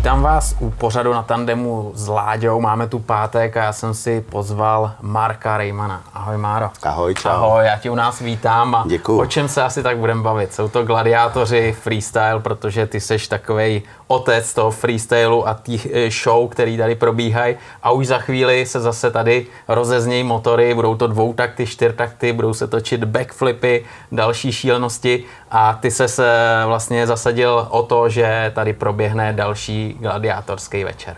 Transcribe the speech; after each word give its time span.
Vítám 0.00 0.22
vás 0.22 0.56
u 0.60 0.70
pořadu 0.70 1.12
na 1.12 1.22
tandemu 1.22 1.92
s 1.94 2.08
Láďou. 2.08 2.60
Máme 2.60 2.86
tu 2.88 2.98
pátek 2.98 3.56
a 3.56 3.62
já 3.64 3.72
jsem 3.72 3.94
si 3.94 4.20
pozval 4.20 4.92
Marka 5.00 5.56
Rejmana. 5.56 6.02
Ahoj 6.14 6.36
Máro. 6.36 6.70
Ahoj, 6.82 7.14
čau. 7.14 7.28
Ahoj, 7.30 7.66
já 7.66 7.76
tě 7.78 7.90
u 7.90 7.94
nás 7.94 8.20
vítám 8.20 8.74
a 8.74 8.84
Děkuju. 8.86 9.20
o 9.20 9.26
čem 9.26 9.48
se 9.48 9.62
asi 9.62 9.82
tak 9.82 9.98
budeme 9.98 10.22
bavit? 10.22 10.54
Jsou 10.54 10.68
to 10.68 10.84
gladiátoři 10.84 11.76
freestyle, 11.82 12.40
protože 12.40 12.86
ty 12.86 13.00
seš 13.00 13.28
takovej 13.28 13.82
otec 14.10 14.54
toho 14.54 14.70
freestylu 14.70 15.48
a 15.48 15.60
těch 15.62 15.86
eh, 15.86 16.10
show, 16.10 16.48
který 16.48 16.76
tady 16.76 16.94
probíhají 16.94 17.56
a 17.82 17.90
už 17.90 18.06
za 18.06 18.18
chvíli 18.18 18.66
se 18.66 18.80
zase 18.80 19.10
tady 19.10 19.46
rozeznějí 19.68 20.24
motory, 20.24 20.74
budou 20.74 20.96
to 20.96 21.06
dvoutakty, 21.06 21.66
čtyřtakty, 21.66 22.32
budou 22.32 22.54
se 22.54 22.66
točit 22.66 23.04
backflipy, 23.04 23.84
další 24.12 24.52
šílenosti 24.52 25.24
a 25.50 25.78
ty 25.80 25.90
se 25.90 26.08
se 26.08 26.28
vlastně 26.66 27.06
zasadil 27.06 27.66
o 27.70 27.82
to, 27.82 28.08
že 28.08 28.52
tady 28.54 28.72
proběhne 28.72 29.32
další 29.32 29.96
gladiátorský 30.00 30.84
večer. 30.84 31.16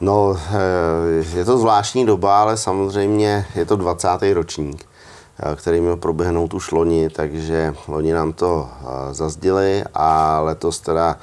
No, 0.00 0.36
eh, 0.36 1.38
je 1.38 1.44
to 1.44 1.58
zvláštní 1.58 2.06
doba, 2.06 2.42
ale 2.42 2.56
samozřejmě 2.56 3.46
je 3.54 3.64
to 3.66 3.76
20. 3.76 4.34
ročník, 4.34 4.86
eh, 5.38 5.56
který 5.56 5.80
měl 5.80 5.96
proběhnout 5.96 6.54
už 6.54 6.70
loni, 6.70 7.10
takže 7.10 7.74
loni 7.88 8.12
nám 8.12 8.32
to 8.32 8.68
zazdili 9.10 9.84
a 9.94 10.40
letos 10.40 10.80
teda 10.80 11.16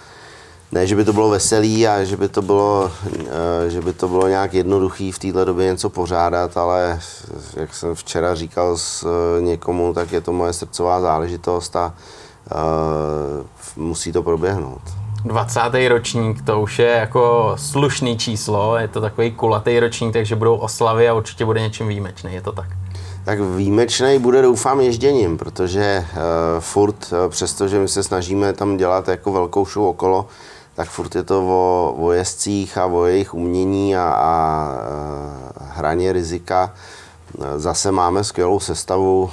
ne, 0.71 0.87
že 0.87 0.95
by 0.95 1.05
to 1.05 1.13
bylo 1.13 1.29
veselý 1.29 1.87
a 1.87 2.03
že 2.03 2.17
by 2.17 2.29
to 2.29 2.41
bylo, 2.41 2.91
že 3.67 3.81
by 3.81 3.93
to 3.93 4.07
bylo 4.07 4.27
nějak 4.27 4.53
jednoduchý 4.53 5.11
v 5.11 5.19
této 5.19 5.45
době 5.45 5.65
něco 5.65 5.89
pořádat, 5.89 6.57
ale 6.57 6.99
jak 7.55 7.75
jsem 7.75 7.95
včera 7.95 8.35
říkal 8.35 8.77
s 8.77 9.07
někomu, 9.39 9.93
tak 9.93 10.11
je 10.11 10.21
to 10.21 10.31
moje 10.31 10.53
srdcová 10.53 11.01
záležitost 11.01 11.75
a 11.75 11.93
musí 13.75 14.11
to 14.11 14.23
proběhnout. 14.23 14.81
20. 15.25 15.59
ročník, 15.87 16.41
to 16.41 16.61
už 16.61 16.79
je 16.79 16.87
jako 16.87 17.55
slušný 17.57 18.17
číslo, 18.17 18.77
je 18.77 18.87
to 18.87 19.01
takový 19.01 19.31
kulatý 19.31 19.79
ročník, 19.79 20.13
takže 20.13 20.35
budou 20.35 20.55
oslavy 20.55 21.09
a 21.09 21.13
určitě 21.13 21.45
bude 21.45 21.61
něčím 21.61 21.87
výjimečný, 21.87 22.33
je 22.33 22.41
to 22.41 22.51
tak? 22.51 22.67
Tak 23.25 23.39
výjimečný 23.39 24.19
bude 24.19 24.41
doufám 24.41 24.81
ježděním, 24.81 25.37
protože 25.37 26.05
uh, 26.11 26.19
furt, 26.59 26.95
uh, 27.11 27.31
přestože 27.31 27.79
my 27.79 27.87
se 27.87 28.03
snažíme 28.03 28.53
tam 28.53 28.77
dělat 28.77 29.07
jako 29.07 29.31
velkou 29.31 29.65
show 29.65 29.87
okolo, 29.87 30.25
tak 30.77 30.89
furt 30.89 31.15
je 31.15 31.23
to 31.23 31.41
o, 31.41 31.95
o 31.97 32.11
jezdcích 32.11 32.77
a 32.77 32.85
o 32.85 33.05
jejich 33.05 33.33
umění 33.33 33.97
a, 33.97 34.03
a 34.09 34.69
uh, 34.73 35.67
hraně 35.69 36.13
rizika. 36.13 36.73
Zase 37.55 37.91
máme 37.91 38.23
skvělou 38.23 38.59
sestavu, 38.59 39.23
uh, 39.23 39.29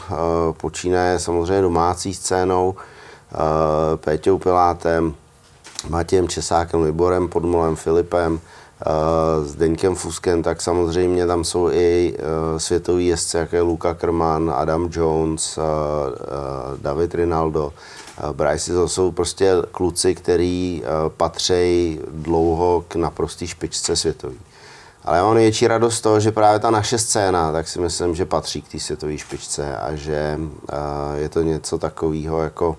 počínaje 0.57 1.19
samozřejmě 1.19 1.63
domácí 1.63 2.15
scénou, 2.15 2.75
uh, 2.75 3.97
Péťou 3.97 4.39
Pilátem, 4.39 5.15
Matějem 5.89 6.29
Česákem, 6.29 6.83
Liborem 6.83 7.29
Podmolem, 7.29 7.77
Filipem, 7.77 8.41
s 9.45 9.55
Deňkem 9.55 9.95
Fuskem, 9.95 10.43
tak 10.43 10.63
samozřejmě 10.63 11.27
tam 11.27 11.45
jsou 11.45 11.71
i 11.71 12.17
světoví 12.57 13.07
jezdci, 13.07 13.37
jako 13.37 13.57
je 13.57 13.63
Luka 13.63 13.95
Krman, 13.95 14.53
Adam 14.57 14.89
Jones, 14.93 15.59
David 16.77 17.15
Rinaldo. 17.15 17.73
Bryce, 18.33 18.73
to 18.73 18.89
jsou 18.89 19.13
prostě 19.13 19.53
kluci, 19.73 20.15
kteří 20.15 20.83
patří 21.09 22.01
dlouho 22.11 22.85
k 22.89 22.97
naprostý 22.97 23.47
špičce 23.47 23.97
světový. 23.97 24.39
Ale 25.05 25.23
mám 25.23 25.35
největší 25.35 25.67
radost 25.67 26.01
toho, 26.01 26.21
že 26.21 26.33
právě 26.33 26.59
ta 26.59 26.71
naše 26.71 26.99
scéna, 26.99 27.53
tak 27.53 27.69
si 27.69 27.81
myslím, 27.81 28.15
že 28.15 28.25
patří 28.25 28.63
k 28.63 28.69
té 28.69 28.81
světové 28.81 29.19
špičce 29.19 29.77
a 29.77 29.95
že 29.95 30.39
je 31.15 31.29
to 31.29 31.43
něco 31.43 31.79
takového, 31.79 32.43
jako 32.43 32.77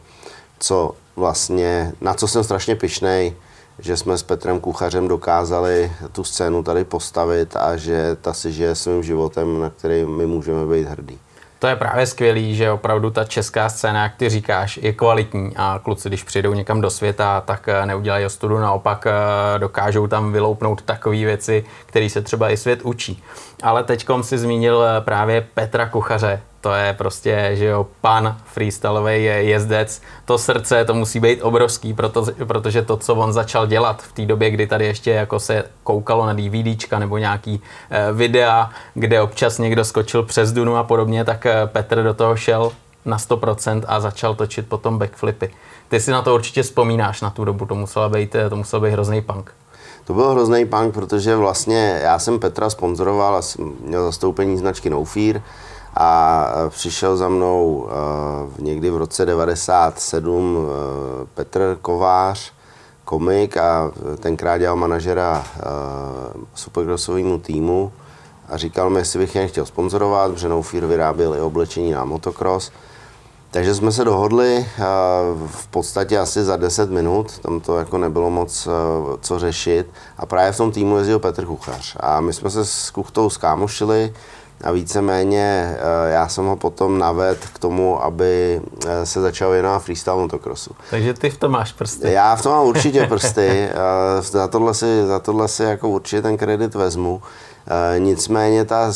co 0.60 0.92
vlastně, 1.16 1.94
na 2.02 2.14
co 2.14 2.28
jsem 2.28 2.44
strašně 2.44 2.76
pišnej, 2.76 3.36
že 3.80 3.98
jsme 3.98 4.18
s 4.18 4.24
Petrem 4.24 4.60
Kuchařem 4.60 5.08
dokázali 5.08 5.92
tu 6.12 6.24
scénu 6.24 6.64
tady 6.64 6.84
postavit 6.84 7.56
a 7.56 7.78
že 7.78 8.18
ta 8.22 8.34
si 8.34 8.52
žije 8.52 8.76
svým 8.76 9.04
životem, 9.04 9.60
na 9.60 9.70
který 9.70 10.06
my 10.06 10.26
můžeme 10.26 10.66
být 10.66 10.88
hrdí. 10.88 11.20
To 11.60 11.68
je 11.68 11.76
právě 11.76 12.08
skvělý, 12.08 12.56
že 12.56 12.72
opravdu 12.72 13.10
ta 13.10 13.24
česká 13.24 13.70
scéna, 13.70 14.04
jak 14.04 14.16
ty 14.16 14.30
říkáš, 14.30 14.80
je 14.82 14.94
kvalitní 14.94 15.52
a 15.56 15.80
kluci, 15.84 16.10
když 16.10 16.24
přijdou 16.24 16.54
někam 16.54 16.82
do 16.82 16.90
světa, 16.90 17.42
tak 17.42 17.68
eh, 17.68 17.86
neudělají 17.86 18.26
ostudu, 18.26 18.58
naopak 18.58 19.08
eh, 19.08 19.60
dokážou 19.60 20.08
tam 20.08 20.32
vyloupnout 20.32 20.82
takové 20.82 21.16
věci, 21.16 21.66
které 21.86 22.10
se 22.10 22.22
třeba 22.22 22.50
i 22.50 22.58
svět 22.58 22.82
učí. 22.82 23.24
Ale 23.64 23.84
teďkom 23.84 24.24
si 24.24 24.38
zmínil 24.38 24.84
eh, 24.84 25.02
právě 25.02 25.48
Petra 25.54 25.90
Kuchaře, 25.90 26.42
to 26.66 26.74
je 26.74 26.94
prostě, 26.94 27.52
že 27.54 27.66
jo, 27.66 27.88
pan 28.02 28.38
freestyleový 28.46 29.24
jezdec. 29.24 30.02
To 30.26 30.38
srdce, 30.38 30.86
to 30.86 30.94
musí 30.94 31.20
být 31.20 31.42
obrovský, 31.42 31.94
proto, 31.94 32.26
protože 32.48 32.82
to, 32.82 32.98
co 32.98 33.16
on 33.16 33.34
začal 33.34 33.68
dělat 33.68 34.02
v 34.02 34.14
té 34.14 34.26
době, 34.26 34.50
kdy 34.50 34.68
tady 34.68 34.86
ještě 34.86 35.12
jako 35.12 35.40
se 35.40 35.64
koukalo 35.84 36.26
na 36.26 36.34
DVDčka 36.34 37.00
nebo 37.00 37.18
nějaký 37.18 37.62
eh, 37.90 38.14
videa, 38.14 38.70
kde 38.94 39.22
občas 39.22 39.58
někdo 39.58 39.86
skočil 39.86 40.24
přes 40.24 40.52
dunu 40.52 40.78
a 40.78 40.84
podobně, 40.84 41.26
tak 41.26 41.46
eh, 41.46 41.68
Petr 41.68 42.04
do 42.04 42.14
toho 42.14 42.36
šel 42.36 42.72
na 43.06 43.18
100% 43.18 43.84
a 43.88 44.00
začal 44.00 44.36
točit 44.36 44.68
potom 44.68 44.98
backflipy. 44.98 45.52
Ty 45.88 46.00
si 46.00 46.12
na 46.12 46.22
to 46.22 46.34
určitě 46.34 46.64
vzpomínáš 46.64 47.22
na 47.22 47.30
tu 47.30 47.46
dobu, 47.46 47.66
to 47.66 47.76
musel 47.76 48.10
být, 48.10 48.36
to 48.50 48.56
musel 48.56 48.80
být 48.80 48.92
hrozný 48.92 49.22
punk. 49.22 49.54
To 50.06 50.14
byl 50.14 50.32
hrozný 50.32 50.66
punk, 50.66 50.94
protože 50.94 51.36
vlastně 51.36 52.00
já 52.04 52.20
jsem 52.20 52.40
Petra 52.40 52.70
sponzoroval 52.70 53.36
a 53.36 53.42
měl 53.80 54.06
zastoupení 54.06 54.58
značky 54.58 54.90
No 54.90 55.04
Fear, 55.04 55.42
a 55.98 56.48
přišel 56.70 57.18
za 57.18 57.30
mnou 57.30 57.88
někdy 58.60 58.90
v 58.90 58.98
roce 58.98 59.26
97 59.26 60.68
Petr 61.34 61.78
Kovář, 61.82 62.52
komik 63.06 63.58
a 63.58 63.92
tenkrát 64.20 64.58
dělal 64.58 64.76
manažera 64.76 65.44
supercrossovému 66.54 67.40
týmu 67.40 67.92
a 68.50 68.58
říkal 68.58 68.90
mi, 68.90 69.00
jestli 69.00 69.20
bych 69.20 69.36
je 69.36 69.48
chtěl 69.48 69.66
sponzorovat, 69.66 70.32
protože 70.32 70.50
Fear 70.62 70.86
vyráběl 70.86 71.36
i 71.36 71.42
oblečení 71.42 71.92
na 71.92 72.06
motocross. 72.06 72.72
Takže 73.56 73.76
jsme 73.76 73.92
se 73.92 74.06
dohodli 74.06 74.66
v 75.48 75.68
podstatě 75.68 76.20
asi 76.20 76.44
za 76.44 76.58
10 76.58 76.90
minut, 76.90 77.40
tam 77.40 77.60
to 77.60 77.78
jako 77.78 77.98
nebylo 77.98 78.30
moc 78.30 78.68
co 79.22 79.40
řešit 79.40 79.88
a 80.18 80.26
právě 80.26 80.52
v 80.52 80.58
tom 80.58 80.72
týmu 80.72 80.98
jezdil 80.98 81.20
Petr 81.20 81.46
Kuchař 81.46 81.98
a 82.00 82.22
my 82.22 82.34
jsme 82.34 82.50
se 82.50 82.66
s 82.66 82.90
Kuchtou 82.90 83.30
skámošili, 83.30 84.14
a 84.64 84.72
víceméně 84.72 85.78
eh, 85.78 86.12
já 86.12 86.28
jsem 86.28 86.46
ho 86.46 86.56
potom 86.56 87.00
naved 87.00 87.38
k 87.54 87.60
tomu, 87.60 88.04
aby 88.04 88.62
eh, 88.88 89.06
se 89.06 89.22
začal 89.22 89.52
věnovat 89.52 89.80
freestyle 89.80 90.16
motocrossu. 90.16 90.76
Takže 90.90 91.14
ty 91.14 91.30
v 91.30 91.38
tom 91.38 91.52
máš 91.52 91.72
prsty. 91.72 92.12
Já 92.12 92.36
v 92.36 92.42
tom 92.42 92.52
mám 92.52 92.68
určitě 92.68 93.08
prsty, 93.08 93.70
za 94.22 94.48
tohle 94.48 94.74
si, 94.74 95.06
za 95.06 95.20
tohle 95.20 95.48
si 95.48 95.64
jako 95.64 95.90
určitě 95.90 96.22
ten 96.22 96.38
kredit 96.38 96.76
vezmu. 96.76 97.22
Eh, 97.68 98.00
nicméně 98.00 98.66
ta, 98.66 98.94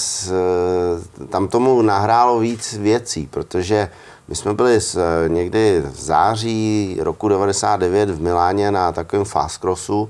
tam 1.30 1.48
tomu 1.48 1.82
nahrálo 1.82 2.40
víc 2.40 2.74
věcí, 2.74 3.28
protože 3.32 3.90
my 4.30 4.36
jsme 4.36 4.54
byli 4.54 4.80
někdy 5.28 5.84
v 5.92 6.02
září 6.02 6.98
roku 7.02 7.28
99 7.28 8.10
v 8.10 8.22
Miláně 8.22 8.72
na 8.72 8.92
takovém 8.92 9.26
fast 9.26 9.58
crossu, 9.58 10.10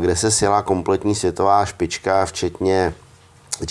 kde 0.00 0.16
se 0.16 0.30
sjela 0.30 0.62
kompletní 0.62 1.14
světová 1.14 1.64
špička, 1.64 2.26
včetně 2.26 2.94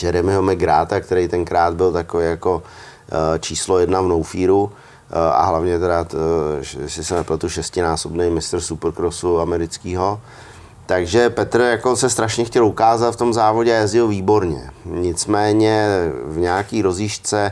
Jeremyho 0.02 0.42
McGráta, 0.42 1.00
který 1.00 1.28
tenkrát 1.28 1.74
byl 1.74 1.92
takový 1.92 2.26
jako 2.26 2.64
eh, 3.12 3.40
číslo 3.40 3.80
jedna 3.80 4.02
v 4.02 4.08
Noufíru 4.08 4.72
eh, 5.10 5.14
a 5.34 5.46
hlavně 5.46 5.80
teda, 5.80 6.06
eh, 6.14 6.82
jestli 6.82 7.04
se 7.04 7.16
nepletu, 7.16 7.50
šestinásobný 7.50 8.30
mistr 8.30 8.62
supercrossu 8.62 9.40
amerického. 9.40 10.22
Takže 10.86 11.30
Petr 11.30 11.62
jako 11.62 11.96
se 11.96 12.10
strašně 12.10 12.46
chtěl 12.46 12.66
ukázat 12.66 13.12
v 13.12 13.16
tom 13.16 13.34
závodě 13.34 13.78
a 13.78 13.82
jezdil 13.82 14.08
výborně. 14.08 14.70
Nicméně 14.86 15.88
v 16.26 16.38
nějaký 16.38 16.82
rozjížďce 16.82 17.52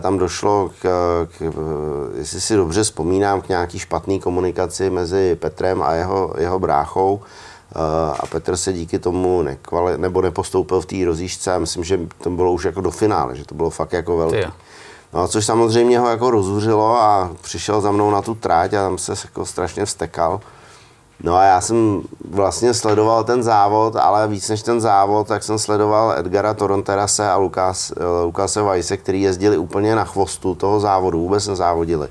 tam 0.00 0.18
došlo, 0.18 0.70
k, 0.82 0.88
k, 1.38 1.52
jestli 2.14 2.40
si 2.40 2.56
dobře 2.56 2.82
vzpomínám, 2.82 3.40
k 3.40 3.48
nějaký 3.48 3.78
špatné 3.78 4.18
komunikaci 4.18 4.90
mezi 4.90 5.36
Petrem 5.40 5.82
a 5.82 5.92
jeho, 5.92 6.34
jeho 6.38 6.58
bráchou 6.58 7.20
a 8.20 8.26
Petr 8.30 8.56
se 8.56 8.72
díky 8.72 8.98
tomu 8.98 9.42
nekvali, 9.42 9.98
nebo 9.98 10.22
nepostoupil 10.22 10.80
v 10.80 10.86
té 10.86 10.96
rozjížďce 11.04 11.54
a 11.54 11.58
myslím, 11.58 11.84
že 11.84 12.00
to 12.22 12.30
bylo 12.30 12.52
už 12.52 12.64
jako 12.64 12.80
do 12.80 12.90
finále, 12.90 13.36
že 13.36 13.44
to 13.44 13.54
bylo 13.54 13.70
fakt 13.70 13.92
jako 13.92 14.16
velký. 14.16 14.36
No, 15.12 15.28
což 15.28 15.46
samozřejmě 15.46 15.98
ho 15.98 16.08
jako 16.08 16.30
rozhuřilo 16.30 16.96
a 16.96 17.30
přišel 17.40 17.80
za 17.80 17.90
mnou 17.90 18.10
na 18.10 18.22
tu 18.22 18.34
tráť 18.34 18.72
a 18.72 18.82
tam 18.82 18.98
se 18.98 19.14
jako 19.24 19.46
strašně 19.46 19.84
vstekal. 19.84 20.40
No 21.22 21.36
a 21.36 21.44
já 21.44 21.60
jsem 21.60 22.02
vlastně 22.30 22.74
sledoval 22.74 23.24
ten 23.24 23.42
závod, 23.42 23.96
ale 23.96 24.28
víc 24.28 24.48
než 24.48 24.62
ten 24.62 24.80
závod, 24.80 25.28
tak 25.28 25.42
jsem 25.42 25.58
sledoval 25.58 26.14
Edgara 26.18 26.54
Toronterase 26.54 27.30
a 27.30 27.36
Lukas, 27.36 27.92
Lukase 28.24 28.62
Weisse, 28.62 28.96
který 28.96 29.22
jezdili 29.22 29.58
úplně 29.58 29.94
na 29.94 30.04
chvostu 30.04 30.54
toho 30.54 30.80
závodu, 30.80 31.20
vůbec 31.20 31.46
nezávodili 31.46 32.08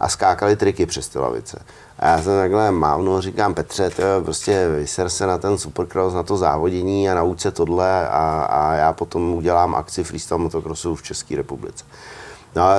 a 0.00 0.08
skákali 0.08 0.56
triky 0.56 0.86
přes 0.86 1.08
ty 1.08 1.18
lavice. 1.18 1.62
A 1.98 2.06
já 2.06 2.22
jsem 2.22 2.38
takhle 2.38 2.70
mávnu, 2.70 3.20
říkám 3.20 3.54
Petře, 3.54 3.90
to 3.90 4.02
prostě 4.24 4.68
vyser 4.68 5.08
se 5.08 5.26
na 5.26 5.38
ten 5.38 5.58
supercross, 5.58 6.14
na 6.14 6.22
to 6.22 6.36
závodění 6.36 7.10
a 7.10 7.14
nauč 7.14 7.40
se 7.40 7.50
tohle 7.50 8.08
a, 8.08 8.46
a 8.50 8.72
já 8.72 8.92
potom 8.92 9.34
udělám 9.34 9.74
akci 9.74 10.04
freestyle 10.04 10.38
motocrossu 10.38 10.94
v 10.94 11.02
České 11.02 11.36
republice. 11.36 11.84
No 12.56 12.62
a 12.62 12.76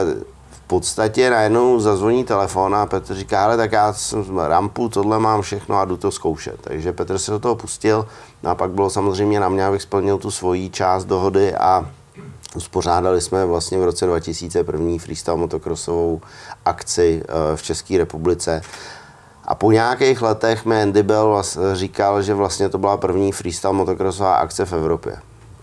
podstatě 0.67 1.29
najednou 1.29 1.79
zazvoní 1.79 2.23
telefon 2.23 2.75
a 2.75 2.85
Petr 2.85 3.15
říká, 3.15 3.43
ale 3.43 3.57
tak 3.57 3.71
já 3.71 3.93
jsem 3.93 4.39
rampu, 4.39 4.89
tohle 4.89 5.19
mám 5.19 5.41
všechno 5.41 5.75
a 5.75 5.85
jdu 5.85 5.97
to 5.97 6.11
zkoušet. 6.11 6.57
Takže 6.61 6.93
Petr 6.93 7.17
se 7.17 7.31
do 7.31 7.39
toho 7.39 7.55
pustil 7.55 8.07
no 8.43 8.49
a 8.49 8.55
pak 8.55 8.71
bylo 8.71 8.89
samozřejmě 8.89 9.39
na 9.39 9.49
mě, 9.49 9.65
abych 9.65 9.81
splnil 9.81 10.17
tu 10.17 10.31
svoji 10.31 10.69
část 10.69 11.05
dohody 11.05 11.55
a 11.55 11.85
Uspořádali 12.55 13.21
jsme 13.21 13.45
vlastně 13.45 13.77
v 13.79 13.83
roce 13.83 14.05
2000 14.05 14.63
první 14.63 14.99
freestyle 14.99 15.37
motocrossovou 15.37 16.21
akci 16.65 17.23
eh, 17.23 17.55
v 17.55 17.63
České 17.63 17.97
republice. 17.97 18.61
A 19.45 19.55
po 19.55 19.71
nějakých 19.71 20.21
letech 20.21 20.65
mi 20.65 20.81
Andy 20.81 21.03
Bell 21.03 21.43
říkal, 21.73 22.21
že 22.21 22.33
vlastně 22.33 22.69
to 22.69 22.77
byla 22.77 22.97
první 22.97 23.31
freestyle 23.31 23.73
motocrossová 23.73 24.35
akce 24.35 24.65
v 24.65 24.73
Evropě. 24.73 25.15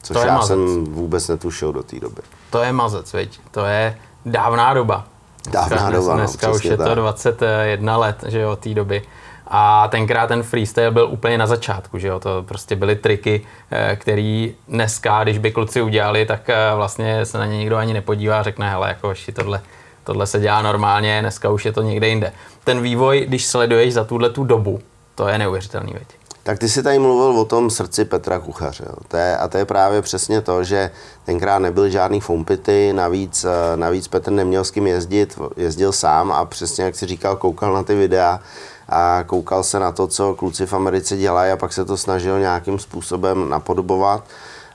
Což 0.03 0.17
já 0.17 0.35
mazec. 0.35 0.49
jsem 0.49 0.85
vůbec 0.85 1.29
netušil 1.29 1.73
do 1.73 1.83
té 1.83 2.01
doby. 2.01 2.23
To 2.51 2.62
je 2.62 2.73
mazec, 2.73 3.12
veď? 3.12 3.41
To 3.51 3.65
je 3.65 3.99
dávná 4.26 4.75
doba. 4.75 5.05
Dávná 5.50 5.76
dneska, 5.76 5.91
doba, 5.91 6.17
Dneska 6.17 6.49
no, 6.49 6.55
už 6.55 6.65
je 6.65 6.76
tak. 6.76 6.88
to 6.88 6.94
21 6.94 7.97
let, 7.97 8.25
že 8.26 8.41
jo, 8.41 8.56
té 8.56 8.75
doby. 8.75 9.03
A 9.47 9.88
tenkrát 9.88 10.26
ten 10.26 10.43
freestyle 10.43 10.91
byl 10.91 11.09
úplně 11.11 11.38
na 11.38 11.47
začátku, 11.47 11.99
že 11.99 12.09
jo, 12.09 12.21
to 12.21 12.43
prostě 12.43 12.76
byly 12.76 12.97
triky, 12.97 13.47
eh, 13.71 13.97
které 13.97 14.49
dneska, 14.69 15.23
když 15.23 15.38
by 15.38 15.50
kluci 15.50 15.82
udělali, 15.82 16.26
tak 16.26 16.50
eh, 16.50 16.56
vlastně 16.75 17.26
se 17.26 17.38
na 17.38 17.47
ně 17.47 17.59
nikdo 17.59 17.76
ani 17.76 17.93
nepodívá 17.93 18.41
a 18.41 18.43
řekne, 18.43 18.71
hele, 18.71 18.88
jako 18.88 19.09
ještě 19.09 19.32
tohle, 19.32 19.61
tohle 20.05 20.27
se 20.27 20.41
dělá 20.41 20.62
normálně, 20.62 21.20
dneska 21.20 21.50
už 21.50 21.65
je 21.65 21.73
to 21.73 21.82
někde 21.82 22.09
jinde. 22.09 22.32
Ten 22.65 22.82
vývoj, 22.82 23.25
když 23.29 23.47
sleduješ 23.47 23.94
za 23.94 24.05
tuhle 24.05 24.31
tu 24.31 24.44
dobu, 24.44 24.81
to 25.15 25.29
je 25.29 25.38
neuvěřitelný, 25.38 25.93
věď. 25.93 26.09
Tak 26.44 26.58
ty 26.58 26.69
si 26.69 26.82
tady 26.82 26.99
mluvil 26.99 27.41
o 27.41 27.44
tom 27.44 27.70
srdci 27.70 28.05
Petra 28.05 28.38
Kuchaře. 28.38 28.85
Jo. 28.87 28.96
To 29.08 29.17
je, 29.17 29.37
a 29.37 29.49
to 29.49 29.58
je 29.58 29.64
právě 29.64 30.02
přesně 30.02 30.41
to, 30.41 30.64
že 30.64 30.91
tenkrát 31.25 31.58
nebyl 31.58 31.88
žádný 31.88 32.20
fompity, 32.20 32.93
navíc, 32.93 33.44
eh, 33.44 33.76
navíc 33.76 34.08
Petr 34.08 34.31
neměl 34.31 34.64
s 34.64 34.70
kým 34.70 34.87
jezdit, 34.87 35.38
jezdil 35.56 35.93
sám 35.93 36.32
a 36.32 36.44
přesně 36.44 36.85
jak 36.85 36.96
si 36.96 37.06
říkal, 37.06 37.37
koukal 37.37 37.73
na 37.73 37.82
ty 37.82 37.94
videa 37.94 38.41
a 38.88 39.25
koukal 39.26 39.62
se 39.62 39.79
na 39.79 39.93
to, 39.93 40.06
co 40.06 40.35
kluci 40.35 40.67
v 40.67 40.73
Americe 40.73 41.17
dělají 41.17 41.52
a 41.52 41.56
pak 41.56 41.73
se 41.73 41.85
to 41.85 41.96
snažil 41.96 42.41
nějakým 42.41 42.79
způsobem 42.79 43.49
napodobovat. 43.49 44.25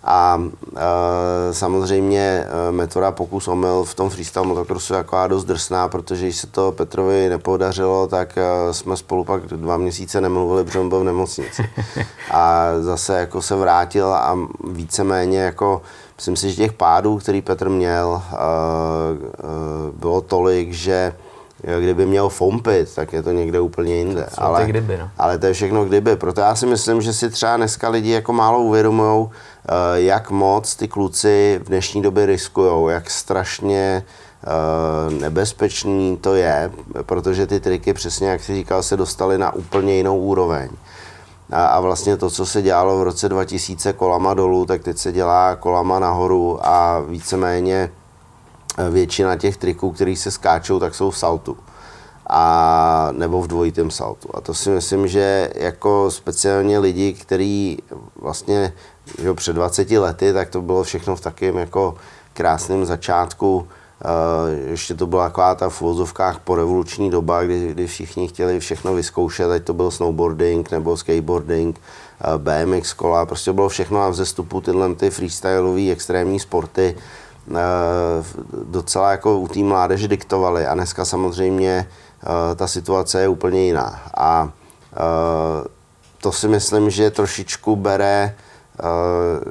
A 0.03 0.43
e, 0.77 1.53
samozřejmě 1.53 2.45
e, 2.69 2.71
metoda 2.71 3.11
pokus 3.11 3.47
omyl 3.47 3.83
v 3.83 3.93
tom 3.93 4.09
freestyle 4.09 4.45
motocrossu 4.45 4.93
je 4.93 4.97
jako 4.97 5.17
dost 5.27 5.45
drsná, 5.45 5.87
protože 5.87 6.25
když 6.25 6.37
se 6.37 6.47
to 6.47 6.71
Petrovi 6.71 7.29
nepodařilo, 7.29 8.07
tak 8.07 8.37
e, 8.37 8.73
jsme 8.73 8.97
spolu 8.97 9.23
pak 9.23 9.45
dva 9.45 9.77
měsíce 9.77 10.21
nemluvili, 10.21 10.63
protože 10.63 10.79
on 10.79 10.89
byl 10.89 10.99
v 10.99 11.03
nemocnici. 11.03 11.69
A 12.31 12.65
zase 12.79 13.19
jako 13.19 13.41
se 13.41 13.55
vrátil 13.55 14.13
a 14.13 14.37
víceméně 14.71 15.39
jako 15.39 15.81
myslím 16.15 16.35
si, 16.35 16.49
že 16.49 16.55
těch 16.55 16.73
pádů, 16.73 17.17
který 17.17 17.41
Petr 17.41 17.69
měl, 17.69 18.21
e, 18.31 18.35
e, 18.35 19.99
bylo 19.99 20.21
tolik, 20.21 20.73
že 20.73 21.13
kdyby 21.79 22.05
měl 22.05 22.29
fompit, 22.29 22.95
tak 22.95 23.13
je 23.13 23.23
to 23.23 23.31
někde 23.31 23.59
úplně 23.59 23.95
jinde. 23.95 24.25
Jsou 24.33 24.41
ale, 24.41 24.65
kdyby, 24.65 24.97
no. 24.97 25.09
ale 25.17 25.37
to 25.37 25.45
je 25.45 25.53
všechno 25.53 25.85
kdyby. 25.85 26.15
Proto 26.15 26.41
já 26.41 26.55
si 26.55 26.65
myslím, 26.65 27.01
že 27.01 27.13
si 27.13 27.29
třeba 27.29 27.57
dneska 27.57 27.89
lidi 27.89 28.11
jako 28.11 28.33
málo 28.33 28.59
uvědomují, 28.59 29.29
jak 29.95 30.31
moc 30.31 30.75
ty 30.75 30.87
kluci 30.87 31.59
v 31.63 31.67
dnešní 31.67 32.01
době 32.01 32.25
riskují, 32.25 32.93
jak 32.93 33.09
strašně 33.09 34.03
eh, 34.43 35.13
nebezpečný 35.13 36.17
to 36.17 36.35
je, 36.35 36.71
protože 37.01 37.47
ty 37.47 37.59
triky, 37.59 37.93
přesně 37.93 38.29
jak 38.29 38.43
si 38.43 38.55
říkal, 38.55 38.83
se 38.83 38.97
dostaly 38.97 39.37
na 39.37 39.53
úplně 39.53 39.95
jinou 39.95 40.19
úroveň. 40.19 40.69
A, 41.51 41.79
vlastně 41.79 42.17
to, 42.17 42.29
co 42.29 42.45
se 42.45 42.61
dělalo 42.61 42.99
v 42.99 43.03
roce 43.03 43.29
2000 43.29 43.93
kolama 43.93 44.33
dolů, 44.33 44.65
tak 44.65 44.83
teď 44.83 44.97
se 44.97 45.11
dělá 45.11 45.55
kolama 45.55 45.99
nahoru 45.99 46.67
a 46.67 46.99
víceméně 46.99 47.91
většina 48.89 49.35
těch 49.35 49.57
triků, 49.57 49.91
které 49.91 50.15
se 50.15 50.31
skáčou, 50.31 50.79
tak 50.79 50.95
jsou 50.95 51.09
v 51.11 51.17
saltu. 51.17 51.57
A, 52.29 53.09
nebo 53.11 53.41
v 53.41 53.47
dvojitém 53.47 53.91
saltu. 53.91 54.29
A 54.33 54.41
to 54.41 54.53
si 54.53 54.69
myslím, 54.69 55.07
že 55.07 55.49
jako 55.55 56.11
speciálně 56.11 56.79
lidi, 56.79 57.13
kteří 57.13 57.77
vlastně 58.21 58.73
že 59.21 59.33
před 59.33 59.53
20 59.53 59.91
lety, 59.91 60.33
tak 60.33 60.49
to 60.49 60.61
bylo 60.61 60.83
všechno 60.83 61.15
v 61.15 61.21
takém 61.21 61.57
jako 61.57 61.95
krásném 62.33 62.85
začátku. 62.85 63.67
Uh, 64.05 64.69
ještě 64.69 64.95
to 64.95 65.07
byla 65.07 65.27
taková 65.27 65.55
ta 65.55 65.69
v 65.69 65.81
vozovkách 65.81 66.39
revoluční 66.55 67.09
doba, 67.09 67.43
kdy, 67.43 67.67
kdy 67.67 67.87
všichni 67.87 68.27
chtěli 68.27 68.59
všechno 68.59 68.93
vyzkoušet, 68.93 69.51
ať 69.51 69.63
to 69.63 69.73
byl 69.73 69.91
snowboarding 69.91 70.71
nebo 70.71 70.97
skateboarding, 70.97 71.79
uh, 71.79 72.41
BMX 72.41 72.93
kola, 72.93 73.25
prostě 73.25 73.53
bylo 73.53 73.69
všechno 73.69 73.99
na 73.99 74.09
vzestupu 74.09 74.61
tyhle 74.61 74.95
ty 74.95 75.09
freestyleové 75.09 75.91
extrémní 75.91 76.39
sporty. 76.39 76.95
Eh, 77.49 78.23
docela 78.63 79.11
jako 79.11 79.39
u 79.39 79.47
té 79.47 79.59
mládeže 79.59 80.07
diktovali 80.07 80.65
a 80.65 80.73
dneska 80.73 81.05
samozřejmě 81.05 81.87
eh, 82.23 82.55
ta 82.55 82.67
situace 82.67 83.21
je 83.21 83.27
úplně 83.27 83.65
jiná. 83.65 84.01
A 84.17 84.49
eh, 84.93 85.67
to 86.21 86.31
si 86.31 86.47
myslím, 86.47 86.89
že 86.89 87.11
trošičku 87.11 87.75
bere 87.75 88.35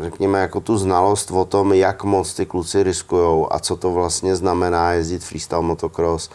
řekněme, 0.01 0.41
jako 0.41 0.61
tu 0.61 0.79
znalost 0.79 1.31
o 1.31 1.45
tom, 1.45 1.73
jak 1.73 2.05
moc 2.05 2.35
ty 2.35 2.47
kluci 2.47 2.83
riskují 2.83 3.47
a 3.51 3.59
co 3.59 3.77
to 3.77 3.93
vlastně 3.93 4.37
znamená 4.37 4.93
jezdit 4.93 5.25
freestyle 5.25 5.63
motocross 5.63 6.31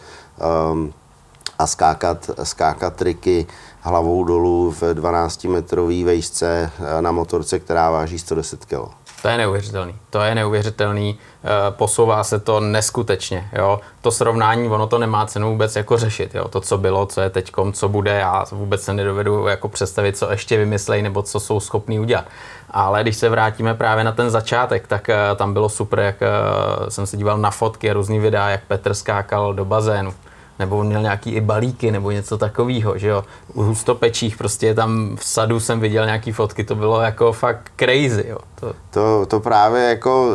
a 1.58 1.66
skákat, 1.66 2.30
skákat 2.42 2.96
triky 2.96 3.46
hlavou 3.80 4.24
dolů 4.24 4.70
v 4.70 4.82
12-metrové 4.82 6.04
vejšce 6.04 6.70
na 7.00 7.12
motorce, 7.12 7.58
která 7.58 7.90
váží 7.90 8.18
110 8.18 8.64
kg. 8.64 9.04
To 9.24 9.28
je 9.28 9.36
neuvěřitelný. 9.36 9.94
To 10.10 10.20
je 10.20 10.34
neuvěřitelný. 10.34 11.18
Eh, 11.18 11.48
posouvá 11.70 12.24
se 12.24 12.40
to 12.40 12.60
neskutečně. 12.60 13.48
Jo? 13.52 13.80
To 14.00 14.10
srovnání, 14.10 14.68
ono 14.68 14.86
to 14.86 14.98
nemá 14.98 15.26
cenu 15.26 15.50
vůbec 15.50 15.76
jako 15.76 15.98
řešit. 15.98 16.34
Jo? 16.34 16.48
To, 16.48 16.60
co 16.60 16.78
bylo, 16.78 17.06
co 17.06 17.20
je 17.20 17.30
teď, 17.30 17.52
co 17.72 17.88
bude, 17.88 18.10
já 18.10 18.44
vůbec 18.52 18.82
se 18.82 18.92
nedovedu 18.92 19.46
jako 19.46 19.68
představit, 19.68 20.16
co 20.16 20.30
ještě 20.30 20.58
vymyslejí 20.58 21.02
nebo 21.02 21.22
co 21.22 21.40
jsou 21.40 21.60
schopní 21.60 22.00
udělat. 22.00 22.24
Ale 22.70 23.02
když 23.02 23.16
se 23.16 23.28
vrátíme 23.28 23.74
právě 23.74 24.04
na 24.04 24.12
ten 24.12 24.30
začátek, 24.30 24.86
tak 24.86 25.08
uh, 25.08 25.36
tam 25.36 25.52
bylo 25.52 25.68
super, 25.68 25.98
jak 25.98 26.16
uh, 26.20 26.88
jsem 26.88 27.06
se 27.06 27.16
díval 27.16 27.38
na 27.38 27.50
fotky 27.50 27.90
a 27.90 27.94
různý 27.94 28.18
videa, 28.18 28.48
jak 28.48 28.64
Petr 28.64 28.94
skákal 28.94 29.54
do 29.54 29.64
bazénu 29.64 30.14
nebo 30.58 30.84
měl 30.84 31.02
nějaký 31.02 31.30
i 31.30 31.40
balíky 31.40 31.90
nebo 31.90 32.10
něco 32.10 32.38
takového, 32.38 32.98
že 32.98 33.08
jo. 33.08 33.24
U 33.54 33.62
hustopečích 33.62 34.36
prostě 34.36 34.74
tam 34.74 35.16
v 35.16 35.24
sadu 35.24 35.60
jsem 35.60 35.80
viděl 35.80 36.04
nějaký 36.04 36.32
fotky, 36.32 36.64
to 36.64 36.74
bylo 36.74 37.00
jako 37.00 37.32
fakt 37.32 37.72
crazy, 37.76 38.24
jo. 38.28 38.38
To, 38.54 38.74
to, 38.90 39.26
to 39.26 39.40
právě 39.40 39.82
jako 39.82 40.30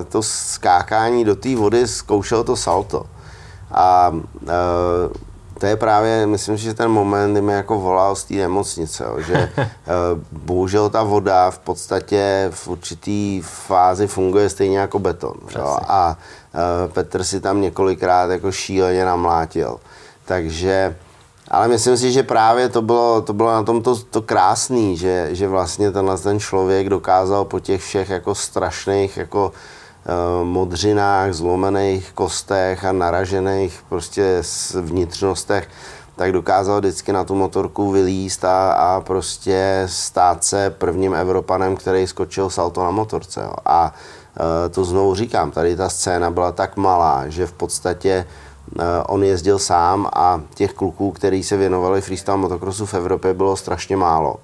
eh, 0.00 0.04
to 0.04 0.22
skákání 0.22 1.24
do 1.24 1.36
té 1.36 1.56
vody 1.56 1.86
zkoušel 1.86 2.44
to 2.44 2.56
salto. 2.56 3.04
A 3.72 4.12
eh, 4.48 4.50
to 5.60 5.66
je 5.66 5.76
právě, 5.76 6.26
myslím 6.26 6.56
že 6.56 6.74
ten 6.74 6.90
moment, 6.90 7.32
kdy 7.32 7.40
mi 7.40 7.52
jako 7.52 7.80
volal 7.80 8.16
z 8.16 8.24
té 8.24 8.34
nemocnice, 8.34 9.04
jo, 9.04 9.20
že 9.20 9.34
eh, 9.56 9.68
bohužel 10.32 10.90
ta 10.90 11.02
voda 11.02 11.50
v 11.50 11.58
podstatě 11.58 12.48
v 12.50 12.68
určitý 12.68 13.40
fázi 13.44 14.06
funguje 14.06 14.50
stejně 14.50 14.78
jako 14.78 14.98
beton. 14.98 15.36
Jo, 15.56 15.78
a 15.88 16.16
Eh, 16.54 16.88
Petr 16.88 17.24
si 17.24 17.40
tam 17.40 17.60
několikrát 17.60 18.30
jako 18.30 18.52
šíleně 18.52 19.04
namlátil. 19.04 19.80
Takže, 20.24 20.96
ale 21.48 21.68
myslím 21.68 21.96
si, 21.96 22.12
že 22.12 22.22
právě 22.22 22.68
to 22.68 22.82
bylo, 22.82 23.22
to 23.22 23.32
bylo 23.32 23.52
na 23.52 23.62
tom 23.62 23.82
to, 23.82 23.96
to 23.96 24.22
krásný, 24.22 24.96
že, 24.96 25.28
že 25.32 25.48
vlastně 25.48 25.90
tenhle 25.90 26.18
ten 26.18 26.40
člověk 26.40 26.88
dokázal 26.88 27.44
po 27.44 27.60
těch 27.60 27.82
všech 27.82 28.10
jako 28.10 28.34
strašných 28.34 29.16
jako 29.16 29.46
uh, 29.46 29.54
modřinách, 30.42 31.32
zlomených 31.32 32.12
kostech 32.12 32.84
a 32.84 32.92
naražených 32.92 33.84
prostě 33.88 34.42
vnitřnostech, 34.80 35.68
tak 36.16 36.32
dokázal 36.32 36.78
vždycky 36.78 37.12
na 37.12 37.24
tu 37.24 37.34
motorku 37.34 37.90
vylíst 37.90 38.44
a, 38.44 38.72
a 38.72 39.00
prostě 39.00 39.82
stát 39.86 40.44
se 40.44 40.70
prvním 40.70 41.14
Evropanem, 41.14 41.76
který 41.76 42.06
skočil 42.06 42.50
salto 42.50 42.84
na 42.84 42.90
motorce. 42.90 43.40
Jo. 43.40 43.52
A 43.64 43.94
Eh, 44.36 44.68
to 44.68 44.84
znovu 44.84 45.14
říkám, 45.14 45.50
tady 45.50 45.76
ta 45.76 45.88
scéna 45.88 46.30
byla 46.30 46.52
tak 46.52 46.76
malá, 46.76 47.28
že 47.28 47.46
v 47.46 47.52
podstatě 47.52 48.26
eh, 48.78 48.82
on 49.06 49.24
jezdil 49.24 49.58
sám 49.58 50.08
a 50.12 50.40
těch 50.54 50.72
kluků, 50.72 51.12
kteří 51.12 51.42
se 51.42 51.56
věnovali 51.56 52.00
freestyle 52.00 52.36
motocrossu 52.36 52.86
v 52.86 52.94
Evropě, 52.94 53.34
bylo 53.34 53.56
strašně 53.56 53.96
málo. 53.96 54.36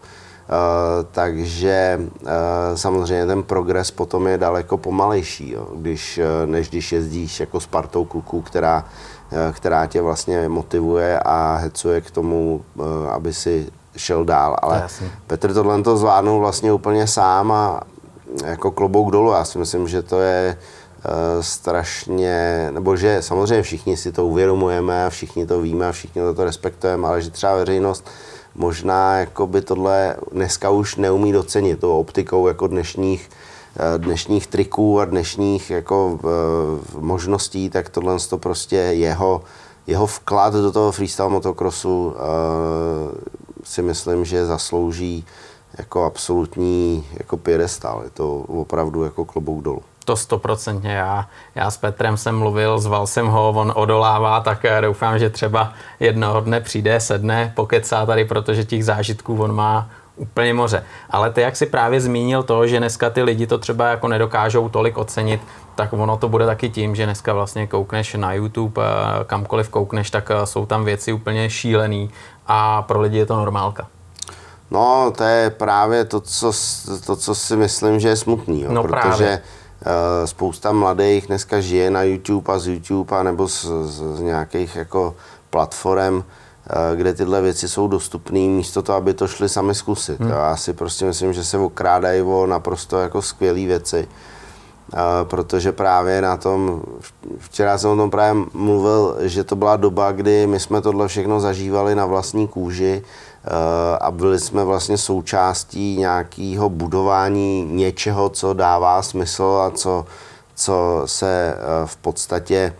Uh, 0.46 1.06
takže 1.12 2.00
uh, 2.00 2.28
samozřejmě 2.74 3.26
ten 3.26 3.42
progres 3.42 3.90
potom 3.90 4.26
je 4.26 4.38
daleko 4.38 4.78
pomalejší, 4.78 5.50
jo, 5.50 5.68
když, 5.74 6.18
uh, 6.18 6.50
než 6.50 6.68
když 6.70 6.92
jezdíš 6.92 7.40
jako 7.40 7.60
s 7.60 7.66
partou 7.66 8.04
kluků, 8.04 8.42
která, 8.42 8.84
která 9.52 9.86
tě 9.86 10.02
vlastně 10.02 10.48
motivuje 10.48 11.20
a 11.20 11.58
hecuje 11.62 12.00
k 12.00 12.10
tomu, 12.10 12.64
aby 13.10 13.34
si 13.34 13.66
šel 13.96 14.24
dál. 14.24 14.56
Ale 14.62 14.86
Petr 15.26 15.54
tohle 15.54 15.82
to 15.82 15.96
zvládnul 15.96 16.40
vlastně 16.40 16.72
úplně 16.72 17.06
sám 17.06 17.52
a 17.52 17.80
jako 18.44 18.70
klobouk 18.70 19.10
dolů. 19.10 19.32
Já 19.32 19.44
si 19.44 19.58
myslím, 19.58 19.88
že 19.88 20.02
to 20.02 20.20
je 20.20 20.56
uh, 20.56 21.42
strašně, 21.42 22.68
nebo 22.70 22.96
že 22.96 23.22
samozřejmě 23.22 23.62
všichni 23.62 23.96
si 23.96 24.12
to 24.12 24.26
uvědomujeme 24.26 25.06
a 25.06 25.10
všichni 25.10 25.46
to 25.46 25.60
víme 25.60 25.88
a 25.88 25.92
všichni 25.92 26.22
to 26.36 26.44
respektujeme, 26.44 27.08
ale 27.08 27.22
že 27.22 27.30
třeba 27.30 27.54
veřejnost 27.54 28.10
možná 28.56 29.18
jako 29.18 29.46
by 29.46 29.62
tohle 29.62 30.16
dneska 30.32 30.70
už 30.70 30.96
neumí 30.96 31.32
docenit 31.32 31.80
tou 31.80 31.98
optikou 31.98 32.48
jako 32.48 32.66
dnešních 32.66 33.30
dnešních 33.96 34.46
triků 34.46 35.00
a 35.00 35.04
dnešních 35.04 35.70
jako 35.70 36.20
možností, 36.98 37.70
tak 37.70 37.88
tohle 37.88 38.18
to 38.18 38.38
prostě 38.38 38.76
jeho, 38.76 39.42
jeho 39.86 40.06
vklad 40.06 40.52
do 40.52 40.72
toho 40.72 40.92
freestyle 40.92 41.28
motocrossu 41.28 42.14
si 43.64 43.82
myslím, 43.82 44.24
že 44.24 44.46
zaslouží 44.46 45.24
jako 45.78 46.04
absolutní 46.04 47.06
jako 47.18 47.36
piedestal. 47.36 48.00
Je 48.04 48.10
to 48.10 48.36
opravdu 48.36 49.04
jako 49.04 49.24
klobouk 49.24 49.62
dolů. 49.62 49.82
To 50.06 50.16
stoprocentně 50.16 50.90
já. 50.90 51.26
Já 51.54 51.70
s 51.70 51.76
Petrem 51.76 52.16
jsem 52.16 52.38
mluvil, 52.38 52.78
zval 52.78 53.06
jsem 53.06 53.26
ho, 53.26 53.48
on 53.50 53.72
odolává, 53.74 54.40
tak 54.40 54.66
doufám, 54.80 55.18
že 55.18 55.30
třeba 55.30 55.72
jednoho 56.00 56.40
dne 56.40 56.60
přijde, 56.60 57.00
sedne, 57.00 57.52
pokecá 57.56 58.06
tady, 58.06 58.24
protože 58.24 58.64
těch 58.64 58.84
zážitků 58.84 59.42
on 59.42 59.54
má 59.54 59.88
úplně 60.16 60.54
moře. 60.54 60.84
Ale 61.10 61.30
ty, 61.30 61.40
jak 61.40 61.56
si 61.56 61.66
právě 61.66 62.00
zmínil 62.00 62.42
to, 62.42 62.66
že 62.66 62.78
dneska 62.78 63.10
ty 63.10 63.22
lidi 63.22 63.46
to 63.46 63.58
třeba 63.58 63.88
jako 63.88 64.08
nedokážou 64.08 64.68
tolik 64.68 64.98
ocenit, 64.98 65.40
tak 65.74 65.92
ono 65.92 66.16
to 66.16 66.28
bude 66.28 66.46
taky 66.46 66.70
tím, 66.70 66.94
že 66.94 67.04
dneska 67.04 67.32
vlastně 67.32 67.66
koukneš 67.66 68.14
na 68.14 68.32
YouTube, 68.32 68.82
eh, 68.82 69.24
kamkoliv 69.24 69.68
koukneš, 69.68 70.10
tak 70.10 70.30
eh, 70.30 70.46
jsou 70.46 70.66
tam 70.66 70.84
věci 70.84 71.12
úplně 71.12 71.50
šílený 71.50 72.10
a 72.46 72.82
pro 72.82 73.00
lidi 73.00 73.18
je 73.18 73.26
to 73.26 73.36
normálka. 73.36 73.86
No, 74.70 75.12
to 75.16 75.24
je 75.24 75.50
právě 75.50 76.04
to, 76.04 76.20
co, 76.20 76.52
to, 77.06 77.16
co 77.16 77.34
si 77.34 77.56
myslím, 77.56 78.00
že 78.00 78.08
je 78.08 78.16
smutný, 78.16 78.62
jo, 78.62 78.72
no, 78.72 78.82
protože 78.82 79.00
právě. 79.00 79.42
Uh, 79.76 80.26
spousta 80.26 80.72
mladých 80.72 81.26
dneska 81.26 81.60
žije 81.60 81.90
na 81.90 82.02
YouTube 82.02 82.52
a 82.52 82.58
z 82.58 82.66
YouTube 82.66 83.16
a 83.16 83.22
nebo 83.22 83.48
z, 83.48 83.64
z, 83.84 84.16
z 84.16 84.20
nějakých 84.20 84.76
jako 84.76 85.14
platform, 85.50 86.16
uh, 86.16 86.22
kde 86.94 87.14
tyhle 87.14 87.42
věci 87.42 87.68
jsou 87.68 87.88
dostupné, 87.88 88.38
místo 88.38 88.82
toho, 88.82 88.98
aby 88.98 89.14
to 89.14 89.28
šli 89.28 89.48
sami 89.48 89.74
zkusit. 89.74 90.20
Hmm. 90.20 90.30
Já 90.30 90.56
si 90.56 90.72
prostě 90.72 91.04
myslím, 91.04 91.32
že 91.32 91.44
se 91.44 91.58
okrádají 91.58 92.22
o 92.22 92.46
naprosto 92.46 92.98
jako 92.98 93.22
skvělé 93.22 93.66
věci 93.66 94.08
protože 95.24 95.72
právě 95.72 96.22
na 96.22 96.36
tom, 96.36 96.82
včera 97.38 97.78
jsem 97.78 97.90
o 97.90 97.96
tom 97.96 98.10
právě 98.10 98.44
mluvil, 98.52 99.16
že 99.20 99.44
to 99.44 99.56
byla 99.56 99.76
doba, 99.76 100.12
kdy 100.12 100.46
my 100.46 100.60
jsme 100.60 100.80
tohle 100.80 101.08
všechno 101.08 101.40
zažívali 101.40 101.94
na 101.94 102.06
vlastní 102.06 102.48
kůži 102.48 103.02
a 104.00 104.10
byli 104.10 104.38
jsme 104.38 104.64
vlastně 104.64 104.98
součástí 104.98 105.96
nějakého 105.96 106.68
budování 106.68 107.64
něčeho, 107.64 108.28
co 108.28 108.52
dává 108.52 109.02
smysl 109.02 109.62
a 109.66 109.70
co, 109.70 110.06
co 110.54 111.02
se 111.06 111.54
v 111.84 111.96
podstatě 111.96 112.74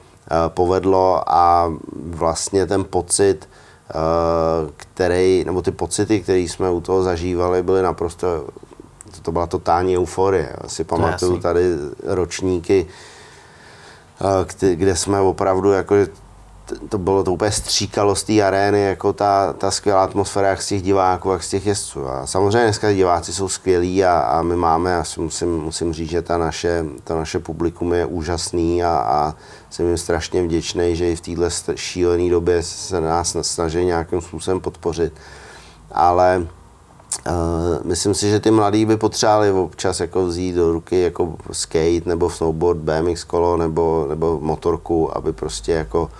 povedlo 0.49 1.23
a 1.27 1.73
vlastně 2.07 2.67
ten 2.67 2.85
pocit, 2.85 3.49
který, 4.77 5.45
nebo 5.47 5.63
ty 5.63 5.71
pocity, 5.71 6.21
které 6.21 6.39
jsme 6.39 6.71
u 6.71 6.81
toho 6.81 7.03
zažívali, 7.03 7.63
byly 7.63 7.83
naprosto 7.83 8.45
to 9.23 9.33
byla 9.33 9.47
totální 9.47 9.99
euforie. 9.99 10.53
Já 10.63 10.69
si 10.69 10.85
pamatuju 10.85 11.41
tady 11.41 11.63
ročníky, 12.05 12.87
eh, 14.63 14.75
kde 14.75 14.97
jsme 14.97 15.21
opravdu 15.21 15.73
jako 15.73 15.95
to 16.89 16.99
bylo 16.99 17.25
to 17.25 17.33
úplně 17.33 17.53
stříkalo 17.53 18.15
z 18.15 18.23
té 18.23 18.43
arény, 18.43 18.83
jako 18.83 19.13
ta, 19.13 19.53
ta 19.53 19.71
skvělá 19.71 20.05
atmosféra, 20.05 20.49
jak 20.49 20.63
z 20.63 20.67
těch 20.67 20.83
diváků, 20.83 21.31
jak 21.31 21.43
z 21.43 21.51
těch 21.51 21.67
jezdců. 21.67 22.09
A 22.09 22.27
samozřejmě 22.27 22.63
dneska 22.63 22.93
diváci 22.93 23.33
jsou 23.33 23.49
skvělí 23.49 24.05
a, 24.05 24.19
a 24.19 24.43
my 24.43 24.57
máme, 24.57 24.91
já 24.91 25.05
si 25.05 25.21
musím, 25.21 25.59
musím 25.59 25.93
říct, 25.93 26.11
že 26.11 26.23
ta 26.23 26.39
naše, 26.39 26.85
ta 27.05 27.17
naše 27.17 27.39
publikum 27.39 27.93
je 27.93 28.07
úžasný 28.07 28.85
a, 28.85 28.89
a 28.89 29.35
jsem 29.71 29.87
jim 29.87 29.99
strašně 29.99 30.43
vděčný, 30.43 30.97
že 30.97 31.11
i 31.11 31.17
v 31.17 31.21
této 31.21 31.77
šílené 31.77 32.31
době 32.31 32.63
se 32.63 33.01
nás 33.01 33.37
snaží 33.41 33.85
nějakým 33.85 34.21
způsobem 34.21 34.61
podpořit. 34.61 35.13
Ale 35.93 36.47
Uh, 37.27 37.87
myslím 37.87 38.15
si, 38.15 38.31
že 38.31 38.41
ty 38.41 38.51
mladí 38.51 38.87
by 38.87 38.97
potřebovali 38.97 39.51
občas 39.51 40.01
jako 40.01 40.27
vzít 40.27 40.55
do 40.55 40.73
ruky 40.73 41.01
jako 41.01 41.37
skate 41.53 42.03
nebo 42.07 42.31
snowboard, 42.31 42.81
BMX 42.81 43.25
kolo 43.25 43.57
nebo, 43.57 44.07
nebo 44.09 44.41
motorku, 44.41 45.17
aby 45.17 45.33
prostě 45.33 45.73
jako 45.73 46.11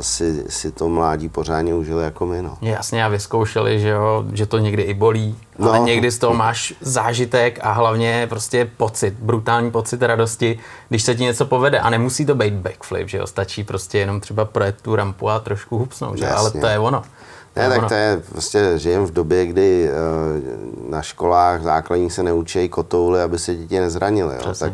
si, 0.00 0.44
si 0.48 0.72
to 0.72 0.88
mládí 0.88 1.28
pořádně 1.28 1.74
užili 1.74 2.04
jako 2.04 2.26
my. 2.26 2.42
No. 2.42 2.58
Jasně 2.62 3.04
a 3.04 3.08
vyzkoušeli, 3.08 3.80
že, 3.80 3.88
jo, 3.88 4.24
že 4.32 4.46
to 4.46 4.58
někdy 4.58 4.82
i 4.82 4.94
bolí, 4.94 5.36
no. 5.58 5.68
ale 5.68 5.78
někdy 5.78 6.10
z 6.10 6.18
toho 6.18 6.34
máš 6.34 6.74
zážitek 6.80 7.58
a 7.62 7.72
hlavně 7.72 8.26
prostě 8.28 8.70
pocit, 8.76 9.14
brutální 9.14 9.70
pocit 9.70 10.02
radosti, 10.02 10.58
když 10.88 11.02
se 11.02 11.14
ti 11.14 11.22
něco 11.22 11.46
povede 11.46 11.80
a 11.80 11.90
nemusí 11.90 12.26
to 12.26 12.34
být 12.34 12.54
backflip, 12.54 13.08
že 13.08 13.18
jo, 13.18 13.26
stačí 13.26 13.64
prostě 13.64 13.98
jenom 13.98 14.20
třeba 14.20 14.44
projet 14.44 14.82
tu 14.82 14.96
rampu 14.96 15.28
a 15.28 15.40
trošku 15.40 15.78
hupsnout, 15.78 16.18
že? 16.18 16.28
ale 16.28 16.50
to 16.50 16.66
je 16.66 16.78
ono. 16.78 17.02
Ne, 17.56 17.68
tak 17.68 17.88
to 17.88 17.94
je, 17.94 18.22
prostě 18.28 18.72
žijeme 18.76 19.06
v 19.06 19.10
době, 19.10 19.46
kdy 19.46 19.88
uh, 19.90 20.90
na 20.90 21.02
školách 21.02 21.62
základních 21.62 22.12
se 22.12 22.22
neučí 22.22 22.68
kotouly, 22.68 23.22
aby 23.22 23.38
se 23.38 23.54
děti 23.54 23.80
nezranily. 23.80 24.34
Jo? 24.34 24.54
Tak, 24.58 24.72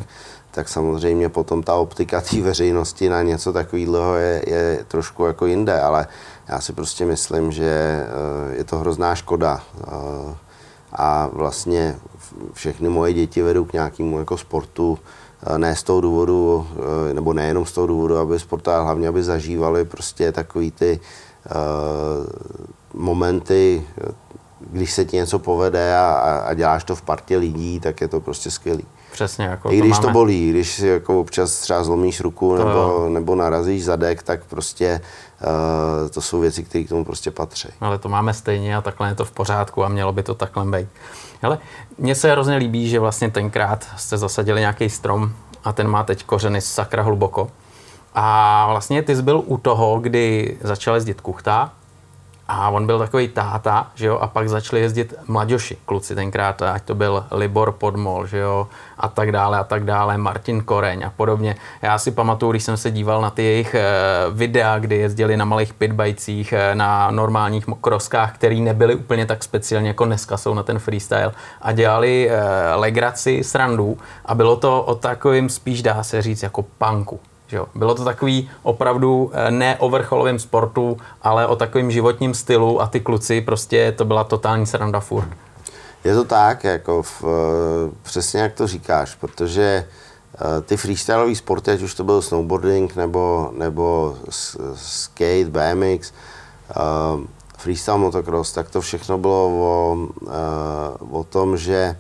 tak 0.51 0.69
samozřejmě 0.69 1.29
potom 1.29 1.63
ta 1.63 1.75
optika 1.75 2.21
té 2.21 2.41
veřejnosti 2.41 3.09
na 3.09 3.23
něco 3.23 3.53
takového 3.53 4.15
je, 4.15 4.43
je 4.47 4.85
trošku 4.89 5.25
jako 5.25 5.47
jinde, 5.47 5.81
ale 5.81 6.07
já 6.49 6.61
si 6.61 6.73
prostě 6.73 7.07
myslím, 7.07 7.53
že 7.53 8.03
uh, 8.07 8.55
je 8.55 8.65
to 8.65 8.79
hrozná 8.79 9.15
škoda. 9.15 9.61
Uh, 9.77 10.35
a 10.93 11.29
vlastně 11.33 11.97
všechny 12.53 12.89
moje 12.89 13.13
děti 13.13 13.43
vedou 13.43 13.65
k 13.65 13.73
nějakému 13.73 14.19
jako 14.19 14.37
sportu, 14.37 14.99
ne 15.57 15.77
z 15.77 15.83
toho 15.83 16.01
důvodu, 16.01 16.67
nebo 17.13 17.33
nejenom 17.33 17.67
z 17.67 17.73
toho 17.73 17.87
důvodu, 17.87 18.19
aby 18.19 18.39
sportovali, 18.39 18.85
hlavně 18.85 19.09
aby 19.09 19.23
zažívali 19.23 19.85
prostě 19.85 20.33
takový 20.33 20.71
ty 20.71 21.01
Eh, 21.49 22.27
momenty, 22.95 23.87
když 24.61 24.93
se 24.93 25.05
ti 25.05 25.17
něco 25.17 25.39
povede 25.39 25.97
a, 25.97 26.13
a 26.47 26.55
děláš 26.55 26.85
to 26.85 26.97
v 26.97 27.03
partě 27.03 27.37
lidí, 27.37 27.81
tak 27.81 28.01
je 28.01 28.09
to 28.09 28.21
prostě 28.21 28.51
skvělý. 28.51 28.85
Přesně. 29.19 29.45
Jako 29.45 29.71
I 29.73 29.79
když 29.79 29.97
to, 29.97 30.03
máme... 30.03 30.07
to 30.07 30.13
bolí, 30.13 30.51
když 30.51 30.75
si 30.75 30.87
jako 30.87 31.21
občas 31.21 31.61
třeba 31.61 31.85
zlomíš 31.85 32.21
ruku 32.21 32.57
to 32.57 32.65
nebo, 32.65 33.09
nebo 33.09 33.35
narazíš 33.35 33.85
zadek, 33.85 34.23
tak 34.23 34.45
prostě 34.45 35.01
uh, 35.41 36.09
to 36.11 36.21
jsou 36.21 36.41
věci, 36.41 36.65
které 36.65 36.85
k 36.85 36.89
tomu 36.89 37.05
prostě 37.05 37.31
patří. 37.31 37.69
Ale 37.81 37.99
to 37.99 38.09
máme 38.09 38.35
stejně 38.35 38.77
a 38.77 38.81
takhle 38.81 39.09
je 39.09 39.15
to 39.15 39.25
v 39.25 39.31
pořádku 39.31 39.85
a 39.85 39.89
mělo 39.89 40.13
by 40.13 40.23
to 40.23 40.35
takhle 40.35 40.65
být. 40.65 40.89
Ale 41.43 41.59
mně 41.99 42.15
se 42.15 42.31
hrozně 42.31 42.57
líbí, 42.57 42.89
že 42.89 43.01
vlastně 43.01 43.31
tenkrát 43.31 43.87
jste 43.97 44.19
zasadili 44.19 44.61
nějaký 44.61 44.91
strom 44.91 45.33
a 45.65 45.73
ten 45.73 45.89
má 45.89 46.03
teď 46.03 46.25
kořeny 46.25 46.61
sakra 46.61 47.03
hluboko. 47.03 47.51
A 48.15 48.67
vlastně 48.71 49.03
ty 49.03 49.17
jsi 49.17 49.23
byl 49.23 49.43
u 49.47 49.59
toho, 49.59 49.99
kdy 49.99 50.57
začal 50.61 50.95
jezdit 50.95 51.21
kuchta 51.21 51.73
a 52.49 52.71
on 52.71 52.87
byl 52.87 52.99
takový 52.99 53.29
táta, 53.29 53.91
že 53.95 54.07
jo, 54.07 54.19
a 54.19 54.27
pak 54.27 54.49
začali 54.49 54.83
jezdit 54.83 55.15
mladěši, 55.27 55.77
kluci 55.85 56.15
tenkrát, 56.15 56.63
ať 56.63 56.83
to 56.83 56.95
byl 56.95 57.25
Libor 57.31 57.73
Podmol, 57.73 58.27
že 58.27 58.39
jo, 58.39 58.69
a 58.99 59.09
tak 59.09 59.33
dále, 59.33 59.59
a 59.59 59.65
tak 59.65 59.85
dále, 59.85 60.19
Martin 60.19 60.63
Koreň 60.63 61.05
a 61.05 61.11
podobně. 61.11 61.57
Já 61.83 61.99
si 61.99 62.11
pamatuju, 62.11 62.53
když 62.53 62.65
jsem 62.65 62.77
se 62.77 62.91
díval 62.91 63.21
na 63.21 63.31
ty 63.31 63.43
jejich 63.43 63.75
e, 63.75 63.83
videa, 64.31 64.79
kdy 64.79 64.97
jezdili 64.97 65.37
na 65.37 65.45
malých 65.45 65.75
pitbajcích, 65.75 66.53
e, 66.53 66.75
na 66.75 67.11
normálních 67.11 67.67
kroskách, 67.81 68.35
které 68.35 68.57
nebyly 68.57 68.95
úplně 68.95 69.27
tak 69.27 69.45
speciálně, 69.45 69.89
jako 69.89 70.05
dneska 70.05 70.37
jsou 70.37 70.55
na 70.55 70.63
ten 70.63 70.79
freestyle, 70.79 71.33
a 71.63 71.73
dělali 71.73 72.31
e, 72.31 72.75
legraci, 72.75 73.45
srandu 73.45 73.99
a 74.25 74.35
bylo 74.35 74.57
to 74.57 74.83
o 74.83 74.95
takovým 74.95 75.49
spíš 75.49 75.83
dá 75.83 76.03
se 76.03 76.23
říct 76.23 76.43
jako 76.43 76.63
punku. 76.63 77.21
Že 77.49 77.61
Bylo 77.75 77.95
to 77.95 78.05
takový 78.05 78.51
opravdu 78.63 79.31
eh, 79.35 79.51
ne 79.51 79.77
o 79.79 79.91
vrcholovém 79.91 80.39
sportu, 80.39 80.97
ale 81.23 81.47
o 81.47 81.57
takovém 81.57 81.91
životním 81.91 82.35
stylu 82.35 82.83
a 82.83 82.87
ty 82.87 83.01
kluci 83.01 83.41
prostě 83.41 83.93
to 83.93 84.05
byla 84.05 84.25
totální 84.25 84.67
sranda 84.67 85.01
furt. 85.01 85.29
Je 86.05 86.15
to 86.15 86.25
tak, 86.25 86.65
jako 86.65 87.03
v, 87.03 87.25
eh, 87.25 87.95
přesně 88.03 88.41
jak 88.41 88.53
to 88.53 88.67
říkáš, 88.67 89.15
protože 89.15 89.85
eh, 90.35 90.61
ty 90.61 90.77
freestyleové 90.77 91.35
sporty, 91.35 91.71
ať 91.71 91.83
už 91.83 91.95
to 91.95 92.05
byl 92.05 92.23
snowboarding 92.23 92.97
nebo, 92.97 93.51
nebo 93.57 94.17
skate, 94.75 95.51
BMX, 95.51 96.13
freestyle 97.59 97.99
motocross, 97.99 98.53
tak 98.53 98.71
to 98.71 98.81
všechno 98.81 99.19
bylo 99.19 99.49
o, 99.49 99.99
o 101.11 101.25
tom, 101.25 101.57
že 101.57 101.97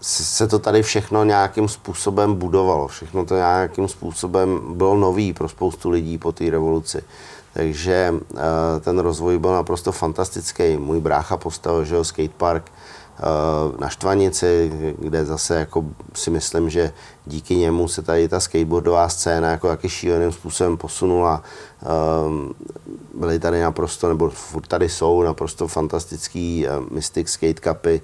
se 0.00 0.48
to 0.48 0.58
tady 0.58 0.82
všechno 0.82 1.24
nějakým 1.24 1.68
způsobem 1.68 2.34
budovalo. 2.34 2.88
Všechno 2.88 3.24
to 3.24 3.36
nějakým 3.36 3.88
způsobem 3.88 4.60
bylo 4.74 4.96
nový 4.96 5.32
pro 5.32 5.48
spoustu 5.48 5.90
lidí 5.90 6.18
po 6.18 6.32
té 6.32 6.50
revoluci. 6.50 7.02
Takže 7.52 8.14
uh, 8.14 8.38
ten 8.80 8.98
rozvoj 8.98 9.38
byl 9.38 9.52
naprosto 9.52 9.92
fantastický. 9.92 10.76
Můj 10.76 11.00
brácha 11.00 11.36
postavil 11.36 11.84
že 11.84 11.94
jo, 11.94 12.04
skatepark 12.04 12.72
uh, 13.18 13.80
na 13.80 13.88
Štvanici, 13.88 14.72
kde 14.98 15.24
zase 15.24 15.54
jako 15.54 15.84
si 16.14 16.30
myslím, 16.30 16.70
že 16.70 16.92
díky 17.26 17.56
němu 17.56 17.88
se 17.88 18.02
tady 18.02 18.28
ta 18.28 18.40
skateboardová 18.40 19.08
scéna 19.08 19.50
jako 19.50 19.68
jaký 19.68 19.88
šíleným 19.88 20.32
způsobem 20.32 20.76
posunula. 20.76 21.42
Uh, 21.82 22.52
byly 23.14 23.38
tady 23.38 23.60
naprosto, 23.60 24.08
nebo 24.08 24.30
furt 24.30 24.66
tady 24.66 24.88
jsou 24.88 25.22
naprosto 25.22 25.68
fantastický 25.68 26.66
Mystic 26.90 27.28
Skate 27.28 27.60
Cupy, 27.60 28.02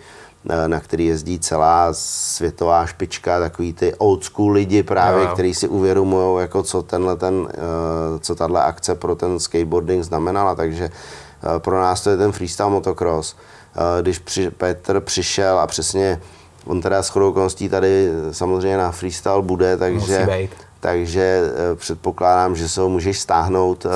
na 0.66 0.80
který 0.80 1.06
jezdí 1.06 1.38
celá 1.38 1.88
světová 1.92 2.86
špička, 2.86 3.40
takový 3.40 3.72
ty 3.72 3.94
old 3.94 4.24
school 4.24 4.52
lidi 4.52 4.82
právě, 4.82 5.24
no, 5.24 5.32
kteří 5.32 5.54
si 5.54 5.68
uvědomují, 5.68 6.40
jako 6.40 6.62
co 6.62 6.82
tenhle 6.82 7.16
ten, 7.16 7.48
eh, 7.50 8.18
co 8.20 8.34
tahle 8.34 8.62
akce 8.62 8.94
pro 8.94 9.14
ten 9.14 9.38
skateboarding 9.38 10.04
znamenala, 10.04 10.54
takže 10.54 10.84
eh, 10.84 11.58
pro 11.58 11.80
nás 11.80 12.00
to 12.00 12.10
je 12.10 12.16
ten 12.16 12.32
freestyle 12.32 12.70
motocross. 12.70 13.36
Eh, 13.76 14.02
když 14.02 14.18
při, 14.18 14.50
Petr 14.50 15.00
přišel 15.00 15.58
a 15.58 15.66
přesně 15.66 16.20
On 16.66 16.80
teda 16.80 17.02
s 17.02 17.08
chodou 17.08 17.32
tady 17.70 18.10
samozřejmě 18.30 18.76
na 18.76 18.90
freestyle 18.90 19.42
bude, 19.42 19.76
takže, 19.76 20.48
takže 20.87 21.52
eh, 21.73 21.75
předpokládám, 21.76 22.57
že 22.57 22.69
se 22.69 22.81
ho 22.81 22.88
můžeš 22.88 23.21
stáhnout 23.21 23.87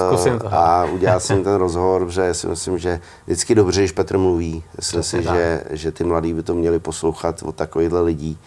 a 0.50 0.84
udělat 0.84 1.22
si 1.22 1.36
ten 1.42 1.54
rozhovor, 1.54 2.06
protože 2.06 2.34
si 2.34 2.46
myslím, 2.46 2.78
že 2.78 3.00
vždycky 3.26 3.54
dobře, 3.54 3.80
když 3.80 3.92
Petr 3.92 4.18
mluví. 4.18 4.64
Myslím 4.76 5.02
si, 5.02 5.22
že, 5.22 5.64
že 5.70 5.92
ty 5.92 6.04
mladí 6.04 6.34
by 6.34 6.42
to 6.42 6.54
měli 6.54 6.78
poslouchat 6.78 7.42
od 7.42 7.54
takovýchhle 7.54 8.00
lidí. 8.00 8.38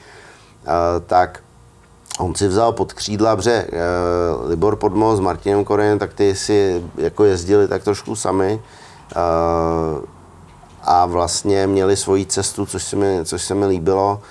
Tak 1.07 1.39
On 2.19 2.35
si 2.35 2.47
vzal 2.47 2.71
pod 2.71 2.93
křídla, 2.93 3.35
protože 3.35 3.67
uh, 3.67 4.49
Libor 4.49 4.75
Podmo 4.75 5.15
s 5.15 5.19
Martinem 5.19 5.63
Korenem, 5.63 5.99
tak 5.99 6.13
ty 6.13 6.35
si 6.35 6.83
jako 6.97 7.23
jezdili 7.23 7.67
tak 7.67 7.83
trošku 7.83 8.15
sami 8.15 8.59
a 10.83 11.05
vlastně 11.05 11.67
měli 11.67 11.97
svoji 11.97 12.25
cestu, 12.25 12.65
což 12.65 12.83
se 12.83 12.95
mi, 12.95 13.19
což 13.23 13.41
se 13.41 13.55
mi 13.55 13.65
líbilo. 13.65 14.21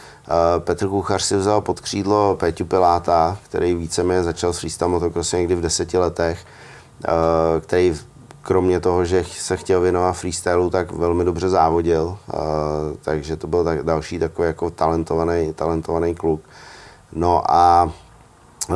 Petr 0.58 0.88
Kuchař 0.88 1.22
si 1.22 1.36
vzal 1.36 1.60
pod 1.60 1.80
křídlo 1.80 2.36
Péťu 2.40 2.64
Piláta, 2.64 3.38
který 3.44 3.74
víceméně 3.74 4.22
začal 4.22 4.52
s 4.52 4.58
freestyle 4.58 4.90
motocrossem 4.90 5.40
někdy 5.40 5.54
v 5.54 5.60
deseti 5.60 5.98
letech, 5.98 6.44
který 7.60 7.94
kromě 8.42 8.80
toho, 8.80 9.04
že 9.04 9.24
se 9.24 9.56
chtěl 9.56 9.80
věnovat 9.80 10.12
freestylu, 10.12 10.70
tak 10.70 10.92
velmi 10.92 11.24
dobře 11.24 11.48
závodil, 11.48 12.18
takže 13.02 13.36
to 13.36 13.46
byl 13.46 13.64
další 13.82 14.18
takový 14.18 14.46
jako 14.46 14.70
talentovaný, 14.70 15.52
talentovaný 15.52 16.14
kluk. 16.14 16.40
No 17.12 17.42
a 17.50 17.92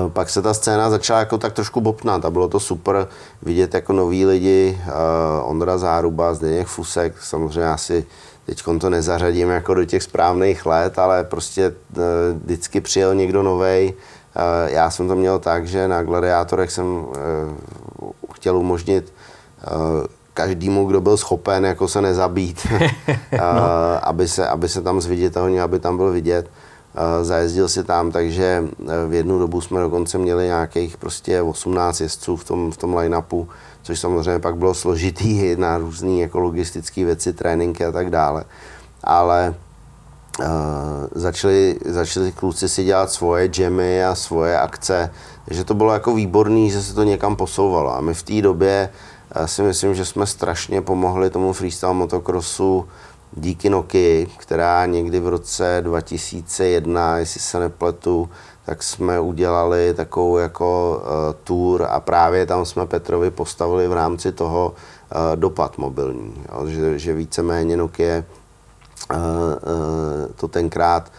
pak 0.08 0.30
se 0.30 0.42
ta 0.42 0.54
scéna 0.54 0.90
začala 0.90 1.18
jako 1.18 1.38
tak 1.38 1.52
trošku 1.52 1.80
bopnat 1.80 2.24
a 2.24 2.30
bylo 2.30 2.48
to 2.48 2.60
super 2.60 3.08
vidět 3.42 3.74
jako 3.74 3.92
noví 3.92 4.26
lidi, 4.26 4.80
Ondra 5.42 5.78
Záruba, 5.78 6.34
Zdeněk 6.34 6.66
Fusek, 6.66 7.22
samozřejmě 7.22 7.68
asi 7.68 8.06
teď 8.46 8.62
to 8.80 8.90
nezařadím 8.90 9.48
jako 9.48 9.74
do 9.74 9.84
těch 9.84 10.02
správných 10.02 10.66
let, 10.66 10.98
ale 10.98 11.24
prostě 11.24 11.68
uh, 11.68 12.02
vždycky 12.44 12.80
přijel 12.80 13.14
někdo 13.14 13.42
novej. 13.42 13.94
Uh, 13.94 14.72
já 14.72 14.90
jsem 14.90 15.08
to 15.08 15.16
měl 15.16 15.38
tak, 15.38 15.66
že 15.66 15.88
na 15.88 16.02
gladiátorech 16.02 16.70
jsem 16.70 16.86
uh, 16.86 17.12
chtěl 18.34 18.56
umožnit 18.56 19.12
každému, 20.34 20.86
kdo 20.86 21.00
byl 21.00 21.16
schopen 21.16 21.64
jako 21.64 21.88
se 21.88 22.00
nezabít, 22.00 22.66
uh, 22.72 22.80
aby, 24.02 24.28
se, 24.28 24.48
aby 24.48 24.68
se 24.68 24.82
tam 24.82 25.00
zviditelnil, 25.00 25.62
aby 25.62 25.78
tam 25.78 25.96
byl 25.96 26.12
vidět. 26.12 26.50
Zajezdil 27.22 27.68
si 27.68 27.84
tam, 27.84 28.12
takže 28.12 28.64
e, 28.88 29.06
v 29.06 29.12
jednu 29.12 29.38
dobu 29.38 29.60
jsme 29.60 29.80
dokonce 29.80 30.18
měli 30.18 30.44
nějakých 30.44 30.96
prostě 30.96 31.42
18 31.42 32.00
jezdců 32.00 32.36
v 32.36 32.44
tom, 32.44 32.72
v 32.72 32.76
tom 32.76 32.96
line-upu, 32.96 33.48
což 33.86 34.00
samozřejmě 34.00 34.38
pak 34.38 34.56
bylo 34.56 34.74
složitý 34.74 35.56
na 35.58 35.78
různé 35.78 36.10
jako 36.10 36.38
logistické 36.40 37.04
věci, 37.04 37.32
tréninky 37.32 37.84
a 37.84 37.92
tak 37.92 38.10
dále. 38.10 38.44
Ale 39.04 39.54
uh, 40.38 40.46
začali, 41.14 41.78
začali 41.84 42.32
kluci 42.32 42.68
si 42.68 42.84
dělat 42.84 43.10
svoje 43.10 43.50
jammy 43.58 44.04
a 44.04 44.14
svoje 44.14 44.58
akce, 44.58 45.10
že 45.50 45.64
to 45.64 45.74
bylo 45.74 45.92
jako 45.92 46.14
výborný, 46.14 46.70
že 46.70 46.82
se 46.82 46.94
to 46.94 47.02
někam 47.02 47.36
posouvalo. 47.36 47.96
A 47.96 48.00
my 48.00 48.14
v 48.14 48.22
té 48.22 48.42
době 48.42 48.88
uh, 49.36 49.46
si 49.46 49.62
myslím, 49.62 49.94
že 49.94 50.04
jsme 50.04 50.26
strašně 50.26 50.82
pomohli 50.82 51.30
tomu 51.30 51.52
freestyle 51.52 51.94
motocrossu 51.94 52.88
díky 53.32 53.70
Nokia, 53.70 54.26
která 54.36 54.86
někdy 54.86 55.20
v 55.20 55.28
roce 55.28 55.78
2001, 55.84 57.18
jestli 57.18 57.40
se 57.40 57.60
nepletu, 57.60 58.30
tak 58.66 58.82
jsme 58.82 59.20
udělali 59.20 59.94
takovou 59.94 60.38
jako 60.38 61.02
uh, 61.02 61.34
tour 61.44 61.86
a 61.90 62.00
právě 62.00 62.46
tam 62.46 62.64
jsme 62.64 62.86
Petrovi 62.86 63.30
postavili 63.30 63.88
v 63.88 63.92
rámci 63.92 64.32
toho 64.32 64.74
uh, 64.74 65.36
dopad 65.36 65.78
mobilní. 65.78 66.44
Jo, 66.52 66.66
že, 66.66 66.98
že 66.98 67.14
víceméně 67.14 67.76
Nokia 67.76 68.18
uh, 68.18 69.16
uh, 69.16 69.22
to 70.36 70.48
tenkrát 70.48 71.12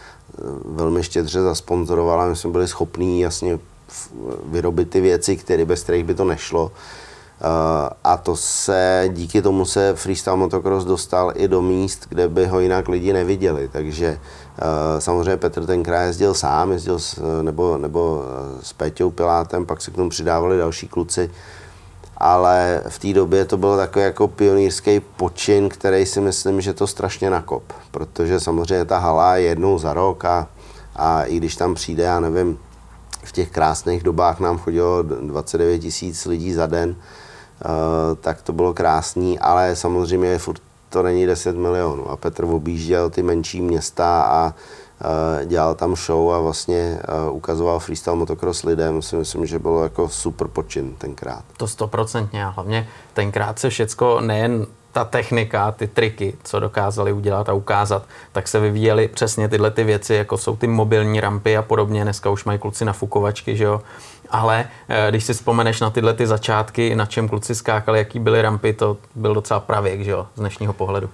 velmi 0.64 1.02
štědře 1.02 1.42
zasponzorovala, 1.42 2.28
my 2.28 2.36
jsme 2.36 2.50
byli 2.50 2.68
schopní 2.68 3.20
jasně 3.20 3.58
vyrobit 4.44 4.90
ty 4.90 5.00
věci, 5.00 5.36
které 5.36 5.64
bez 5.64 5.82
kterých 5.82 6.04
by 6.04 6.14
to 6.14 6.24
nešlo. 6.24 6.72
Eh, 6.72 7.07
a 8.04 8.16
to 8.16 8.36
se, 8.36 9.04
díky 9.12 9.42
tomu 9.42 9.64
se 9.64 9.94
freestyle 9.94 10.36
motocross 10.36 10.84
dostal 10.84 11.32
i 11.34 11.48
do 11.48 11.62
míst, 11.62 12.06
kde 12.08 12.28
by 12.28 12.46
ho 12.46 12.60
jinak 12.60 12.88
lidi 12.88 13.12
neviděli. 13.12 13.68
Takže 13.72 14.06
eh, 14.58 15.00
samozřejmě 15.00 15.36
Petr 15.36 15.66
tenkrát 15.66 16.02
jezdil 16.02 16.34
sám, 16.34 16.72
jezdil 16.72 16.98
s, 16.98 17.42
nebo, 17.42 17.78
nebo 17.78 18.24
eh, 18.24 18.64
s 18.64 18.72
Peťou 18.72 19.10
Pilátem, 19.10 19.66
pak 19.66 19.82
se 19.82 19.90
k 19.90 19.94
tomu 19.94 20.10
přidávali 20.10 20.58
další 20.58 20.88
kluci. 20.88 21.30
Ale 22.16 22.82
v 22.88 22.98
té 22.98 23.12
době 23.12 23.44
to 23.44 23.56
byl 23.56 23.76
takový 23.76 24.04
jako 24.04 24.28
pionýrský 24.28 25.00
počin, 25.00 25.68
který 25.68 26.06
si 26.06 26.20
myslím, 26.20 26.60
že 26.60 26.74
to 26.74 26.86
strašně 26.86 27.30
nakop. 27.30 27.62
Protože 27.90 28.40
samozřejmě 28.40 28.84
ta 28.84 28.98
hala 28.98 29.36
je 29.36 29.48
jednou 29.48 29.78
za 29.78 29.92
rok 29.94 30.24
a, 30.24 30.48
a 30.96 31.22
i 31.22 31.36
když 31.36 31.56
tam 31.56 31.74
přijde, 31.74 32.02
já 32.02 32.20
nevím, 32.20 32.58
v 33.24 33.32
těch 33.32 33.50
krásných 33.50 34.02
dobách 34.02 34.40
nám 34.40 34.58
chodilo 34.58 35.02
29 35.02 35.78
tisíc 35.78 36.26
lidí 36.26 36.52
za 36.52 36.66
den, 36.66 36.96
Eh, 36.96 37.17
tak 38.20 38.42
to 38.42 38.52
bylo 38.52 38.74
krásný, 38.74 39.38
ale 39.38 39.76
samozřejmě 39.76 40.38
furt 40.38 40.60
to 40.88 41.02
není 41.02 41.26
10 41.26 41.56
milionů. 41.56 42.10
A 42.10 42.16
Petr 42.16 42.44
objížděl 42.44 43.10
ty 43.10 43.22
menší 43.22 43.60
města 43.60 44.22
a 44.22 44.54
dělal 45.44 45.74
tam 45.74 45.96
show 45.96 46.32
a 46.32 46.40
vlastně 46.40 46.98
ukazoval 47.30 47.78
freestyle 47.78 48.16
motocross 48.16 48.62
lidem. 48.62 49.02
Si 49.02 49.16
myslím, 49.16 49.46
že 49.46 49.58
bylo 49.58 49.82
jako 49.82 50.08
super 50.08 50.48
počin 50.48 50.94
tenkrát. 50.98 51.42
To 51.56 51.68
stoprocentně 51.68 52.46
a 52.46 52.48
hlavně 52.48 52.88
tenkrát 53.14 53.58
se 53.58 53.70
všecko 53.70 54.20
nejen 54.20 54.66
ta 54.92 55.04
technika, 55.04 55.72
ty 55.72 55.86
triky, 55.86 56.36
co 56.44 56.60
dokázali 56.60 57.12
udělat 57.12 57.48
a 57.48 57.52
ukázat, 57.52 58.02
tak 58.32 58.48
se 58.48 58.60
vyvíjely 58.60 59.08
přesně 59.08 59.48
tyhle 59.48 59.70
ty 59.70 59.84
věci, 59.84 60.14
jako 60.14 60.38
jsou 60.38 60.56
ty 60.56 60.66
mobilní 60.66 61.20
rampy 61.20 61.56
a 61.56 61.62
podobně. 61.62 62.02
Dneska 62.02 62.30
už 62.30 62.44
mají 62.44 62.58
kluci 62.58 62.84
nafukovačky, 62.84 63.56
že 63.56 63.64
jo. 63.64 63.80
Ale 64.30 64.68
eh, 64.88 65.10
když 65.10 65.24
si 65.24 65.34
vzpomeneš 65.34 65.80
na 65.80 65.90
tyhle 65.90 66.14
ty 66.14 66.26
začátky, 66.26 66.94
na 66.94 67.06
čem 67.06 67.28
kluci 67.28 67.54
skákali, 67.54 67.98
jaký 67.98 68.18
byly 68.18 68.42
rampy, 68.42 68.72
to 68.72 68.96
byl 69.14 69.34
docela 69.34 69.60
pravěk, 69.60 70.00
že 70.00 70.10
jo, 70.10 70.26
z 70.36 70.40
dnešního 70.40 70.72
pohledu. 70.72 71.10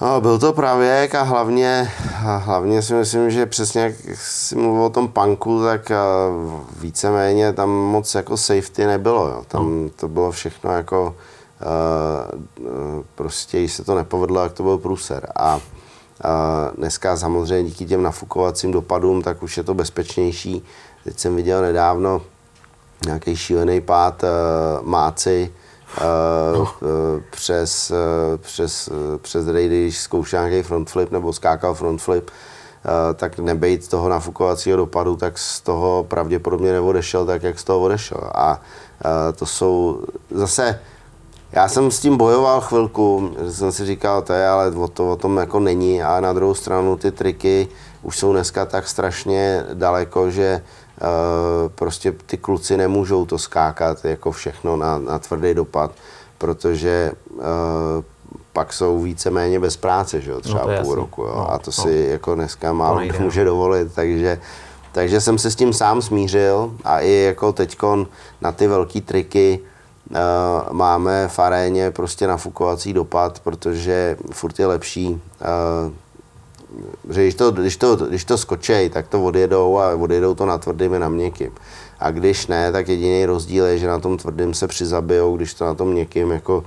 No, 0.00 0.20
byl 0.20 0.38
to 0.38 0.52
pravěk 0.52 1.14
a 1.14 1.22
hlavně, 1.22 1.90
a 2.26 2.36
hlavně 2.36 2.82
si 2.82 2.94
myslím, 2.94 3.30
že 3.30 3.46
přesně 3.46 3.82
jak 3.82 3.94
si 4.14 4.56
mluvil 4.56 4.82
o 4.82 4.90
tom 4.90 5.08
punku, 5.08 5.62
tak 5.64 5.92
víceméně 6.80 7.52
tam 7.52 7.70
moc 7.70 8.14
jako 8.14 8.36
safety 8.36 8.86
nebylo. 8.86 9.28
Jo. 9.28 9.44
Tam 9.48 9.84
no. 9.84 9.90
to 9.96 10.08
bylo 10.08 10.30
všechno 10.30 10.72
jako 10.72 11.14
prostě, 13.14 13.58
když 13.58 13.72
se 13.72 13.84
to 13.84 13.94
nepovedlo, 13.94 14.42
jak 14.42 14.52
to 14.52 14.62
byl 14.62 14.78
průser. 14.78 15.26
A 15.36 15.60
dneska 16.76 17.16
samozřejmě 17.16 17.68
díky 17.70 17.86
těm 17.86 18.02
nafukovacím 18.02 18.72
dopadům, 18.72 19.22
tak 19.22 19.42
už 19.42 19.56
je 19.56 19.62
to 19.62 19.74
bezpečnější. 19.74 20.62
Teď 21.04 21.18
jsem 21.18 21.36
viděl 21.36 21.62
nedávno 21.62 22.22
nějaký 23.06 23.36
šílený 23.36 23.80
pád 23.80 24.22
uh, 24.22 24.28
máci 24.86 25.52
uh, 25.96 26.58
no. 26.58 26.72
přes, 27.30 27.90
uh, 27.90 27.96
přes, 28.36 28.88
uh, 28.88 29.18
přes 29.18 29.48
rejdy, 29.48 29.82
když 29.82 29.98
zkoušel 29.98 30.48
nějaký 30.48 30.68
front 30.68 30.90
flip 30.90 31.10
nebo 31.10 31.32
skákal 31.32 31.74
front 31.74 32.02
flip, 32.02 32.30
uh, 32.30 32.90
tak 33.14 33.38
nebejt 33.38 33.88
toho 33.88 34.08
nafukovacího 34.08 34.76
dopadu, 34.76 35.16
tak 35.16 35.38
z 35.38 35.60
toho 35.60 36.04
pravděpodobně 36.08 36.72
neodešel 36.72 37.26
tak, 37.26 37.42
jak 37.42 37.58
z 37.58 37.64
toho 37.64 37.80
odešel. 37.80 38.30
A 38.34 38.60
uh, 39.04 39.36
to 39.36 39.46
jsou 39.46 40.00
zase 40.30 40.80
já 41.52 41.68
jsem 41.68 41.90
s 41.90 42.00
tím 42.00 42.16
bojoval 42.16 42.60
chvilku, 42.60 43.34
jsem 43.50 43.72
si 43.72 43.86
říkal, 43.86 44.22
to 44.22 44.32
je, 44.32 44.48
ale 44.48 44.70
o, 44.70 44.88
to, 44.88 45.10
o 45.10 45.16
tom 45.16 45.36
jako 45.36 45.60
není 45.60 46.02
a 46.02 46.20
na 46.20 46.32
druhou 46.32 46.54
stranu 46.54 46.96
ty 46.96 47.10
triky 47.10 47.68
už 48.02 48.18
jsou 48.18 48.32
dneska 48.32 48.66
tak 48.66 48.88
strašně 48.88 49.64
daleko, 49.74 50.30
že 50.30 50.62
uh, 50.62 50.79
prostě 51.74 52.12
ty 52.26 52.36
kluci 52.36 52.76
nemůžou 52.76 53.26
to 53.26 53.38
skákat 53.38 54.04
jako 54.04 54.32
všechno 54.32 54.76
na, 54.76 54.98
na 54.98 55.18
tvrdý 55.18 55.54
dopad, 55.54 55.90
protože 56.38 57.12
uh, 57.28 57.42
pak 58.52 58.72
jsou 58.72 59.02
víceméně 59.02 59.60
bez 59.60 59.76
práce, 59.76 60.20
že 60.20 60.30
jo, 60.30 60.40
třeba 60.40 60.60
no 60.60 60.66
půl 60.66 60.74
jasný. 60.74 60.94
roku, 60.94 61.22
jo, 61.22 61.32
no, 61.36 61.52
a 61.52 61.58
to 61.58 61.70
no. 61.78 61.84
si 61.84 62.08
jako 62.10 62.34
dneska 62.34 62.72
málo 62.72 63.00
kdo 63.00 63.20
může 63.20 63.44
dovolit, 63.44 63.94
takže 63.94 64.40
takže 64.92 65.20
jsem 65.20 65.38
se 65.38 65.50
s 65.50 65.56
tím 65.56 65.72
sám 65.72 66.02
smířil 66.02 66.74
a 66.84 67.00
i 67.00 67.12
jako 67.12 67.52
teďkon 67.52 68.06
na 68.40 68.52
ty 68.52 68.66
velké 68.66 69.00
triky 69.00 69.60
uh, 70.10 70.16
máme 70.72 71.28
v 71.28 71.38
aréně 71.38 71.90
prostě 71.90 72.26
nafukovací 72.26 72.92
dopad, 72.92 73.40
protože 73.40 74.16
furt 74.32 74.58
je 74.58 74.66
lepší, 74.66 75.08
uh, 75.08 75.92
že 77.10 77.22
když 77.22 77.34
to, 77.34 77.50
když, 77.50 77.76
to, 77.76 77.96
když 77.96 78.24
to 78.24 78.38
skočej, 78.38 78.90
tak 78.90 79.08
to 79.08 79.24
odjedou 79.24 79.78
a 79.78 79.94
odjedou 79.94 80.34
to 80.34 80.46
na 80.46 80.58
tvrdým 80.58 80.94
i 80.94 80.98
na 80.98 81.08
měkkým. 81.08 81.50
A 82.00 82.10
když 82.10 82.46
ne, 82.46 82.72
tak 82.72 82.88
jediný 82.88 83.26
rozdíl 83.26 83.64
je, 83.64 83.78
že 83.78 83.88
na 83.88 83.98
tom 83.98 84.16
tvrdým 84.16 84.54
se 84.54 84.68
přizabijou, 84.68 85.36
když 85.36 85.54
to 85.54 85.64
na 85.64 85.74
tom 85.74 85.88
měkkým 85.88 86.30
jako 86.30 86.58
uh, 86.58 86.64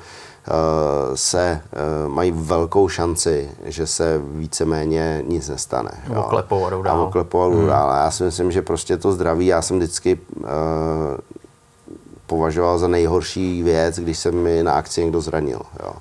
se 1.16 1.62
uh, 2.06 2.14
mají 2.14 2.32
velkou 2.32 2.90
šanci, 2.90 3.52
že 3.66 3.88
se 3.88 4.22
víceméně 4.24 5.24
nic 5.28 5.50
nestane. 5.50 5.92
A 6.16 6.24
oklepou 6.26 6.70
dál. 6.84 6.98
A 6.98 7.04
oklepou 7.04 7.52
hmm. 7.52 7.68
dál. 7.68 7.90
Já 7.90 8.12
si 8.12 8.24
myslím, 8.24 8.52
že 8.52 8.62
prostě 8.62 8.98
to 8.98 9.12
zdraví, 9.12 9.46
já 9.46 9.62
jsem 9.62 9.78
vždycky 9.78 10.20
uh, 10.40 10.48
považoval 12.28 12.80
za 12.80 12.88
nejhorší 12.88 13.64
věc, 13.64 14.00
když 14.00 14.20
se 14.20 14.32
mi 14.32 14.64
na 14.64 14.74
akci 14.74 15.02
někdo 15.04 15.22
zranil. 15.22 15.62
Jo. 15.84 15.94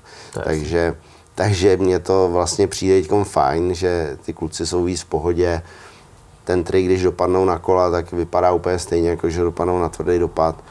Takže 0.44 0.94
takže 1.35 1.77
mě 1.77 1.99
to 1.99 2.29
vlastně 2.33 2.68
přijde 2.68 3.03
teď 3.03 3.11
fajn, 3.23 3.75
že 3.75 4.18
ty 4.25 4.33
kluci 4.33 4.66
jsou 4.66 4.85
víc 4.85 5.01
v 5.01 5.07
pohodě. 5.07 5.62
Ten 6.45 6.64
trik, 6.64 6.87
když 6.87 7.03
dopadnou 7.03 7.45
na 7.45 7.59
kola, 7.59 7.90
tak 7.90 8.12
vypadá 8.12 8.53
úplně 8.53 8.79
stejně, 8.79 9.11
jako 9.11 9.31
že 9.31 9.40
dopadnou 9.40 9.79
na 9.79 9.88
tvrdý 9.88 10.18
dopad. 10.18 10.64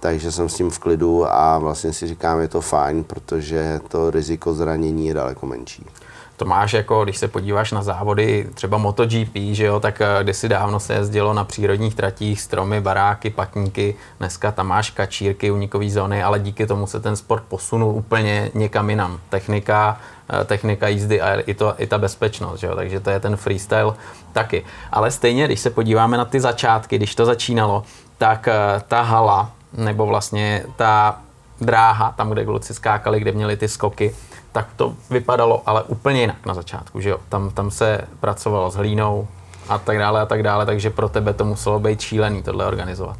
Takže 0.00 0.32
jsem 0.32 0.48
s 0.48 0.54
tím 0.54 0.70
v 0.70 0.78
klidu 0.78 1.32
a 1.32 1.58
vlastně 1.58 1.92
si 1.92 2.06
říkám, 2.06 2.40
je 2.40 2.48
to 2.48 2.60
fajn, 2.60 3.04
protože 3.04 3.80
to 3.88 4.10
riziko 4.10 4.54
zranění 4.54 5.06
je 5.06 5.14
daleko 5.14 5.46
menší 5.46 5.86
to 6.36 6.44
máš 6.44 6.72
jako, 6.72 7.04
když 7.04 7.18
se 7.18 7.28
podíváš 7.28 7.72
na 7.72 7.82
závody 7.82 8.48
třeba 8.54 8.78
MotoGP, 8.78 9.36
že 9.52 9.64
jo, 9.64 9.80
tak 9.80 10.00
eh, 10.00 10.22
kdysi 10.22 10.48
dávno 10.48 10.80
se 10.80 10.94
jezdilo 10.94 11.34
na 11.34 11.44
přírodních 11.44 11.94
tratích, 11.94 12.40
stromy, 12.40 12.80
baráky, 12.80 13.30
patníky, 13.30 13.94
dneska 14.18 14.52
tam 14.52 14.66
máš 14.66 14.90
kačírky, 14.90 15.50
unikové 15.50 15.90
zóny, 15.90 16.22
ale 16.22 16.40
díky 16.40 16.66
tomu 16.66 16.86
se 16.86 17.00
ten 17.00 17.16
sport 17.16 17.44
posunul 17.48 17.94
úplně 17.94 18.50
někam 18.54 18.90
jinam. 18.90 19.20
Technika, 19.28 20.00
eh, 20.40 20.44
technika 20.44 20.88
jízdy 20.88 21.20
a 21.20 21.40
i, 21.40 21.54
to, 21.54 21.74
i 21.78 21.86
ta 21.86 21.98
bezpečnost, 21.98 22.60
že 22.60 22.66
jo? 22.66 22.76
takže 22.76 23.00
to 23.00 23.10
je 23.10 23.20
ten 23.20 23.36
freestyle 23.36 23.94
taky. 24.32 24.64
Ale 24.92 25.10
stejně, 25.10 25.44
když 25.44 25.60
se 25.60 25.70
podíváme 25.70 26.16
na 26.16 26.24
ty 26.24 26.40
začátky, 26.40 26.96
když 26.96 27.14
to 27.14 27.26
začínalo, 27.26 27.82
tak 28.18 28.48
eh, 28.48 28.82
ta 28.88 29.02
hala, 29.02 29.50
nebo 29.72 30.06
vlastně 30.06 30.64
ta 30.76 31.20
dráha, 31.60 32.12
tam, 32.16 32.30
kde 32.30 32.44
kluci 32.44 32.74
skákali, 32.74 33.20
kde 33.20 33.32
měli 33.32 33.56
ty 33.56 33.68
skoky, 33.68 34.14
tak 34.52 34.66
to 34.76 34.94
vypadalo 35.10 35.62
ale 35.66 35.82
úplně 35.82 36.20
jinak 36.20 36.46
na 36.46 36.54
začátku, 36.54 37.00
že 37.00 37.10
jo. 37.10 37.18
Tam, 37.28 37.50
tam 37.50 37.70
se 37.70 38.00
pracovalo 38.20 38.70
s 38.70 38.74
hlínou 38.74 39.28
a 39.68 39.78
tak 39.78 39.98
dále 39.98 40.20
a 40.20 40.26
tak 40.26 40.42
dále, 40.42 40.66
takže 40.66 40.90
pro 40.90 41.08
tebe 41.08 41.32
to 41.32 41.44
muselo 41.44 41.80
být 41.80 42.00
šílený 42.00 42.42
tohle 42.42 42.66
organizovat. 42.66 43.16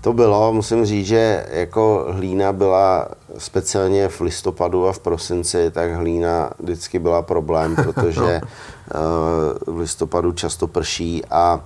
To 0.00 0.12
bylo, 0.12 0.52
musím 0.52 0.86
říct, 0.86 1.06
že 1.06 1.46
jako 1.50 2.06
hlína 2.08 2.52
byla 2.52 3.08
speciálně 3.38 4.08
v 4.08 4.20
listopadu 4.20 4.88
a 4.88 4.92
v 4.92 4.98
prosinci, 4.98 5.70
tak 5.70 5.92
hlína 5.92 6.50
vždycky 6.58 6.98
byla 6.98 7.22
problém, 7.22 7.76
protože 7.76 8.40
no. 8.40 8.48
v 9.72 9.78
listopadu 9.78 10.32
často 10.32 10.66
prší 10.66 11.22
a 11.30 11.60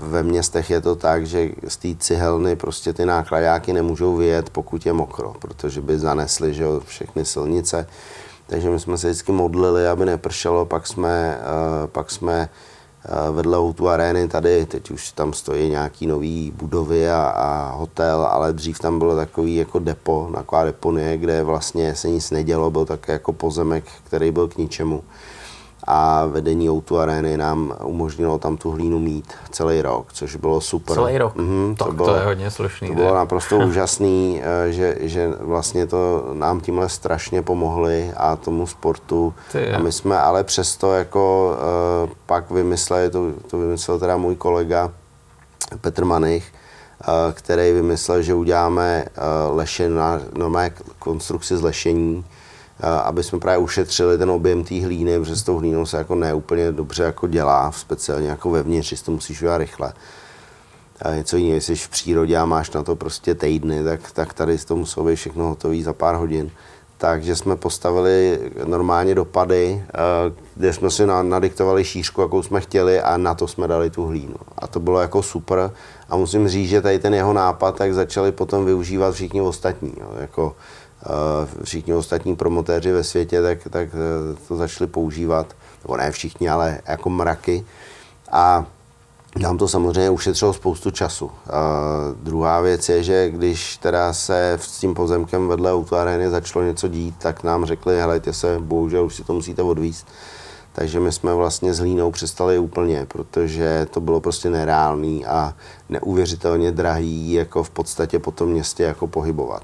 ve 0.00 0.22
městech 0.22 0.70
je 0.70 0.80
to 0.80 0.96
tak, 0.96 1.26
že 1.26 1.50
z 1.68 1.76
té 1.76 1.88
cihelny 1.98 2.56
prostě 2.56 2.92
ty 2.92 3.06
nákladáky 3.06 3.72
nemůžou 3.72 4.16
vyjet, 4.16 4.50
pokud 4.50 4.86
je 4.86 4.92
mokro, 4.92 5.34
protože 5.38 5.80
by 5.80 5.98
zanesly 5.98 6.54
že 6.54 6.64
všechny 6.84 7.24
silnice. 7.24 7.86
Takže 8.46 8.70
my 8.70 8.80
jsme 8.80 8.98
se 8.98 9.06
vždycky 9.06 9.32
modlili, 9.32 9.88
aby 9.88 10.06
nepršelo, 10.06 10.64
pak 10.64 10.86
jsme, 10.86 11.38
pak 11.86 12.10
jsme 12.10 12.48
vedle 13.32 13.58
Outu 13.58 13.88
arény 13.88 14.28
tady, 14.28 14.66
teď 14.66 14.90
už 14.90 15.12
tam 15.12 15.32
stojí 15.32 15.70
nějaký 15.70 16.06
nový 16.06 16.52
budovy 16.56 17.10
a, 17.10 17.22
a 17.22 17.74
hotel, 17.74 18.28
ale 18.30 18.52
dřív 18.52 18.78
tam 18.78 18.98
bylo 18.98 19.16
takový 19.16 19.56
jako 19.56 19.78
depo, 19.78 20.30
taková 20.34 20.64
deponie, 20.64 21.16
kde 21.16 21.42
vlastně 21.42 21.94
se 21.94 22.08
nic 22.08 22.30
nedělo, 22.30 22.70
byl 22.70 22.84
tak 22.84 23.08
jako 23.08 23.32
pozemek, 23.32 23.84
který 24.04 24.30
byl 24.30 24.48
k 24.48 24.58
ničemu 24.58 25.04
a 25.86 26.26
vedení 26.26 26.70
Outu 26.70 26.98
Areny 26.98 27.36
nám 27.36 27.74
umožnilo 27.84 28.38
tam 28.38 28.56
tu 28.56 28.70
hlínu 28.70 28.98
mít 28.98 29.32
celý 29.50 29.82
rok, 29.82 30.12
což 30.12 30.36
bylo 30.36 30.60
super. 30.60 30.96
Celý 30.96 31.18
rok? 31.18 31.36
Mm-hmm, 31.36 31.76
to, 31.76 31.84
to, 31.84 31.92
bylo, 31.92 32.08
to 32.08 32.14
je 32.14 32.24
hodně 32.24 32.50
slušný. 32.50 32.88
To 32.88 32.94
bylo 32.94 33.14
naprosto 33.14 33.56
úžasný, 33.58 34.42
eh, 34.42 34.72
že, 34.72 34.96
že 35.00 35.28
vlastně 35.40 35.86
to 35.86 36.30
nám 36.32 36.60
tímhle 36.60 36.88
strašně 36.88 37.42
pomohli 37.42 38.12
a 38.16 38.36
tomu 38.36 38.66
sportu. 38.66 39.34
A 39.74 39.78
my 39.78 39.92
jsme 39.92 40.18
ale 40.18 40.44
přesto 40.44 40.92
jako 40.92 41.56
uh, 42.04 42.10
pak 42.26 42.50
vymysleli, 42.50 43.10
to, 43.10 43.32
to 43.50 43.58
vymyslel 43.58 43.98
teda 43.98 44.16
můj 44.16 44.36
kolega 44.36 44.92
Petr 45.80 46.04
Manich, 46.04 46.52
uh, 47.08 47.32
který 47.32 47.72
vymyslel, 47.72 48.22
že 48.22 48.34
uděláme 48.34 49.04
uh, 49.50 49.56
lešen, 49.56 50.00
normální 50.36 50.74
konstrukci 50.98 51.56
z 51.56 51.62
lešení, 51.62 52.24
aby 53.04 53.22
jsme 53.22 53.38
právě 53.38 53.58
ušetřili 53.58 54.18
ten 54.18 54.30
objem 54.30 54.64
té 54.64 54.84
hlíny, 54.84 55.18
protože 55.18 55.36
s 55.36 55.42
tou 55.42 55.58
hlínou 55.58 55.86
se 55.86 55.96
jako 55.96 56.14
neúplně 56.14 56.72
dobře 56.72 57.02
jako 57.02 57.26
dělá, 57.26 57.72
speciálně 57.72 58.28
jako 58.28 58.50
vevnitř, 58.50 59.02
to 59.02 59.10
musíš 59.10 59.42
udělat 59.42 59.58
rychle. 59.58 59.92
A 61.02 61.14
něco 61.14 61.36
jiného, 61.36 61.54
jestli 61.54 61.76
jsi 61.76 61.84
v 61.84 61.88
přírodě 61.88 62.36
a 62.36 62.46
máš 62.46 62.70
na 62.70 62.82
to 62.82 62.96
prostě 62.96 63.34
týdny, 63.34 63.84
tak, 63.84 64.12
tak 64.12 64.34
tady 64.34 64.58
to 64.58 64.76
muselo 64.76 65.06
být 65.06 65.16
všechno 65.16 65.48
hotové 65.48 65.82
za 65.82 65.92
pár 65.92 66.14
hodin. 66.14 66.50
Takže 67.00 67.36
jsme 67.36 67.56
postavili 67.56 68.40
normálně 68.64 69.14
dopady, 69.14 69.84
kde 70.56 70.72
jsme 70.72 70.90
si 70.90 71.06
nadiktovali 71.06 71.84
šířku, 71.84 72.20
jakou 72.20 72.42
jsme 72.42 72.60
chtěli 72.60 73.00
a 73.00 73.16
na 73.16 73.34
to 73.34 73.48
jsme 73.48 73.68
dali 73.68 73.90
tu 73.90 74.06
hlínu. 74.06 74.34
A 74.58 74.66
to 74.66 74.80
bylo 74.80 75.00
jako 75.00 75.22
super. 75.22 75.70
A 76.08 76.16
musím 76.16 76.48
říct, 76.48 76.68
že 76.68 76.82
tady 76.82 76.98
ten 76.98 77.14
jeho 77.14 77.32
nápad 77.32 77.76
tak 77.76 77.94
začali 77.94 78.32
potom 78.32 78.64
využívat 78.64 79.14
všichni 79.14 79.40
ostatní. 79.40 79.92
Jo. 80.00 80.10
Jako, 80.20 80.56
všichni 81.64 81.94
ostatní 81.94 82.36
promotéři 82.36 82.92
ve 82.92 83.04
světě, 83.04 83.42
tak, 83.42 83.58
tak 83.70 83.88
eh, 83.88 84.36
to 84.48 84.56
začali 84.56 84.90
používat, 84.90 85.56
nebo 85.84 85.96
ne 85.96 86.10
všichni, 86.10 86.48
ale 86.48 86.80
jako 86.86 87.10
mraky. 87.10 87.64
A 88.32 88.66
nám 89.40 89.58
to 89.58 89.68
samozřejmě 89.68 90.10
ušetřilo 90.10 90.52
spoustu 90.52 90.90
času. 90.90 91.30
A 91.50 91.60
druhá 92.22 92.60
věc 92.60 92.88
je, 92.88 93.02
že 93.02 93.30
když 93.30 93.76
teda 93.76 94.12
se 94.12 94.58
s 94.60 94.78
tím 94.78 94.94
pozemkem 94.94 95.48
vedle 95.48 95.72
autoarény 95.72 96.30
začalo 96.30 96.64
něco 96.64 96.88
dít, 96.88 97.14
tak 97.18 97.44
nám 97.44 97.64
řekli, 97.64 98.00
helejte 98.00 98.32
se, 98.32 98.56
bohužel 98.60 99.04
už 99.04 99.14
si 99.14 99.24
to 99.24 99.32
musíte 99.32 99.62
odvíst. 99.62 100.06
Takže 100.72 101.00
my 101.00 101.12
jsme 101.12 101.34
vlastně 101.34 101.74
s 101.74 101.78
hlínou 101.78 102.10
přestali 102.10 102.58
úplně, 102.58 103.06
protože 103.08 103.86
to 103.90 104.00
bylo 104.00 104.20
prostě 104.20 104.50
nereálný 104.50 105.26
a 105.26 105.54
neuvěřitelně 105.88 106.72
drahý 106.72 107.32
jako 107.32 107.62
v 107.62 107.70
podstatě 107.70 108.18
po 108.18 108.30
tom 108.30 108.48
městě 108.48 108.82
jako 108.82 109.06
pohybovat. 109.06 109.62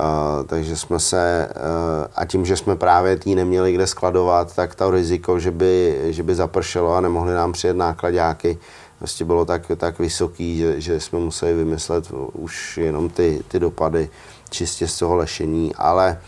Uh, 0.00 0.46
takže 0.46 0.76
jsme 0.76 0.98
se, 1.00 1.48
uh, 1.56 2.06
a 2.16 2.24
tím, 2.24 2.46
že 2.46 2.56
jsme 2.56 2.76
právě 2.76 3.16
tý 3.16 3.34
neměli 3.34 3.72
kde 3.72 3.86
skladovat, 3.86 4.54
tak 4.54 4.74
to 4.74 4.90
riziko, 4.90 5.38
že 5.38 5.50
by, 5.50 6.00
že 6.04 6.22
by 6.22 6.34
zapršelo 6.34 6.94
a 6.94 7.00
nemohli 7.00 7.34
nám 7.34 7.52
přijet 7.52 7.76
nákladáky, 7.76 8.58
vlastně 9.00 9.26
bylo 9.26 9.44
tak, 9.44 9.62
tak 9.76 9.98
vysoký, 9.98 10.58
že, 10.58 10.80
že 10.80 11.00
jsme 11.00 11.18
museli 11.18 11.54
vymyslet 11.54 12.12
už 12.32 12.78
jenom 12.78 13.08
ty, 13.08 13.42
ty 13.48 13.58
dopady 13.58 14.10
čistě 14.50 14.88
z 14.88 14.98
toho 14.98 15.16
lešení, 15.16 15.74
ale 15.74 16.20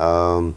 uh, 0.00 0.50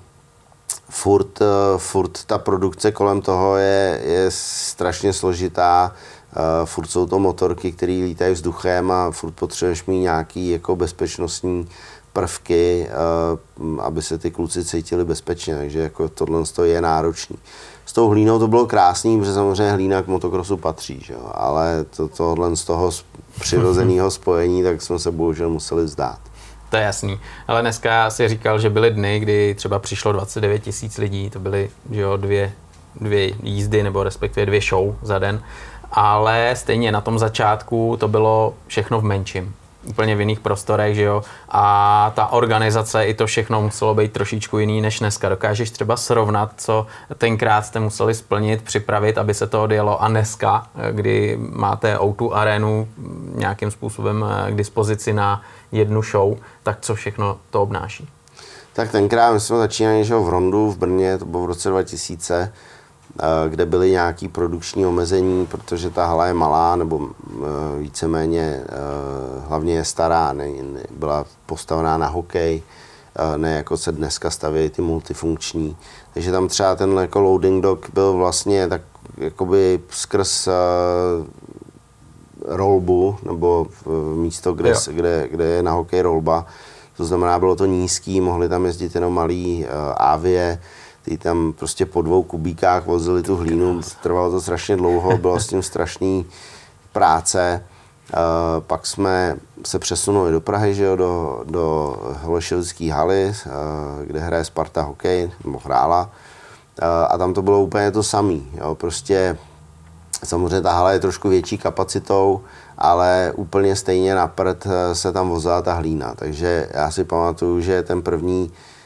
furt, 0.89 1.41
uh, 1.41 1.47
furt 1.77 2.23
ta 2.23 2.37
produkce 2.37 2.91
kolem 2.91 3.21
toho 3.21 3.57
je, 3.57 4.01
je 4.03 4.25
strašně 4.31 5.13
složitá, 5.13 5.93
uh, 6.35 6.65
furt 6.65 6.87
jsou 6.87 7.05
to 7.05 7.19
motorky, 7.19 7.71
které 7.71 7.93
lítají 7.93 8.33
vzduchem 8.33 8.91
a 8.91 9.11
furt 9.11 9.31
potřebuješ 9.31 9.85
mít 9.85 9.99
nějaký 9.99 10.49
jako 10.49 10.75
bezpečnostní 10.75 11.67
prvky, 12.17 12.87
aby 13.81 14.01
se 14.01 14.17
ty 14.17 14.31
kluci 14.31 14.65
cítili 14.65 15.05
bezpečně, 15.05 15.55
takže 15.55 15.79
jako 15.79 16.09
tohle 16.09 16.43
je 16.63 16.81
náročný. 16.81 17.37
S 17.85 17.93
tou 17.93 18.09
hlínou 18.09 18.39
to 18.39 18.47
bylo 18.47 18.65
krásný, 18.65 19.19
protože 19.19 19.33
samozřejmě 19.33 19.71
hlína 19.71 20.01
k 20.01 20.07
motokrosu 20.07 20.57
patří, 20.57 20.99
že 21.05 21.13
jo? 21.13 21.31
ale 21.33 21.85
to, 21.97 22.07
tohle 22.07 22.55
z 22.55 22.63
toho 22.63 22.91
přirozeného 23.39 24.11
spojení, 24.19 24.63
tak 24.63 24.81
jsme 24.81 24.99
se 24.99 25.11
bohužel 25.11 25.49
museli 25.49 25.83
vzdát. 25.83 26.19
To 26.69 26.77
je 26.77 26.83
jasný. 26.83 27.19
Ale 27.47 27.61
dneska 27.61 28.09
si 28.09 28.27
říkal, 28.27 28.59
že 28.59 28.69
byly 28.69 28.91
dny, 28.91 29.19
kdy 29.19 29.55
třeba 29.55 29.79
přišlo 29.79 30.11
29 30.11 30.59
tisíc 30.59 30.97
lidí, 30.97 31.29
to 31.29 31.39
byly 31.39 31.69
že 31.91 32.01
jo, 32.01 32.17
dvě, 32.17 32.53
dvě 33.01 33.31
jízdy 33.43 33.83
nebo 33.83 34.03
respektive 34.03 34.45
dvě 34.45 34.61
show 34.61 34.95
za 35.01 35.19
den, 35.19 35.43
ale 35.91 36.53
stejně 36.55 36.91
na 36.91 37.01
tom 37.01 37.19
začátku 37.19 37.97
to 37.99 38.07
bylo 38.07 38.53
všechno 38.67 39.01
v 39.01 39.03
menším 39.03 39.55
úplně 39.87 40.15
v 40.15 40.19
jiných 40.19 40.39
prostorech, 40.39 40.95
že 40.95 41.03
jo, 41.03 41.23
a 41.49 42.11
ta 42.15 42.27
organizace 42.27 43.05
i 43.05 43.13
to 43.13 43.25
všechno 43.25 43.61
muselo 43.61 43.95
být 43.95 44.11
trošičku 44.11 44.59
jiný 44.59 44.81
než 44.81 44.99
dneska. 44.99 45.29
Dokážeš 45.29 45.71
třeba 45.71 45.97
srovnat, 45.97 46.51
co 46.57 46.87
tenkrát 47.17 47.65
jste 47.65 47.79
museli 47.79 48.15
splnit, 48.15 48.61
připravit, 48.61 49.17
aby 49.17 49.33
se 49.33 49.47
to 49.47 49.63
odjelo 49.63 50.03
a 50.03 50.07
dneska, 50.07 50.67
kdy 50.91 51.37
máte 51.39 51.99
o 51.99 52.33
arénu 52.33 52.87
nějakým 53.35 53.71
způsobem 53.71 54.25
eh, 54.29 54.51
k 54.51 54.55
dispozici 54.55 55.13
na 55.13 55.41
jednu 55.71 56.01
show, 56.01 56.37
tak 56.63 56.77
co 56.81 56.95
všechno 56.95 57.37
to 57.49 57.61
obnáší? 57.61 58.07
Tak 58.73 58.91
tenkrát 58.91 59.33
my 59.33 59.39
jsme 59.39 59.57
začínali 59.57 60.03
že 60.03 60.15
v 60.15 60.29
Rondu 60.29 60.71
v 60.71 60.77
Brně, 60.77 61.17
to 61.17 61.25
bylo 61.25 61.43
v 61.43 61.45
roce 61.45 61.69
2000, 61.69 62.33
Eh, 62.43 62.51
kde 63.49 63.65
byly 63.65 63.91
nějaké 63.91 64.27
produkční 64.29 64.85
omezení, 64.85 65.45
protože 65.45 65.89
ta 65.89 66.05
hala 66.05 66.25
je 66.25 66.33
malá, 66.33 66.75
nebo 66.75 67.09
eh, 67.09 67.79
víceméně 67.79 68.63
eh, 68.63 68.67
hlavně 69.47 69.75
je 69.75 69.83
stará, 69.83 70.33
ne, 70.33 70.47
byla 70.91 71.25
postavená 71.45 71.97
na 71.97 72.07
hokej, 72.07 72.63
ne 73.37 73.55
jako 73.55 73.77
se 73.77 73.91
dneska 73.91 74.29
staví 74.29 74.69
ty 74.69 74.81
multifunkční. 74.81 75.77
Takže 76.13 76.31
tam 76.31 76.47
třeba 76.47 76.75
ten 76.75 76.97
jako 76.97 77.19
loading 77.19 77.63
dock 77.63 77.89
byl 77.93 78.13
vlastně 78.13 78.67
tak 78.67 78.81
jakoby 79.17 79.79
skrz 79.89 80.47
rolbu, 82.45 83.17
nebo 83.23 83.67
místo, 84.15 84.53
kde, 84.53 84.73
kde, 84.91 85.27
kde 85.31 85.45
je 85.45 85.63
na 85.63 85.71
hokej 85.71 86.01
rolba. 86.01 86.45
To 86.97 87.05
znamená, 87.05 87.39
bylo 87.39 87.55
to 87.55 87.65
nízký, 87.65 88.21
mohli 88.21 88.49
tam 88.49 88.65
jezdit 88.65 88.95
jenom 88.95 89.13
malý 89.13 89.65
uh, 89.65 89.69
avie, 89.97 90.61
ty 91.07 91.17
tam 91.17 91.53
prostě 91.53 91.85
po 91.85 92.01
dvou 92.01 92.23
kubíkách 92.23 92.85
vozili 92.85 93.23
tu 93.23 93.35
hlínu, 93.35 93.81
trvalo 94.03 94.31
to 94.31 94.41
strašně 94.41 94.75
dlouho, 94.75 95.17
bylo 95.17 95.39
s 95.39 95.47
tím 95.47 95.63
strašný 95.63 96.25
práce 96.93 97.63
pak 98.59 98.85
jsme 98.85 99.35
se 99.65 99.79
přesunuli 99.79 100.31
do 100.31 100.41
Prahy, 100.41 100.75
že 100.75 100.83
jo, 100.83 100.95
do, 100.95 101.43
do 101.45 101.95
Holešovské 102.21 102.93
haly, 102.93 103.33
kde 104.05 104.19
hraje 104.19 104.43
Sparta 104.43 104.81
hokej, 104.81 105.31
nebo 105.45 105.59
hrála. 105.65 106.09
A 107.09 107.17
tam 107.17 107.33
to 107.33 107.41
bylo 107.41 107.59
úplně 107.59 107.91
to 107.91 108.03
samé. 108.03 108.39
Prostě 108.73 109.37
samozřejmě 110.23 110.61
ta 110.61 110.73
hala 110.73 110.91
je 110.91 110.99
trošku 110.99 111.29
větší 111.29 111.57
kapacitou, 111.57 112.41
ale 112.77 113.33
úplně 113.35 113.75
stejně 113.75 114.15
na 114.15 114.27
prd 114.27 114.67
se 114.93 115.11
tam 115.11 115.29
vozila 115.29 115.61
ta 115.61 115.73
hlína. 115.73 116.13
Takže 116.15 116.69
já 116.73 116.91
si 116.91 117.03
pamatuju, 117.03 117.61
že 117.61 117.83
ten 117.83 118.01
první 118.01 118.51
Eh, 118.51 118.76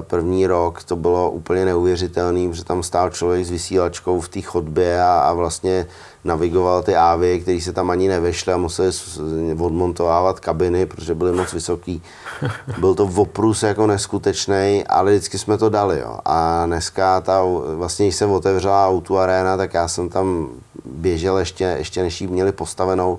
první 0.00 0.46
rok 0.46 0.84
to 0.84 0.96
bylo 0.96 1.30
úplně 1.30 1.64
neuvěřitelné, 1.64 2.48
protože 2.48 2.64
tam 2.64 2.82
stál 2.82 3.10
člověk 3.10 3.44
s 3.44 3.50
vysílačkou 3.50 4.20
v 4.20 4.28
té 4.28 4.40
chodbě 4.40 5.02
a, 5.02 5.20
a 5.20 5.32
vlastně 5.32 5.86
navigoval 6.24 6.82
ty 6.82 6.96
ávy, 6.96 7.40
které 7.40 7.60
se 7.60 7.72
tam 7.72 7.90
ani 7.90 8.08
nevešly 8.08 8.52
a 8.52 8.56
museli 8.56 8.90
odmontovávat 9.58 10.40
kabiny, 10.40 10.86
protože 10.86 11.14
byly 11.14 11.32
moc 11.32 11.52
vysoký. 11.52 12.02
Byl 12.78 12.94
to 12.94 13.04
oprus 13.04 13.62
jako 13.62 13.86
neskutečný, 13.86 14.84
ale 14.88 15.10
vždycky 15.10 15.38
jsme 15.38 15.58
to 15.58 15.68
dali. 15.68 16.00
Jo. 16.00 16.18
A 16.24 16.66
dneska 16.66 17.20
ta, 17.20 17.42
vlastně, 17.76 18.06
když 18.06 18.16
se 18.16 18.26
otevřela 18.26 18.88
Auto 18.88 19.18
Arena, 19.18 19.56
tak 19.56 19.74
já 19.74 19.88
jsem 19.88 20.08
tam 20.08 20.48
běžel 20.84 21.38
ještě, 21.38 21.64
ještě 21.78 22.02
než 22.02 22.20
ji 22.20 22.26
měli 22.26 22.52
postavenou, 22.52 23.18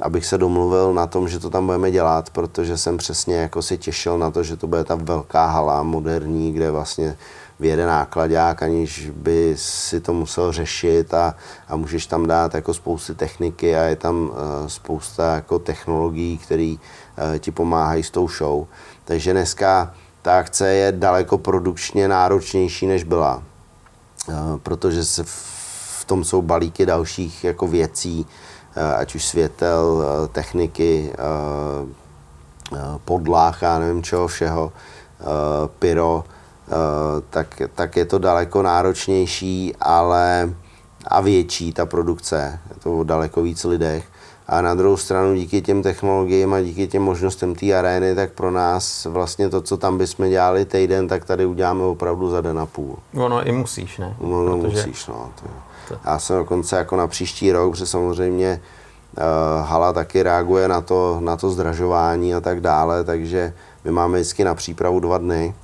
abych 0.00 0.26
se 0.26 0.38
domluvil 0.38 0.94
na 0.94 1.06
tom, 1.06 1.28
že 1.28 1.38
to 1.38 1.50
tam 1.50 1.66
budeme 1.66 1.90
dělat, 1.90 2.30
protože 2.30 2.78
jsem 2.78 2.96
přesně 2.96 3.36
jako 3.36 3.62
si 3.62 3.78
těšil 3.78 4.18
na 4.18 4.30
to, 4.30 4.42
že 4.42 4.56
to 4.56 4.66
bude 4.66 4.84
ta 4.84 4.94
velká 4.94 5.46
hala 5.46 5.82
moderní, 5.82 6.52
kde 6.52 6.70
vlastně 6.70 7.16
vyjede 7.60 7.86
nákladák, 7.86 8.62
aniž 8.62 9.10
by 9.10 9.54
si 9.58 10.00
to 10.00 10.12
musel 10.12 10.52
řešit 10.52 11.14
a, 11.14 11.34
a 11.68 11.76
můžeš 11.76 12.06
tam 12.06 12.26
dát 12.26 12.54
jako 12.54 12.74
spousty 12.74 13.14
techniky 13.14 13.76
a 13.76 13.82
je 13.82 13.96
tam 13.96 14.16
uh, 14.20 14.36
spousta 14.66 15.34
jako 15.34 15.58
technologií, 15.58 16.38
které 16.38 16.76
uh, 16.76 17.38
ti 17.38 17.50
pomáhají 17.50 18.02
s 18.02 18.10
tou 18.10 18.28
show. 18.28 18.66
Takže 19.04 19.32
dneska 19.32 19.94
ta 20.22 20.38
akce 20.38 20.68
je 20.68 20.92
daleko 20.92 21.38
produkčně 21.38 22.08
náročnější, 22.08 22.86
než 22.86 23.04
byla, 23.04 23.42
uh, 24.28 24.34
protože 24.62 25.04
se 25.04 25.24
v, 25.24 26.04
tom 26.08 26.24
jsou 26.24 26.42
balíky 26.42 26.86
dalších 26.86 27.44
jako 27.44 27.66
věcí, 27.66 28.26
ať 28.96 29.14
už 29.14 29.24
světel, 29.24 30.04
eh, 30.04 30.28
techniky, 30.28 31.12
eh, 31.12 31.18
podlách, 33.04 33.62
já 33.62 33.78
nevím 33.78 34.02
čeho 34.02 34.26
všeho, 34.26 34.72
pyro, 35.78 36.24
tak, 37.30 37.62
tak 37.74 37.96
je 37.96 38.04
to 38.04 38.18
daleko 38.18 38.62
náročnější, 38.62 39.74
ale 39.80 40.52
a 41.06 41.20
větší 41.20 41.72
ta 41.72 41.86
produkce, 41.86 42.58
je 42.70 42.76
to 42.80 42.98
o 42.98 43.04
daleko 43.04 43.42
víc 43.42 43.64
lidech. 43.64 44.04
A 44.48 44.60
na 44.60 44.74
druhou 44.74 44.96
stranu 44.96 45.34
díky 45.34 45.62
těm 45.62 45.82
technologiím 45.82 46.54
a 46.54 46.60
díky 46.60 46.88
těm 46.88 47.02
možnostem 47.02 47.54
té 47.54 47.74
arény, 47.74 48.14
tak 48.14 48.32
pro 48.32 48.50
nás 48.50 49.04
vlastně 49.04 49.48
to, 49.48 49.60
co 49.60 49.76
tam 49.76 49.98
bychom 49.98 50.30
dělali 50.30 50.64
týden, 50.64 51.08
tak 51.08 51.24
tady 51.24 51.46
uděláme 51.46 51.84
opravdu 51.84 52.30
za 52.30 52.40
den 52.40 52.58
a 52.58 52.66
půl. 52.66 52.96
Ono 53.16 53.46
i 53.48 53.52
musíš, 53.52 53.98
ne? 53.98 54.16
Ono 54.20 54.58
Protože... 54.58 54.76
musíš, 54.76 55.06
no. 55.06 55.32
To 55.40 55.44
je. 55.44 55.67
Já 56.04 56.18
jsem 56.18 56.36
dokonce 56.36 56.76
jako 56.76 56.96
na 56.96 57.06
příští 57.06 57.52
rok, 57.52 57.72
protože 57.72 57.86
samozřejmě 57.86 58.60
uh, 59.16 59.66
hala 59.66 59.92
taky 59.92 60.22
reaguje 60.22 60.68
na 60.68 60.80
to, 60.80 61.18
na 61.20 61.36
to 61.36 61.50
zdražování 61.50 62.34
a 62.34 62.40
tak 62.40 62.60
dále, 62.60 63.04
takže 63.04 63.54
my 63.84 63.90
máme 63.90 64.18
vždycky 64.18 64.44
na 64.44 64.54
přípravu 64.54 65.00
dva 65.00 65.18
dny, 65.18 65.54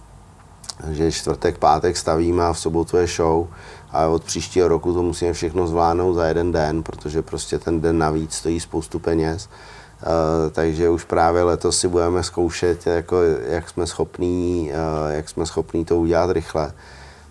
že 0.91 1.13
čtvrtek, 1.13 1.59
pátek 1.59 1.97
stavíme 1.97 2.45
a 2.45 2.53
v 2.53 2.59
sobotu 2.59 2.97
je 2.97 3.07
show 3.07 3.47
a 3.93 4.07
od 4.07 4.25
příštího 4.25 4.69
roku 4.69 4.95
to 4.95 5.03
musíme 5.03 5.33
všechno 5.33 5.67
zvládnout 5.67 6.15
za 6.15 6.27
jeden 6.27 6.53
den, 6.53 6.83
protože 6.83 7.23
prostě 7.23 7.59
ten 7.59 7.81
den 7.81 7.99
navíc 7.99 8.35
stojí 8.35 8.61
spoustu 8.61 8.99
peněz. 8.99 9.49
Uh, 10.03 10.53
takže 10.53 10.89
už 10.89 11.05
právě 11.05 11.43
letos 11.43 11.79
si 11.79 11.89
budeme 11.89 12.23
zkoušet, 12.23 12.87
jako, 12.87 13.17
jak 13.49 13.69
jsme 13.69 13.87
schopní, 13.87 14.71
uh, 14.73 15.13
jak 15.13 15.29
jsme 15.29 15.47
schopní 15.47 15.85
to 15.85 15.97
udělat 15.97 16.31
rychle. 16.31 16.73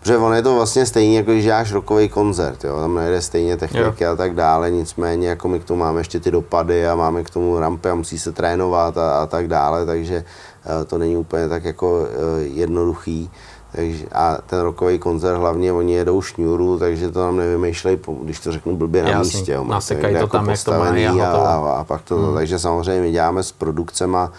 Protože 0.03 0.17
on 0.17 0.33
je 0.33 0.41
to 0.41 0.55
vlastně 0.55 0.85
stejně, 0.85 1.17
jako 1.17 1.31
když 1.31 1.43
děláš 1.43 1.71
rokový 1.71 2.09
koncert, 2.09 2.63
jo? 2.63 2.79
tam 2.79 2.95
nejde 2.95 3.21
stejně 3.21 3.57
techniky 3.57 4.03
jo. 4.03 4.11
a 4.11 4.15
tak 4.15 4.35
dále, 4.35 4.71
nicméně 4.71 5.27
jako 5.27 5.47
my 5.47 5.59
k 5.59 5.63
tomu 5.63 5.79
máme 5.79 5.99
ještě 5.99 6.19
ty 6.19 6.31
dopady 6.31 6.87
a 6.87 6.95
máme 6.95 7.23
k 7.23 7.29
tomu 7.29 7.59
rampy 7.59 7.89
a 7.89 7.95
musí 7.95 8.19
se 8.19 8.31
trénovat 8.31 8.97
a, 8.97 9.21
a 9.21 9.25
tak 9.25 9.47
dále, 9.47 9.85
takže 9.85 10.23
uh, 10.65 10.85
to 10.85 10.97
není 10.97 11.17
úplně 11.17 11.49
tak 11.49 11.63
jako 11.63 11.99
uh, 11.99 12.07
jednoduchý. 12.41 13.31
Takže, 13.75 14.05
a 14.11 14.37
ten 14.45 14.59
rokový 14.59 14.99
koncert 14.99 15.37
hlavně 15.37 15.73
oni 15.73 15.93
jedou 15.93 16.21
šňůru, 16.21 16.79
takže 16.79 17.11
to 17.11 17.19
nám 17.19 17.37
nevymýšlej, 17.37 17.99
když 18.23 18.39
to 18.39 18.51
řeknu 18.51 18.75
blbě 18.77 19.03
na 19.03 19.09
Jasný, 19.09 19.37
místě. 19.37 19.51
Jo, 19.51 19.63
nasekají 19.63 20.13
to 20.13 20.19
jako 20.19 20.37
tam, 20.37 20.49
jak 20.49 20.63
to 20.63 20.71
mají 20.71 21.07
a, 21.07 21.31
a, 21.31 21.55
a, 21.55 21.71
a 21.71 21.83
pak 21.83 22.01
to, 22.01 22.17
hmm. 22.17 22.35
takže 22.35 22.59
samozřejmě 22.59 23.11
děláme 23.11 23.43
s 23.43 23.51
produkcema 23.51 24.31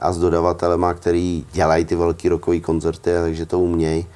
a 0.00 0.12
s 0.12 0.18
dodavatelema, 0.18 0.94
který 0.94 1.46
dělají 1.52 1.84
ty 1.84 1.96
velký 1.96 2.28
rokový 2.28 2.60
koncerty, 2.60 3.10
takže 3.22 3.46
to 3.46 3.58
umějí. 3.58 4.06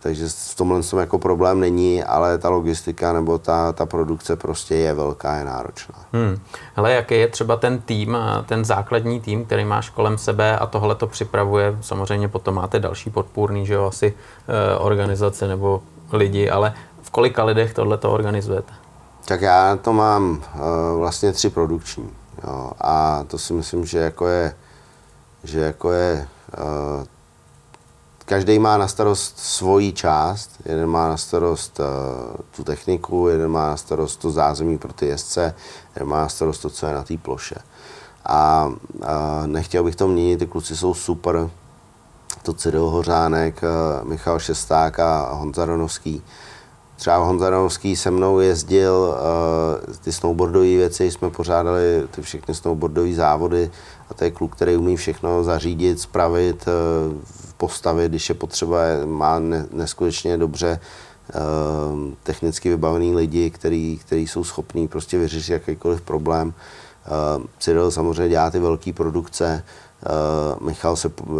Takže 0.00 0.28
v 0.28 0.54
tomhle 0.54 0.82
tom 0.82 0.98
jako 0.98 1.18
problém 1.18 1.60
není, 1.60 2.04
ale 2.04 2.38
ta 2.38 2.48
logistika 2.48 3.12
nebo 3.12 3.38
ta, 3.38 3.72
ta 3.72 3.86
produkce 3.86 4.36
prostě 4.36 4.74
je 4.74 4.94
velká, 4.94 5.36
je 5.36 5.44
náročná. 5.44 5.94
Hmm. 6.12 6.38
Hele, 6.74 6.92
jaký 6.92 7.14
je 7.14 7.28
třeba 7.28 7.56
ten 7.56 7.80
tým, 7.80 8.16
ten 8.46 8.64
základní 8.64 9.20
tým, 9.20 9.44
který 9.44 9.64
máš 9.64 9.90
kolem 9.90 10.18
sebe 10.18 10.58
a 10.58 10.66
tohle 10.66 10.94
to 10.94 11.06
připravuje, 11.06 11.76
samozřejmě 11.80 12.28
potom 12.28 12.54
máte 12.54 12.80
další 12.80 13.10
podpůrný, 13.10 13.66
že 13.66 13.74
jo, 13.74 13.84
asi 13.84 14.14
eh, 14.14 14.78
organizace 14.78 15.48
nebo 15.48 15.82
lidi, 16.12 16.50
ale 16.50 16.74
v 17.02 17.10
kolika 17.10 17.44
lidech 17.44 17.74
tohle 17.74 17.98
to 17.98 18.12
organizujete? 18.12 18.72
Tak 19.24 19.40
já 19.40 19.76
to 19.76 19.92
mám 19.92 20.30
uh, 20.30 20.98
vlastně 20.98 21.32
tři 21.32 21.50
produkční 21.50 22.10
jo, 22.46 22.70
a 22.80 23.24
to 23.26 23.38
si 23.38 23.52
myslím, 23.52 23.86
že 23.86 23.98
jako 23.98 24.26
je, 24.26 24.54
že 25.44 25.60
jako 25.60 25.92
je 25.92 26.28
uh, 26.58 27.04
každý 28.24 28.58
má 28.58 28.78
na 28.78 28.88
starost 28.88 29.38
svoji 29.38 29.92
část. 29.92 30.50
Jeden 30.64 30.86
má 30.86 31.08
na 31.08 31.16
starost 31.16 31.80
uh, 31.80 31.86
tu 32.56 32.64
techniku, 32.64 33.28
jeden 33.28 33.50
má 33.50 33.68
na 33.68 33.76
starost 33.76 34.20
to 34.20 34.30
zázemí 34.30 34.78
pro 34.78 34.92
ty 34.92 35.06
jezdce, 35.06 35.54
jeden 35.94 36.08
má 36.08 36.20
na 36.20 36.28
starost 36.28 36.58
to, 36.58 36.70
co 36.70 36.86
je 36.86 36.94
na 36.94 37.02
té 37.02 37.16
ploše. 37.16 37.56
A 38.26 38.68
uh, 38.94 39.06
nechtěl 39.46 39.84
bych 39.84 39.96
to 39.96 40.08
měnit, 40.08 40.38
ty 40.38 40.46
kluci 40.46 40.76
jsou 40.76 40.94
super. 40.94 41.50
To 42.42 42.52
Cyril 42.52 42.90
Hořánek, 42.90 43.62
uh, 43.62 44.08
Michal 44.08 44.38
Šesták 44.38 44.98
a 44.98 45.32
Honza 45.32 45.64
Ronovský. 45.64 46.22
Třeba 46.96 47.16
Honza 47.16 47.50
Ronovský 47.50 47.96
se 47.96 48.10
mnou 48.10 48.40
jezdil, 48.40 49.16
uh, 49.88 49.94
ty 49.96 50.12
snowboardové 50.12 50.64
věci 50.66 51.10
jsme 51.10 51.30
pořádali, 51.30 52.08
ty 52.10 52.22
všechny 52.22 52.54
snowboardové 52.54 53.12
závody 53.12 53.70
a 54.10 54.14
to 54.14 54.24
je 54.24 54.30
kluk, 54.30 54.56
který 54.56 54.76
umí 54.76 54.96
všechno 54.96 55.44
zařídit, 55.44 56.00
spravit, 56.00 56.64
uh, 56.66 57.14
postavit, 57.56 58.08
když 58.08 58.28
je 58.28 58.34
potřeba, 58.34 58.78
má 59.04 59.38
neskutečně 59.72 60.38
dobře 60.38 60.80
ehm, 61.32 62.16
technicky 62.22 62.68
vybavený 62.68 63.14
lidi, 63.14 63.50
který, 63.50 63.98
který 63.98 64.26
jsou 64.26 64.44
schopní 64.44 64.88
prostě 64.88 65.18
vyřešit 65.18 65.52
jakýkoliv 65.52 66.00
problém. 66.00 66.54
Uh, 67.36 67.44
Cyril 67.58 67.90
samozřejmě 67.90 68.28
dělá 68.28 68.50
ty 68.50 68.58
velké 68.58 68.92
produkce, 68.92 69.62
uh, 70.56 70.66
Michal 70.66 70.96
se 70.96 71.08
uh, 71.08 71.36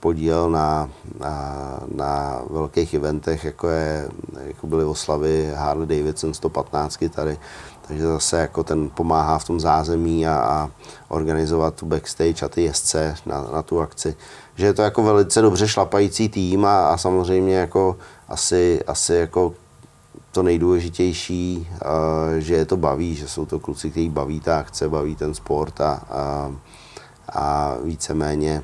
podílel 0.00 0.50
na, 0.50 0.90
na, 1.20 1.80
na 1.94 2.42
velkých 2.50 2.94
eventech, 2.94 3.44
jako, 3.44 3.68
je, 3.68 4.08
jako 4.46 4.66
byly 4.66 4.84
oslavy 4.84 5.52
Harley 5.54 5.86
Davidson 5.86 6.34
115 6.34 7.04
tady, 7.10 7.38
takže 7.88 8.06
zase 8.06 8.40
jako 8.40 8.64
ten 8.64 8.90
pomáhá 8.90 9.38
v 9.38 9.44
tom 9.44 9.60
zázemí 9.60 10.26
a, 10.26 10.34
a 10.34 10.70
organizovat 11.08 11.74
tu 11.74 11.86
backstage 11.86 12.42
a 12.42 12.48
ty 12.48 12.62
jezdce 12.62 13.14
na, 13.26 13.42
na 13.52 13.62
tu 13.62 13.80
akci 13.80 14.16
že 14.56 14.66
je 14.66 14.72
to 14.72 14.82
jako 14.82 15.02
velice 15.02 15.42
dobře 15.42 15.68
šlapající 15.68 16.28
tým 16.28 16.64
a, 16.64 16.88
a 16.88 16.96
samozřejmě 16.96 17.56
jako 17.56 17.96
asi, 18.28 18.80
asi 18.86 19.14
jako 19.14 19.54
to 20.32 20.42
nejdůležitější, 20.42 21.68
uh, 21.70 22.38
že 22.38 22.54
je 22.54 22.64
to 22.64 22.76
baví, 22.76 23.14
že 23.14 23.28
jsou 23.28 23.46
to 23.46 23.58
kluci, 23.58 23.90
kteří 23.90 24.08
baví 24.08 24.40
ta 24.40 24.58
akce, 24.58 24.88
baví 24.88 25.16
ten 25.16 25.34
sport 25.34 25.80
a, 25.80 26.02
a, 26.10 26.52
a 27.28 27.76
víceméně 27.84 28.62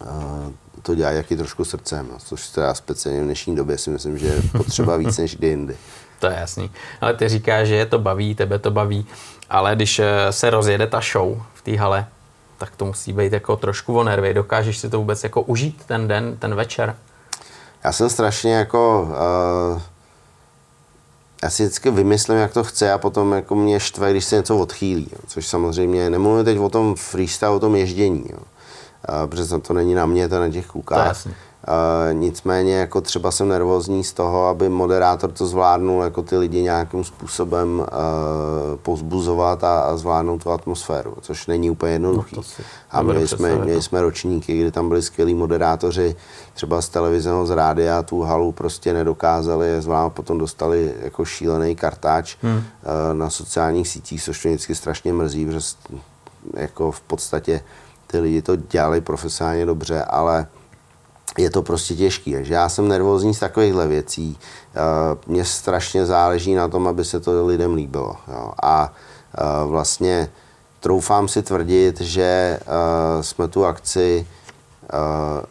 uh, 0.00 0.52
to 0.82 0.94
dělají 0.94 1.16
jaký 1.16 1.36
trošku 1.36 1.64
srdcem, 1.64 2.08
no, 2.12 2.18
což 2.18 2.48
teda 2.48 2.74
speciálně 2.74 3.20
v 3.20 3.24
dnešní 3.24 3.56
době 3.56 3.78
si 3.78 3.90
myslím, 3.90 4.18
že 4.18 4.26
je 4.26 4.42
potřeba 4.52 4.96
víc 4.96 5.18
než 5.18 5.36
kdy 5.36 5.46
jindy. 5.46 5.76
To 6.24 6.30
je 6.30 6.36
jasný. 6.40 6.70
Ale 7.00 7.14
ty 7.14 7.28
říkáš, 7.28 7.68
že 7.68 7.74
je 7.74 7.86
to 7.86 7.98
baví, 7.98 8.34
tebe 8.34 8.58
to 8.58 8.70
baví, 8.70 9.06
ale 9.50 9.76
když 9.76 9.98
eh, 9.98 10.32
se 10.32 10.50
rozjede 10.50 10.86
ta 10.86 11.00
show 11.12 11.42
v 11.54 11.62
té 11.62 11.76
hale, 11.76 12.06
tak 12.58 12.76
to 12.76 12.84
musí 12.84 13.12
být 13.12 13.32
jako 13.32 13.56
trošku 13.56 13.98
o 13.98 14.04
nervy. 14.04 14.34
Dokážeš 14.34 14.78
si 14.78 14.90
to 14.90 14.98
vůbec 14.98 15.24
jako 15.24 15.42
užít 15.42 15.84
ten 15.86 16.08
den, 16.08 16.36
ten 16.36 16.54
večer? 16.54 16.96
Já 17.84 17.92
jsem 17.92 18.10
strašně 18.10 18.54
jako... 18.54 19.08
Uh, 19.74 19.82
já 21.42 21.50
si 21.50 21.62
vždycky 21.62 21.90
vymyslím, 21.90 22.38
jak 22.38 22.52
to 22.52 22.64
chce 22.64 22.92
a 22.92 22.98
potom 22.98 23.32
jako 23.32 23.54
mě 23.54 23.80
štve, 23.80 24.10
když 24.10 24.24
se 24.24 24.36
něco 24.36 24.58
odchýlí. 24.58 25.08
Jo. 25.12 25.18
Což 25.26 25.46
samozřejmě, 25.46 26.10
nemluvím 26.10 26.44
teď 26.44 26.58
o 26.58 26.68
tom 26.68 26.94
freestyle, 26.94 27.50
o 27.50 27.60
tom 27.60 27.76
ježdění. 27.76 28.24
Jo. 28.30 28.38
Uh, 28.38 29.30
protože 29.30 29.58
to 29.58 29.72
není 29.72 29.94
na 29.94 30.06
mě, 30.06 30.28
to 30.28 30.40
na 30.40 30.50
těch 30.50 30.66
klukách. 30.66 31.26
Uh, 31.68 32.14
nicméně 32.14 32.74
jako 32.74 33.00
třeba 33.00 33.30
jsem 33.30 33.48
nervózní 33.48 34.04
z 34.04 34.12
toho, 34.12 34.46
aby 34.46 34.68
moderátor 34.68 35.32
to 35.32 35.46
zvládnul 35.46 36.02
jako 36.02 36.22
ty 36.22 36.36
lidi 36.36 36.62
nějakým 36.62 37.04
způsobem 37.04 37.78
uh, 37.78 37.86
pozbuzovat 38.82 39.64
a, 39.64 39.80
a 39.80 39.96
zvládnout 39.96 40.42
tu 40.42 40.50
atmosféru, 40.50 41.16
což 41.20 41.46
není 41.46 41.70
úplně 41.70 41.92
jednoduchý. 41.92 42.36
No 42.36 42.42
a 42.90 43.02
měli 43.02 43.28
jsme, 43.28 43.56
měli 43.56 43.82
jsme 43.82 44.02
ročníky, 44.02 44.60
kdy 44.60 44.70
tam 44.70 44.88
byli 44.88 45.02
skvělí 45.02 45.34
moderátoři, 45.34 46.16
třeba 46.54 46.82
z 46.82 46.88
televize 46.88 47.30
z 47.44 47.50
rádia, 47.50 48.02
tu 48.02 48.22
halu 48.22 48.52
prostě 48.52 48.92
nedokázali 48.92 49.66
je 49.66 49.82
zvládnout, 49.82 50.10
potom 50.10 50.38
dostali 50.38 50.94
jako 51.02 51.24
šílený 51.24 51.76
kartáč 51.76 52.36
hmm. 52.42 52.56
uh, 52.56 52.62
na 53.12 53.30
sociálních 53.30 53.88
sítích, 53.88 54.22
což 54.22 54.44
mě 54.44 54.54
vždycky 54.54 54.74
strašně 54.74 55.12
mrzí, 55.12 55.46
protože 55.46 55.60
jako 56.54 56.92
v 56.92 57.00
podstatě 57.00 57.60
ty 58.06 58.18
lidi 58.18 58.42
to 58.42 58.56
dělali 58.56 59.00
profesionálně 59.00 59.66
dobře, 59.66 60.04
ale 60.04 60.46
je 61.38 61.50
to 61.50 61.62
prostě 61.62 61.94
těžký. 61.94 62.32
Takže 62.32 62.54
já 62.54 62.68
jsem 62.68 62.88
nervózní 62.88 63.34
z 63.34 63.38
takovýchhle 63.40 63.86
věcí. 63.86 64.38
Eh, 64.74 64.80
mně 65.26 65.44
strašně 65.44 66.06
záleží 66.06 66.54
na 66.54 66.68
tom, 66.68 66.88
aby 66.88 67.04
se 67.04 67.20
to 67.20 67.46
lidem 67.46 67.74
líbilo. 67.74 68.16
A 68.62 68.92
eh, 68.92 69.66
vlastně 69.66 70.30
troufám 70.80 71.28
si 71.28 71.42
tvrdit, 71.42 72.00
že 72.00 72.60
eh, 72.60 73.22
jsme 73.22 73.48
tu 73.48 73.64
akci 73.64 74.26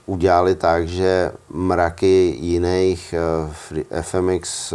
udělali 0.05 0.55
tak, 0.55 0.87
že 0.87 1.31
mraky 1.49 2.37
jiných 2.39 3.15
FMX 4.01 4.73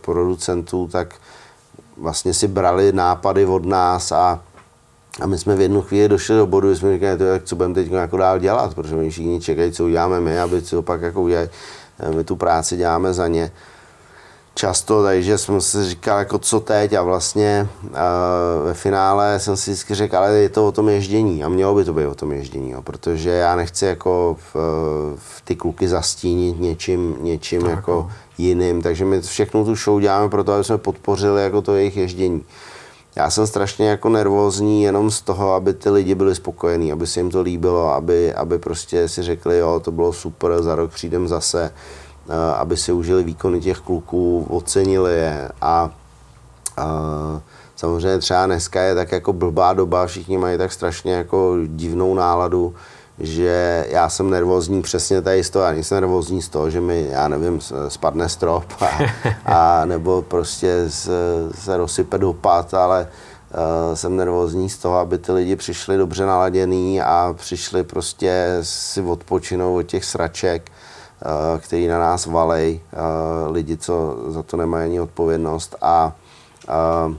producentů 0.00 0.88
tak 0.92 1.14
vlastně 1.96 2.34
si 2.34 2.48
brali 2.48 2.92
nápady 2.92 3.46
od 3.46 3.66
nás 3.66 4.12
a 4.12 4.40
a 5.20 5.26
my 5.26 5.38
jsme 5.38 5.56
v 5.56 5.60
jednu 5.60 5.82
chvíli 5.82 6.08
došli 6.08 6.36
do 6.36 6.46
bodu, 6.46 6.70
že 6.70 6.76
jsme 6.76 6.94
říkali, 6.94 7.18
to, 7.18 7.24
jak, 7.24 7.44
co 7.44 7.56
budeme 7.56 7.74
teď 7.74 7.90
jako 7.90 8.16
dál 8.16 8.38
dělat, 8.38 8.74
protože 8.74 8.96
my 8.96 9.10
všichni 9.10 9.40
čekají, 9.40 9.72
co 9.72 9.84
uděláme 9.84 10.20
my, 10.20 10.40
aby 10.40 10.60
si 10.60 10.76
opak 10.76 11.02
jako 11.02 11.22
udělali. 11.22 11.50
Eh, 11.98 12.12
my 12.12 12.24
tu 12.24 12.36
práci 12.36 12.76
děláme 12.76 13.14
za 13.14 13.28
ně. 13.28 13.50
Často, 14.54 15.02
takže 15.02 15.38
jsem 15.38 15.60
si 15.60 15.88
říkal, 15.88 16.18
jako 16.18 16.38
co 16.38 16.60
teď? 16.60 16.92
A 16.92 17.02
vlastně 17.02 17.68
uh, 17.82 17.90
ve 18.64 18.74
finále 18.74 19.40
jsem 19.40 19.56
si 19.56 19.70
vždycky 19.70 19.94
řekl, 19.94 20.16
ale 20.16 20.32
je 20.32 20.48
to 20.48 20.66
o 20.66 20.72
tom 20.72 20.88
ježdění. 20.88 21.44
A 21.44 21.48
mělo 21.48 21.74
by 21.74 21.84
to 21.84 21.94
být 21.94 22.06
o 22.06 22.14
tom 22.14 22.32
ježdění, 22.32 22.70
jo, 22.70 22.82
protože 22.82 23.30
já 23.30 23.56
nechci 23.56 23.84
jako 23.84 24.36
v, 24.54 24.56
v 25.16 25.42
ty 25.44 25.56
kluky 25.56 25.88
zastínit 25.88 26.60
něčím, 26.60 27.16
něčím 27.20 27.66
jako 27.66 28.10
jiným, 28.38 28.82
takže 28.82 29.04
my 29.04 29.20
všechno 29.20 29.64
tu 29.64 29.74
show 29.74 30.00
děláme 30.00 30.28
proto, 30.28 30.52
aby 30.52 30.64
jsme 30.64 30.78
podpořili 30.78 31.42
jako 31.42 31.62
to 31.62 31.74
jejich 31.74 31.96
ježdění 31.96 32.44
já 33.16 33.30
jsem 33.30 33.46
strašně 33.46 33.88
jako 33.88 34.08
nervózní 34.08 34.82
jenom 34.82 35.10
z 35.10 35.20
toho, 35.20 35.54
aby 35.54 35.74
ty 35.74 35.90
lidi 35.90 36.14
byli 36.14 36.34
spokojení, 36.34 36.92
aby 36.92 37.06
se 37.06 37.20
jim 37.20 37.30
to 37.30 37.42
líbilo, 37.42 37.92
aby, 37.92 38.34
aby 38.34 38.58
prostě 38.58 39.08
si 39.08 39.22
řekli, 39.22 39.58
jo, 39.58 39.80
to 39.84 39.90
bylo 39.90 40.12
super, 40.12 40.62
za 40.62 40.74
rok 40.74 40.90
přijdem 40.90 41.28
zase, 41.28 41.72
eh, 42.28 42.54
aby 42.54 42.76
si 42.76 42.92
užili 42.92 43.24
výkony 43.24 43.60
těch 43.60 43.78
kluků, 43.78 44.46
ocenili 44.50 45.12
je. 45.12 45.48
A, 45.62 45.90
a 46.76 47.40
samozřejmě 47.76 48.18
třeba 48.18 48.46
dneska 48.46 48.82
je 48.82 48.94
tak 48.94 49.12
jako 49.12 49.32
blbá 49.32 49.72
doba, 49.72 50.06
všichni 50.06 50.38
mají 50.38 50.58
tak 50.58 50.72
strašně 50.72 51.12
jako 51.12 51.56
divnou 51.66 52.14
náladu, 52.14 52.74
že 53.20 53.86
já 53.88 54.08
jsem 54.08 54.30
nervózní 54.30 54.82
přesně 54.82 55.22
tady 55.22 55.44
z 55.44 55.50
toho, 55.50 55.64
já 55.64 55.72
nejsem 55.72 55.96
nervózní 55.96 56.42
z 56.42 56.48
toho, 56.48 56.70
že 56.70 56.80
mi, 56.80 57.06
já 57.10 57.28
nevím, 57.28 57.60
spadne 57.88 58.28
strop 58.28 58.64
a, 58.80 58.98
a 59.44 59.84
nebo 59.84 60.22
prostě 60.22 60.84
se, 60.88 61.12
se 61.54 61.76
rozsype 61.76 62.18
dopad, 62.18 62.74
ale 62.74 63.08
uh, 63.88 63.94
jsem 63.94 64.16
nervózní 64.16 64.70
z 64.70 64.78
toho, 64.78 64.96
aby 64.98 65.18
ty 65.18 65.32
lidi 65.32 65.56
přišli 65.56 65.96
dobře 65.96 66.26
naladěný 66.26 67.00
a 67.00 67.34
přišli 67.38 67.84
prostě 67.84 68.58
si 68.62 69.02
odpočinou 69.02 69.76
od 69.76 69.82
těch 69.82 70.04
sraček, 70.04 70.70
uh, 70.72 71.60
který 71.60 71.86
na 71.86 71.98
nás 71.98 72.26
valej, 72.26 72.80
uh, 72.92 73.52
lidi, 73.52 73.76
co 73.76 74.16
za 74.28 74.42
to 74.42 74.56
nemají 74.56 74.84
ani 74.84 75.00
odpovědnost 75.00 75.76
a, 75.82 76.12
uh, 76.68 77.14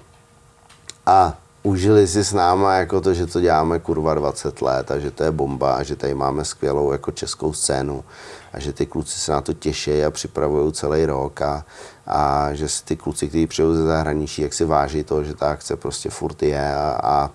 a 1.05 1.33
užili 1.63 2.07
si 2.07 2.23
s 2.23 2.33
náma 2.33 2.73
jako 2.73 3.01
to, 3.01 3.13
že 3.13 3.25
to 3.25 3.41
děláme 3.41 3.79
kurva 3.79 4.13
20 4.13 4.61
let 4.61 4.91
a 4.91 4.99
že 4.99 5.11
to 5.11 5.23
je 5.23 5.31
bomba 5.31 5.75
a 5.75 5.83
že 5.83 5.95
tady 5.95 6.13
máme 6.13 6.45
skvělou 6.45 6.91
jako 6.91 7.11
českou 7.11 7.53
scénu 7.53 8.03
a 8.53 8.59
že 8.59 8.73
ty 8.73 8.85
kluci 8.85 9.19
se 9.19 9.31
na 9.31 9.41
to 9.41 9.53
těší 9.53 10.03
a 10.03 10.11
připravují 10.11 10.73
celý 10.73 11.05
rok 11.05 11.41
a, 11.41 11.65
a 12.07 12.53
že 12.53 12.69
si 12.69 12.85
ty 12.85 12.95
kluci, 12.95 13.27
kteří 13.27 13.47
přijou 13.47 13.73
ze 13.73 13.83
zahraničí, 13.83 14.41
jak 14.41 14.53
si 14.53 14.65
váží 14.65 15.03
to, 15.03 15.23
že 15.23 15.33
ta 15.33 15.51
akce 15.51 15.75
prostě 15.75 16.09
furt 16.09 16.43
je 16.43 16.75
a, 16.75 16.99
a, 17.03 17.29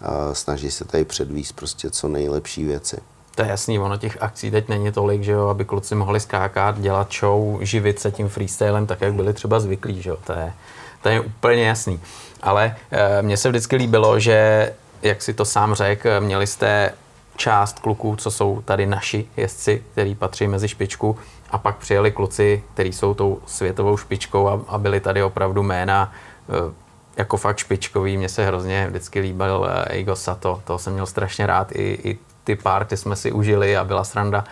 a 0.00 0.34
snaží 0.34 0.70
se 0.70 0.84
tady 0.84 1.04
předvíst 1.04 1.56
prostě 1.56 1.90
co 1.90 2.08
nejlepší 2.08 2.64
věci. 2.64 2.96
To 3.34 3.42
je 3.42 3.48
jasný, 3.48 3.78
ono 3.78 3.96
těch 3.96 4.22
akcí 4.22 4.50
teď 4.50 4.68
není 4.68 4.92
tolik, 4.92 5.22
že 5.22 5.32
jo, 5.32 5.48
aby 5.48 5.64
kluci 5.64 5.94
mohli 5.94 6.20
skákat, 6.20 6.80
dělat 6.80 7.12
show, 7.20 7.62
živit 7.62 7.98
se 7.98 8.10
tím 8.10 8.28
freestylem 8.28 8.86
tak, 8.86 9.00
jak 9.00 9.14
byli 9.14 9.32
třeba 9.32 9.60
zvyklí, 9.60 10.02
že 10.02 10.10
jo, 10.10 10.16
to 10.26 10.32
je, 10.32 10.52
to 11.02 11.08
je 11.08 11.20
úplně 11.20 11.64
jasný. 11.64 12.00
Ale 12.42 12.76
e, 12.90 13.22
mně 13.22 13.36
se 13.36 13.48
vždycky 13.48 13.76
líbilo, 13.76 14.18
že, 14.18 14.72
jak 15.02 15.22
si 15.22 15.34
to 15.34 15.44
sám 15.44 15.74
řekl, 15.74 16.20
měli 16.20 16.46
jste 16.46 16.92
část 17.36 17.78
kluků, 17.78 18.16
co 18.16 18.30
jsou 18.30 18.62
tady 18.64 18.86
naši 18.86 19.26
jezdci, 19.36 19.82
který 19.92 20.14
patří 20.14 20.48
mezi 20.48 20.68
špičku, 20.68 21.18
a 21.50 21.58
pak 21.58 21.76
přijeli 21.76 22.12
kluci, 22.12 22.62
kteří 22.74 22.92
jsou 22.92 23.14
tou 23.14 23.40
světovou 23.46 23.96
špičkou 23.96 24.48
a, 24.48 24.60
a 24.68 24.78
byli 24.78 25.00
tady 25.00 25.22
opravdu 25.22 25.62
jména 25.62 26.12
e, 26.48 26.74
jako 27.16 27.36
fakt 27.36 27.58
špičkový. 27.58 28.16
Mně 28.16 28.28
se 28.28 28.46
hrozně 28.46 28.86
vždycky 28.86 29.20
líbil 29.20 29.68
e, 29.70 29.94
Igo 29.94 30.16
Sato, 30.16 30.62
toho 30.64 30.78
jsem 30.78 30.92
měl 30.92 31.06
strašně 31.06 31.46
rád, 31.46 31.72
i, 31.72 31.98
i 32.04 32.18
ty 32.44 32.56
párty 32.56 32.96
jsme 32.96 33.16
si 33.16 33.32
užili 33.32 33.76
a 33.76 33.84
byla 33.84 34.04
sranda 34.04 34.44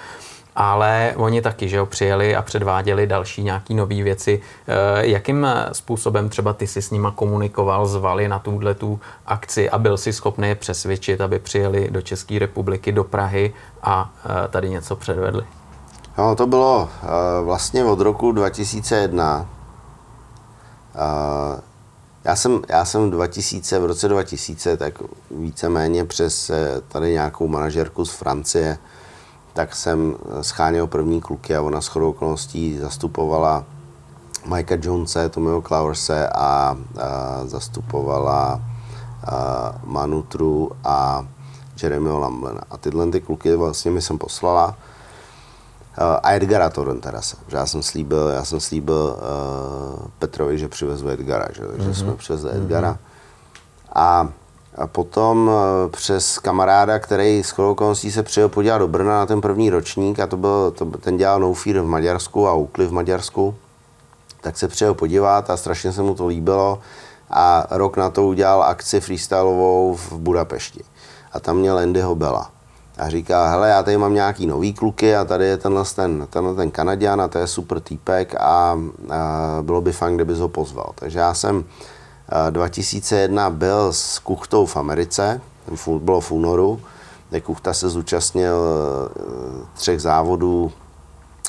ale 0.60 1.14
oni 1.16 1.42
taky, 1.42 1.68
že 1.68 1.76
jo, 1.76 1.86
přijeli 1.86 2.36
a 2.36 2.42
předváděli 2.42 3.06
další 3.06 3.42
nějaký 3.42 3.74
nové 3.74 4.02
věci. 4.02 4.40
Eh, 4.68 5.06
jakým 5.06 5.46
způsobem 5.72 6.28
třeba 6.28 6.52
ty 6.52 6.66
si 6.66 6.82
s 6.82 6.90
nima 6.90 7.10
komunikoval, 7.10 7.86
zvali 7.86 8.28
na 8.28 8.38
tuhle 8.38 8.74
tu 8.74 9.00
akci 9.26 9.70
a 9.70 9.78
byl 9.78 9.96
si 9.96 10.12
schopný 10.12 10.48
je 10.48 10.54
přesvědčit, 10.54 11.20
aby 11.20 11.38
přijeli 11.38 11.88
do 11.90 12.02
České 12.02 12.38
republiky, 12.38 12.92
do 12.92 13.04
Prahy 13.04 13.54
a 13.82 14.12
eh, 14.24 14.48
tady 14.48 14.70
něco 14.70 14.96
předvedli? 14.96 15.44
No, 16.18 16.36
to 16.36 16.46
bylo 16.46 16.88
eh, 17.02 17.06
vlastně 17.44 17.84
od 17.84 18.00
roku 18.00 18.32
2001. 18.32 19.46
Já 22.24 22.36
jsem, 22.36 22.62
já 22.68 22.84
jsem 22.84 23.10
2000, 23.10 23.78
v 23.78 23.84
roce 23.84 24.08
2000 24.08 24.76
tak 24.76 24.94
víceméně 25.30 26.04
přes 26.04 26.50
tady 26.88 27.12
nějakou 27.12 27.48
manažerku 27.48 28.04
z 28.04 28.10
Francie 28.10 28.78
tak 29.58 29.76
jsem 29.76 30.14
scháněl 30.40 30.86
první 30.86 31.20
kluky 31.20 31.56
a 31.56 31.62
ona 31.62 31.80
s 31.80 31.86
chodou 31.86 32.10
okolností 32.10 32.78
zastupovala 32.78 33.64
Mikea 34.46 34.78
Jonese, 34.82 35.28
Tomio 35.28 35.62
Clowerse 35.62 36.28
a, 36.28 36.38
a 36.38 36.76
zastupovala 37.44 38.62
a 39.26 39.74
Manutru 39.84 40.70
a 40.84 41.26
Jeremyho 41.82 42.18
Lamblena. 42.18 42.60
A 42.70 42.76
tyhle 42.76 43.06
ty 43.10 43.20
kluky 43.20 43.56
vlastně 43.56 43.90
mi 43.90 44.02
jsem 44.02 44.18
poslala 44.18 44.76
a 46.22 46.32
Edgara 46.32 46.70
Torrenterase. 46.70 47.36
Já 47.48 47.66
jsem 47.66 47.82
slíbil, 47.82 48.28
já 48.28 48.44
jsem 48.44 48.60
slíbil 48.60 49.16
uh, 49.16 50.06
Petrovi, 50.18 50.58
že 50.58 50.68
přivezu 50.68 51.08
Edgara, 51.08 51.48
že, 51.52 51.62
mm-hmm. 51.62 51.82
že 51.82 51.94
jsme 51.94 52.14
přivezli 52.14 52.50
Edgara. 52.50 52.92
Mm-hmm. 52.92 53.94
A 53.94 54.28
a 54.78 54.86
potom 54.86 55.50
eh, 55.50 55.88
přes 55.88 56.38
kamaráda, 56.38 56.98
který 56.98 57.42
s 57.44 57.58
okolností 57.58 58.12
se 58.12 58.22
přijel 58.22 58.48
podívat 58.48 58.78
do 58.78 58.88
Brna 58.88 59.18
na 59.18 59.26
ten 59.26 59.40
první 59.40 59.70
ročník 59.70 60.20
a 60.20 60.26
to 60.26 60.36
byl, 60.36 60.70
to, 60.70 60.84
ten 60.84 61.16
dělal 61.16 61.40
No 61.40 61.54
Fear 61.54 61.80
v 61.80 61.86
Maďarsku 61.86 62.48
a 62.48 62.52
Oakley 62.52 62.86
v 62.86 62.92
Maďarsku, 62.92 63.54
tak 64.40 64.58
se 64.58 64.68
přijel 64.68 64.94
podívat 64.94 65.50
a 65.50 65.56
strašně 65.56 65.92
se 65.92 66.02
mu 66.02 66.14
to 66.14 66.26
líbilo 66.26 66.78
a 67.30 67.66
rok 67.70 67.96
na 67.96 68.10
to 68.10 68.26
udělal 68.26 68.62
akci 68.62 69.00
freestyleovou 69.00 69.94
v 69.94 70.12
Budapešti. 70.12 70.84
A 71.32 71.40
tam 71.40 71.56
měl 71.56 71.78
Andyho 71.78 72.14
Bela. 72.14 72.50
A 72.98 73.08
říká, 73.08 73.48
hele, 73.48 73.68
já 73.68 73.82
tady 73.82 73.96
mám 73.96 74.14
nějaký 74.14 74.46
nový 74.46 74.74
kluky 74.74 75.16
a 75.16 75.24
tady 75.24 75.44
je 75.44 75.56
tenhle 75.56 75.84
ten, 75.96 76.26
tenhle 76.30 76.54
ten 76.54 76.70
Kanaděn 76.70 77.20
a 77.20 77.28
to 77.28 77.38
je 77.38 77.46
super 77.46 77.80
týpek 77.80 78.34
a, 78.34 78.40
a 78.40 78.78
bylo 79.62 79.80
by 79.80 79.92
fajn, 79.92 80.14
kdyby 80.14 80.34
ho 80.34 80.48
pozval. 80.48 80.92
Takže 80.94 81.18
já 81.18 81.34
jsem 81.34 81.64
2001 82.50 83.50
byl 83.50 83.92
s 83.92 84.18
Kuchtou 84.18 84.66
v 84.66 84.76
Americe, 84.76 85.40
bylo 85.98 86.20
v 86.20 86.32
únoru, 86.32 86.80
kde 87.30 87.40
Kuchta 87.40 87.74
se 87.74 87.88
zúčastnil 87.88 88.56
eh, 88.56 89.66
třech 89.74 90.00
závodů 90.00 90.72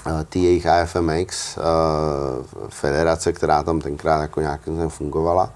eh, 0.08 0.26
TH 0.30 0.66
AFMX, 0.66 1.58
eh, 1.58 1.62
federace, 2.70 3.34
která 3.34 3.64
tam 3.64 3.82
tenkrát 3.82 4.22
jako 4.22 4.42
nějakým 4.42 4.90
fungovala. 4.90 5.52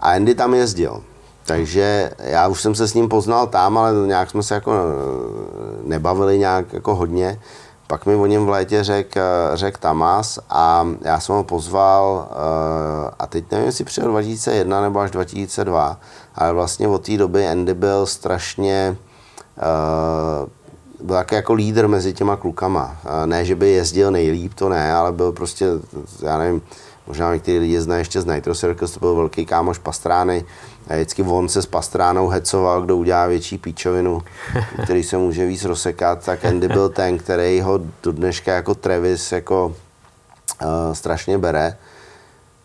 A 0.00 0.10
Andy 0.10 0.34
tam 0.34 0.54
jezdil. 0.54 1.02
Takže 1.46 2.10
já 2.18 2.48
už 2.48 2.62
jsem 2.62 2.74
se 2.74 2.88
s 2.88 2.94
ním 2.94 3.08
poznal 3.08 3.46
tam, 3.46 3.78
ale 3.78 3.92
nějak 4.06 4.30
jsme 4.30 4.42
se 4.42 4.54
jako 4.54 4.72
nebavili 5.82 6.38
nějak 6.38 6.72
jako 6.72 6.94
hodně. 6.94 7.40
Pak 7.86 8.06
mi 8.06 8.14
o 8.14 8.26
něm 8.26 8.46
v 8.46 8.48
létě 8.48 8.84
řekl 8.84 9.20
řek 9.54 9.78
Tamas 9.78 10.38
a 10.50 10.86
já 11.00 11.20
jsem 11.20 11.34
ho 11.34 11.44
pozval 11.44 12.28
eh, 12.30 13.10
a 13.18 13.26
teď 13.26 13.44
nevím, 13.50 13.66
jestli 13.66 13.84
přijel 13.84 14.10
2001 14.10 14.80
nebo 14.80 15.00
až 15.00 15.10
2002, 15.10 15.98
ale 16.34 16.52
vlastně 16.52 16.88
od 16.88 17.06
té 17.06 17.16
doby 17.16 17.48
Andy 17.48 17.74
byl 17.74 18.06
strašně 18.06 18.96
uh, 19.56 20.48
byl 21.04 21.16
taky 21.16 21.34
jako 21.34 21.52
lídr 21.52 21.88
mezi 21.88 22.12
těma 22.12 22.36
klukama. 22.36 22.96
Ne, 23.26 23.44
že 23.44 23.54
by 23.54 23.70
jezdil 23.70 24.10
nejlíp, 24.10 24.54
to 24.54 24.68
ne, 24.68 24.94
ale 24.94 25.12
byl 25.12 25.32
prostě, 25.32 25.66
já 26.22 26.38
nevím, 26.38 26.62
možná 27.06 27.34
někteří 27.34 27.58
lidi 27.58 27.80
znají 27.80 28.00
ještě 28.00 28.20
z 28.20 28.26
Nitro 28.26 28.54
Circus, 28.54 28.92
to 28.92 29.00
byl 29.00 29.14
velký 29.14 29.46
kámoš 29.46 29.78
Pastrány. 29.78 30.44
A 30.88 30.94
vždycky 30.94 31.22
on 31.22 31.48
se 31.48 31.62
s 31.62 31.66
Pastránou 31.66 32.28
hecoval, 32.28 32.82
kdo 32.82 32.96
udělá 32.96 33.26
větší 33.26 33.58
píčovinu, 33.58 34.22
který 34.84 35.02
se 35.02 35.16
může 35.16 35.46
víc 35.46 35.64
rozsekat, 35.64 36.24
tak 36.24 36.44
Andy 36.44 36.68
byl 36.68 36.88
ten, 36.88 37.18
který 37.18 37.60
ho 37.60 37.80
do 38.02 38.12
dneška 38.12 38.52
jako 38.52 38.74
Travis 38.74 39.32
jako 39.32 39.66
uh, 39.66 40.92
strašně 40.92 41.38
bere. 41.38 41.76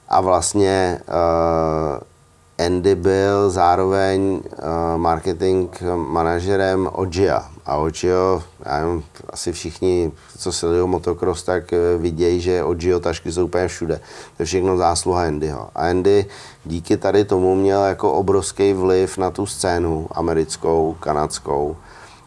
A 0.09 0.21
vlastně 0.21 1.01
uh, 1.07 2.65
Andy 2.65 2.95
byl 2.95 3.49
zároveň 3.49 4.21
uh, 4.21 4.97
marketing 4.97 5.69
manažerem 5.95 6.89
Ogia. 6.91 7.49
A 7.69 7.77
Ogio, 7.77 8.43
já 8.65 9.01
asi 9.29 9.51
všichni, 9.51 10.11
co 10.37 10.51
sledují 10.51 10.87
motocross, 10.87 11.43
tak 11.43 11.73
eh, 11.73 11.97
vidějí, 11.97 12.41
že 12.41 12.63
Ogio 12.63 12.99
tašky 12.99 13.31
jsou 13.31 13.45
úplně 13.45 13.67
všude. 13.67 13.95
To 14.37 14.43
je 14.43 14.45
všechno 14.45 14.77
zásluha 14.77 15.23
Andyho. 15.23 15.69
A 15.75 15.89
Andy 15.89 16.25
díky 16.65 16.97
tady 16.97 17.25
tomu 17.25 17.55
měl 17.55 17.83
jako 17.83 18.13
obrovský 18.13 18.73
vliv 18.73 19.17
na 19.17 19.29
tu 19.29 19.45
scénu 19.45 20.07
americkou, 20.11 20.95
kanadskou 20.99 21.77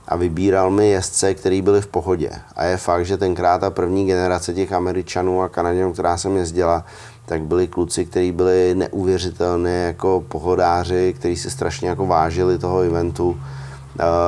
a 0.08 0.16
vybíral 0.16 0.70
mi 0.70 0.90
jezdce, 0.90 1.34
který 1.34 1.62
byli 1.62 1.80
v 1.80 1.86
pohodě. 1.86 2.30
A 2.56 2.64
je 2.64 2.76
fakt, 2.76 3.06
že 3.06 3.16
tenkrát 3.16 3.58
ta 3.58 3.70
první 3.70 4.06
generace 4.06 4.54
těch 4.54 4.72
Američanů 4.72 5.42
a 5.42 5.48
Kanaděnů, 5.48 5.92
která 5.92 6.16
jsem 6.16 6.36
jezdila, 6.36 6.84
tak 7.26 7.42
byli 7.42 7.66
kluci, 7.66 8.04
kteří 8.04 8.32
byli 8.32 8.74
neuvěřitelně 8.74 9.72
jako 9.72 10.24
pohodáři, 10.28 11.14
kteří 11.18 11.36
si 11.36 11.50
strašně 11.50 11.88
jako 11.88 12.06
vážili 12.06 12.58
toho 12.58 12.80
eventu, 12.80 13.40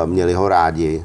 měli 0.06 0.32
ho 0.32 0.48
rádi 0.48 1.04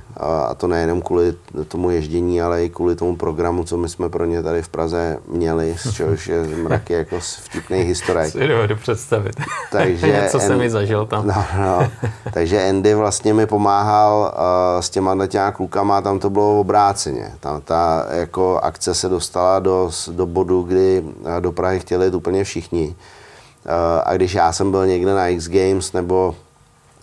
a 0.50 0.56
to 0.56 0.68
nejenom 0.68 1.02
kvůli 1.02 1.34
tomu 1.68 1.90
ježdění, 1.90 2.42
ale 2.42 2.66
i 2.66 2.70
kvůli 2.70 2.96
tomu 2.96 3.16
programu, 3.16 3.64
co 3.64 3.78
my 3.78 3.90
jsme 3.90 4.10
pro 4.10 4.26
ně 4.26 4.44
tady 4.44 4.62
v 4.62 4.70
Praze 4.70 5.18
měli, 5.28 5.76
z 5.78 5.94
čehož 5.94 6.28
je 6.28 6.44
mraky 6.44 6.94
jako 6.94 7.20
vtipných 7.20 7.88
historek. 7.88 8.32
Si 8.40 8.48
dovedu 8.48 8.76
představit. 8.76 9.36
Takže 9.72 10.28
Co 10.32 10.40
jsem 10.40 10.58
mi 10.58 10.70
zažil 10.70 11.06
tam. 11.06 11.28
No, 11.28 11.46
no. 11.60 11.92
Takže 12.34 12.70
Andy 12.70 12.96
vlastně 12.96 13.34
mi 13.34 13.46
pomáhal 13.46 14.34
uh, 14.36 14.82
s 14.82 14.90
těma 14.90 15.28
těma 15.28 15.52
klukama, 15.52 16.02
tam 16.02 16.20
to 16.20 16.30
bylo 16.30 16.60
obráceně. 16.60 17.32
Tam 17.40 17.62
ta 17.62 18.06
jako 18.12 18.60
akce 18.64 18.96
se 18.96 19.10
dostala 19.10 19.60
do, 19.60 19.92
do 20.12 20.26
bodu, 20.26 20.64
kdy 20.64 21.04
do 21.40 21.52
Prahy 21.52 21.80
chtěli 21.80 22.06
jít 22.06 22.14
úplně 22.14 22.44
všichni. 22.44 22.88
Uh, 22.88 23.74
a 24.04 24.14
když 24.14 24.34
já 24.34 24.54
jsem 24.54 24.72
byl 24.72 24.88
někde 24.88 25.14
na 25.14 25.28
X 25.28 25.50
Games 25.50 25.94
nebo 25.94 26.36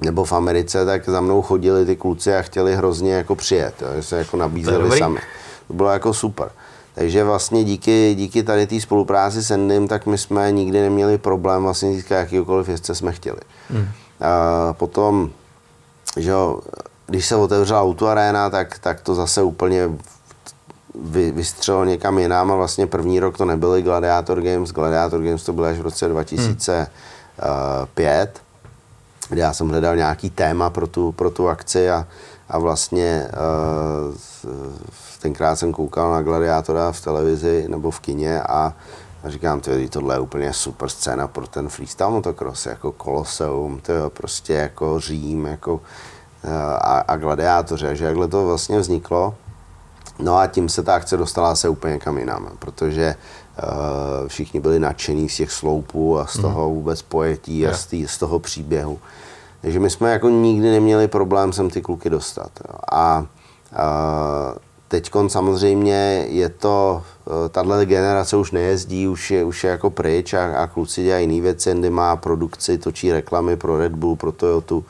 nebo 0.01 0.24
v 0.24 0.32
Americe, 0.32 0.84
tak 0.84 1.09
za 1.09 1.20
mnou 1.20 1.42
chodili 1.42 1.86
ty 1.86 1.97
kluci 1.97 2.36
a 2.36 2.42
chtěli 2.42 2.76
hrozně 2.76 3.14
jako 3.14 3.34
přijet, 3.34 3.82
jo, 3.82 4.03
se 4.03 4.18
jako 4.18 4.36
nabízeli 4.36 4.99
sami. 4.99 5.20
To 5.68 5.74
bylo 5.74 5.90
jako 5.90 6.14
super. 6.14 6.49
Takže 6.94 7.24
vlastně 7.24 7.64
díky, 7.64 8.14
díky 8.14 8.42
tady 8.42 8.66
té 8.66 8.80
spolupráci 8.80 9.42
s 9.42 9.51
Endym, 9.51 9.88
tak 9.88 10.07
my 10.07 10.18
jsme 10.18 10.53
nikdy 10.53 10.80
neměli 10.80 11.18
problém 11.18 11.62
vlastně 11.62 11.92
získat 11.92 12.16
jakýkoliv 12.16 12.68
jezdce 12.68 12.94
jsme 12.94 13.12
chtěli. 13.12 13.40
Hmm. 13.70 13.88
A 14.20 14.72
potom, 14.72 15.30
že 16.16 16.30
jo, 16.30 16.61
když 17.07 17.26
se 17.26 17.36
otevřela 17.36 17.82
Auto 17.82 18.07
Arena, 18.07 18.51
tak, 18.51 18.78
tak 18.78 19.01
to 19.01 19.14
zase 19.14 19.42
úplně 19.42 19.90
vy, 21.03 21.30
vystřelilo 21.30 21.84
někam 21.84 22.18
jinam 22.18 22.53
a 22.53 22.57
vlastně 22.57 22.86
první 22.86 23.20
rok 23.20 23.38
to 23.38 23.44
nebyly 23.44 23.82
Gladiator 23.82 24.42
Games, 24.42 24.72
Gladiator 24.72 25.22
Games 25.22 25.42
to 25.42 25.53
bylo 25.53 25.66
až 25.66 25.78
v 25.78 25.82
roce 25.82 26.09
2005. 26.09 28.38
Hmm 28.38 28.45
kde 29.28 29.40
já 29.40 29.52
jsem 29.52 29.68
hledal 29.68 29.96
nějaký 29.96 30.30
téma 30.30 30.70
pro 30.70 30.86
tu, 30.86 31.12
pro 31.12 31.30
tu 31.30 31.48
akci 31.48 31.90
a, 31.90 32.06
a 32.48 32.58
vlastně 32.58 33.28
uh, 34.08 34.14
tenkrát 35.22 35.56
jsem 35.56 35.72
koukal 35.72 36.10
na 36.10 36.22
Gladiátora 36.22 36.92
v 36.92 37.00
televizi 37.00 37.64
nebo 37.68 37.90
v 37.90 38.00
kině 38.00 38.42
a, 38.42 38.74
a 39.24 39.30
říkám, 39.30 39.60
tyjo, 39.60 39.88
tohle 39.88 40.14
je 40.14 40.20
úplně 40.20 40.52
super 40.52 40.88
scéna 40.88 41.26
pro 41.28 41.46
ten 41.46 41.68
freestyle 41.68 42.10
motocross, 42.10 42.66
jako 42.66 42.92
Koloseum, 42.92 43.80
to 43.80 43.92
je 43.92 44.10
prostě 44.10 44.52
jako 44.52 45.00
Řím, 45.00 45.46
jako 45.46 45.74
uh, 45.74 45.80
a, 46.80 46.98
a 46.98 47.16
gladiátoře, 47.16 47.96
že 47.96 48.04
jakhle 48.04 48.28
to 48.28 48.46
vlastně 48.46 48.78
vzniklo. 48.78 49.34
No 50.18 50.38
a 50.38 50.46
tím 50.46 50.68
se 50.68 50.82
ta 50.82 50.94
akce 50.94 51.16
dostala 51.16 51.54
se 51.54 51.68
úplně 51.68 51.98
kam 51.98 52.18
jinam, 52.18 52.48
protože 52.58 53.14
všichni 54.26 54.61
byli 54.61 54.78
nadšení 54.78 55.28
z 55.28 55.36
těch 55.36 55.52
sloupů 55.52 56.18
a 56.18 56.26
z 56.26 56.34
mhm. 56.34 56.42
toho 56.42 56.70
vůbec 56.70 57.02
pojetí 57.02 57.66
a 57.66 57.74
z, 57.74 57.86
tý, 57.86 58.09
z 58.09 58.18
toho 58.18 58.38
příběhu. 58.38 58.98
Takže 59.61 59.80
my 59.80 59.90
jsme 59.90 60.12
jako 60.12 60.28
nikdy 60.28 60.70
neměli 60.70 61.09
problém 61.09 61.52
sem 61.52 61.70
ty 61.70 61.82
kluky 61.82 62.11
dostat. 62.11 62.50
Jo. 62.68 62.74
A, 62.92 63.26
a 63.76 64.54
teď 64.88 65.11
samozřejmě 65.28 66.26
je 66.28 66.48
to, 66.48 67.02
eh, 67.26 67.48
tahle 67.48 67.86
generace 67.86 68.36
už 68.36 68.52
nejezdí, 68.52 69.09
už 69.09 69.30
je, 69.30 69.44
už 69.44 69.64
je 69.64 69.70
jako 69.70 69.90
pryč 69.90 70.34
a, 70.34 70.62
a 70.62 70.66
kluci 70.66 71.04
dělají 71.04 71.28
jiné 71.28 71.42
věci, 71.42 71.70
Andy 71.70 71.90
má 71.90 72.16
produkci, 72.16 72.78
točí 72.78 73.12
reklamy 73.12 73.57
pro 73.57 73.78
Red 73.78 73.92
Bull, 73.92 74.16
pro 74.16 74.32
Toyota 74.32 74.74
um, 74.74 74.84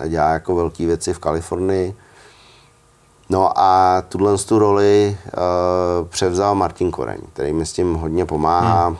a 0.00 0.06
dělá 0.06 0.32
jako 0.32 0.54
velké 0.54 0.86
věci 0.86 1.12
v 1.12 1.18
Kalifornii. 1.18 1.94
No 3.30 3.58
a 3.58 4.02
tuhle 4.08 4.38
tu 4.38 4.58
roli 4.58 5.16
uh, 5.26 6.08
převzal 6.08 6.54
Martin 6.54 6.90
Koreň, 6.90 7.18
který 7.32 7.52
mi 7.52 7.66
s 7.66 7.72
tím 7.72 7.94
hodně 7.94 8.26
pomáhá. 8.26 8.86
Hmm. 8.86 8.96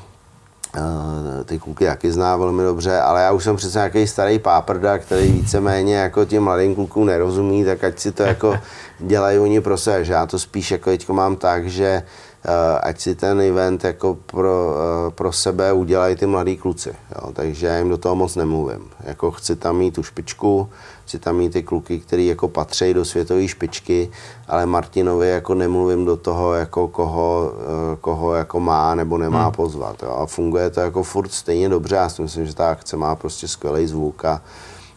Uh, 0.78 1.44
ty 1.44 1.58
kluky 1.58 1.86
taky 1.86 2.12
zná 2.12 2.36
velmi 2.36 2.62
dobře, 2.62 3.00
ale 3.00 3.22
já 3.22 3.32
už 3.32 3.44
jsem 3.44 3.56
přece 3.56 3.78
nějaký 3.78 4.06
starý 4.06 4.38
páprda, 4.38 4.98
který 4.98 5.32
víceméně 5.32 5.96
jako 5.96 6.24
těm 6.24 6.42
mladým 6.42 6.74
klukům 6.74 7.06
nerozumí, 7.06 7.64
tak 7.64 7.84
ať 7.84 7.98
si 7.98 8.12
to 8.12 8.22
jako 8.22 8.58
dělají 8.98 9.38
oni 9.38 9.60
pro 9.60 9.78
sebe. 9.78 10.04
Že 10.04 10.12
já 10.12 10.26
to 10.26 10.38
spíš 10.38 10.70
jako 10.70 10.90
teďko 10.90 11.14
mám 11.14 11.36
tak, 11.36 11.68
že 11.68 12.02
uh, 12.44 12.52
ať 12.82 13.00
si 13.00 13.14
ten 13.14 13.40
event 13.40 13.84
jako 13.84 14.16
pro, 14.26 14.66
uh, 14.66 15.12
pro 15.12 15.32
sebe 15.32 15.72
udělají 15.72 16.16
ty 16.16 16.26
mladí 16.26 16.56
kluci. 16.56 16.94
Jo? 17.16 17.32
Takže 17.32 17.66
já 17.66 17.78
jim 17.78 17.88
do 17.88 17.98
toho 17.98 18.16
moc 18.16 18.36
nemluvím. 18.36 18.90
Jako 19.00 19.30
chci 19.30 19.56
tam 19.56 19.76
mít 19.76 19.94
tu 19.94 20.02
špičku, 20.02 20.68
chci 21.10 21.18
tam 21.18 21.36
mít 21.36 21.52
ty 21.52 21.62
kluky, 21.62 21.98
který 21.98 22.26
jako 22.26 22.48
patří 22.48 22.94
do 22.94 23.04
světové 23.04 23.48
špičky, 23.48 24.10
ale 24.48 24.66
Martinovi 24.66 25.28
jako 25.28 25.54
nemluvím 25.54 26.04
do 26.04 26.16
toho, 26.16 26.54
jako 26.54 26.88
koho, 26.88 27.52
eh, 27.54 27.96
koho 28.00 28.34
jako 28.34 28.60
má 28.60 28.94
nebo 28.94 29.18
nemá 29.18 29.42
hmm. 29.42 29.52
pozvat. 29.52 30.02
Jo. 30.02 30.10
A 30.10 30.26
funguje 30.26 30.70
to 30.70 30.80
jako 30.80 31.02
furt 31.02 31.32
stejně 31.32 31.68
dobře. 31.68 31.94
Já 31.94 32.08
si 32.08 32.22
myslím, 32.22 32.46
že 32.46 32.54
ta 32.54 32.70
akce 32.70 32.96
má 32.96 33.16
prostě 33.16 33.48
skvělý 33.48 33.86
zvuk 33.86 34.24
a, 34.24 34.42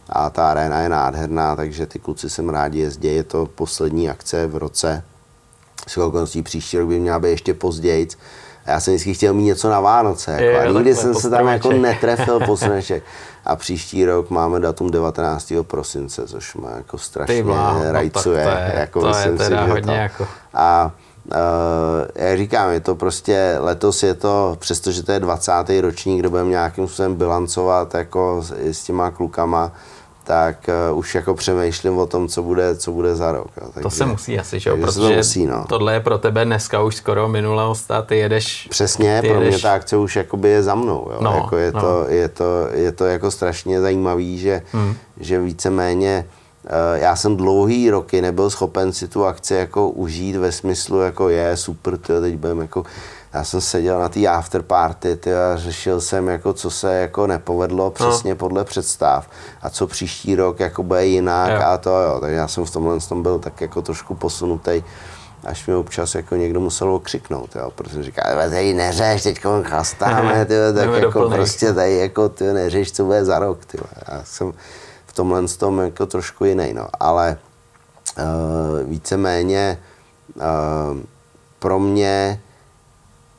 a 0.08 0.30
ta 0.30 0.50
arena 0.50 0.80
je 0.80 0.88
nádherná, 0.88 1.56
takže 1.56 1.86
ty 1.86 1.98
kluci 1.98 2.30
sem 2.30 2.48
rádi 2.48 2.78
jezdí. 2.78 3.08
Je 3.08 3.24
to 3.24 3.46
poslední 3.46 4.10
akce 4.10 4.46
v 4.46 4.56
roce. 4.56 5.02
S 5.86 6.42
příští 6.42 6.78
rok 6.78 6.88
by 6.88 7.00
měla 7.00 7.18
být 7.18 7.30
ještě 7.30 7.54
později. 7.54 8.08
A 8.66 8.70
já 8.70 8.80
jsem 8.80 8.94
vždycky 8.94 9.14
chtěl 9.14 9.34
mít 9.34 9.44
něco 9.44 9.70
na 9.70 9.80
Vánoce. 9.80 10.30
Jako, 10.30 10.44
je, 10.44 10.60
a 10.60 10.72
nikdy 10.72 10.94
jsem 10.94 11.14
se 11.14 11.30
tam 11.30 11.46
jako 11.46 11.72
netrefil 11.72 12.40
po 12.46 12.56
A 13.44 13.56
příští 13.56 14.04
rok 14.04 14.30
máme 14.30 14.60
datum 14.60 14.90
19. 14.90 15.52
prosince, 15.62 16.26
což 16.26 16.54
má 16.54 16.70
jako 16.70 16.98
strašně 16.98 17.42
vláho, 17.42 17.92
rajcuje. 17.92 18.44
No, 18.44 18.50
to 18.50 18.56
je, 18.58 18.72
jako 18.76 19.00
to 19.00 19.16
je 19.18 19.32
teda 19.36 19.64
si, 19.64 19.70
hodně 19.70 19.86
to. 19.86 19.92
jako... 19.92 20.26
A 20.54 20.92
Uh, 21.24 22.06
jak 22.14 22.38
říkám, 22.38 22.70
je 22.70 22.80
to 22.80 22.94
prostě, 22.94 23.56
letos 23.60 24.02
je 24.02 24.14
to, 24.14 24.56
přestože 24.60 25.02
to 25.02 25.12
je 25.12 25.20
20. 25.20 25.52
ročník, 25.80 26.20
kde 26.20 26.28
budeme 26.28 26.50
nějakým 26.50 26.86
způsobem 26.86 27.14
bilancovat 27.14 27.94
jako 27.94 28.42
s, 28.42 28.52
s 28.52 28.84
těma 28.84 29.10
klukama, 29.10 29.72
tak 30.24 30.70
uh, 30.90 30.98
už 30.98 31.14
jako 31.14 31.34
přemýšlím 31.34 31.98
o 31.98 32.06
tom, 32.06 32.28
co 32.28 32.42
bude, 32.42 32.76
co 32.76 32.92
bude 32.92 33.16
za 33.16 33.32
rok. 33.32 33.48
Takže, 33.54 33.80
to 33.80 33.90
se 33.90 34.06
musí 34.06 34.38
asi, 34.38 34.60
že 34.60 34.70
jo? 34.70 34.76
protože 34.76 35.08
to 35.08 35.16
musí, 35.16 35.46
no. 35.46 35.64
tohle 35.68 35.94
je 35.94 36.00
pro 36.00 36.18
tebe 36.18 36.44
dneska 36.44 36.82
už 36.82 36.96
skoro 36.96 37.28
minulost 37.28 37.90
a 37.90 38.02
ty 38.02 38.16
jedeš... 38.16 38.66
Přesně, 38.70 39.20
ty 39.20 39.28
pro 39.28 39.40
jedeš... 39.40 39.54
mě 39.54 39.62
ta 39.62 39.72
akce 39.72 39.96
už 39.96 40.16
jakoby 40.16 40.48
je 40.48 40.62
za 40.62 40.74
mnou. 40.74 41.08
Jo. 41.12 41.18
No, 41.20 41.34
jako 41.34 41.56
je, 41.56 41.72
no. 41.72 41.80
to, 41.80 42.06
je, 42.08 42.28
to, 42.28 42.68
je 42.72 42.92
to 42.92 43.04
jako 43.04 43.30
strašně 43.30 43.80
zajímavý, 43.80 44.38
že, 44.38 44.62
hmm. 44.72 44.94
že 45.20 45.40
víceméně 45.40 46.26
uh, 46.64 46.70
já 46.94 47.16
jsem 47.16 47.36
dlouhý 47.36 47.90
roky 47.90 48.22
nebyl 48.22 48.50
schopen 48.50 48.92
si 48.92 49.08
tu 49.08 49.24
akci 49.24 49.54
jako 49.54 49.90
užít 49.90 50.36
ve 50.36 50.52
smyslu 50.52 51.00
jako 51.00 51.28
je 51.28 51.56
super, 51.56 51.98
tyjo, 51.98 52.20
teď 52.20 52.36
budeme 52.36 52.64
jako 52.64 52.84
já 53.34 53.44
jsem 53.44 53.60
seděl 53.60 54.00
na 54.00 54.08
té 54.08 54.26
afterparty 54.26 55.16
ty, 55.16 55.34
a 55.34 55.56
řešil 55.56 56.00
jsem, 56.00 56.28
jako, 56.28 56.52
co 56.52 56.70
se 56.70 56.94
jako 56.94 57.26
nepovedlo 57.26 57.84
no. 57.84 57.90
přesně 57.90 58.30
no. 58.30 58.36
podle 58.36 58.64
představ 58.64 59.28
a 59.62 59.70
co 59.70 59.86
příští 59.86 60.34
rok 60.34 60.60
jako 60.60 60.82
bude 60.82 61.06
jinak 61.06 61.50
jo. 61.50 61.66
a 61.66 61.78
to 61.78 61.90
jo. 61.90 62.18
Takže 62.20 62.36
já 62.36 62.48
jsem 62.48 62.64
v 62.64 62.70
tomhle 62.70 63.00
tom 63.00 63.22
byl 63.22 63.38
tak 63.38 63.60
jako 63.60 63.82
trošku 63.82 64.14
posunutý 64.14 64.82
až 65.44 65.66
mi 65.66 65.74
občas 65.74 66.14
jako 66.14 66.36
někdo 66.36 66.60
musel 66.60 66.90
okřiknout, 66.90 67.56
jo, 67.56 67.70
protože 67.74 68.02
říká, 68.02 68.22
tady 68.50 68.74
neřeš, 68.74 69.22
teď 69.22 69.40
chlastáme, 69.62 70.44
ty, 70.48 70.54
tak 70.74 70.90
jako 70.90 71.00
doplnej. 71.00 71.38
prostě 71.38 71.72
tady 71.72 71.96
jako 71.96 72.28
ty 72.28 72.44
neřeš, 72.44 72.92
co 72.92 73.04
bude 73.04 73.24
za 73.24 73.38
rok. 73.38 73.64
Ty. 73.64 73.78
Já 74.08 74.24
jsem 74.24 74.52
v 75.06 75.12
tomhle 75.12 75.48
tom 75.48 75.78
jako 75.78 76.06
trošku 76.06 76.44
jiný, 76.44 76.72
no, 76.72 76.88
ale 77.00 77.38
uh, 78.18 78.88
víceméně 78.90 79.78
uh, 80.36 80.42
pro 81.58 81.78
mě 81.78 82.40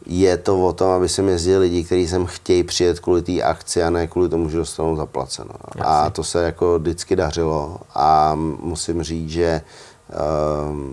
je 0.06 0.38
to 0.38 0.66
o 0.66 0.74
tom, 0.74 0.90
aby 0.90 1.10
sem 1.10 1.30
jezdili 1.30 1.58
lidi, 1.58 1.84
kteří 1.84 2.08
sem 2.08 2.26
chtějí 2.26 2.64
přijet 2.64 3.00
kvůli 3.00 3.22
té 3.22 3.42
akci 3.42 3.84
a 3.84 3.90
ne 3.90 4.08
kvůli 4.08 4.30
tomu, 4.30 4.50
že 4.50 4.58
dostanou 4.58 4.96
zaplaceno. 4.96 5.52
Jasně. 5.76 5.84
A 5.84 6.10
to 6.10 6.24
se 6.24 6.44
jako 6.44 6.80
vždycky 6.80 7.16
dařilo 7.16 7.78
a 7.96 8.36
musím 8.60 9.04
říct, 9.04 9.30
že 9.30 9.62
uh, 10.10 10.78
uh, 10.78 10.88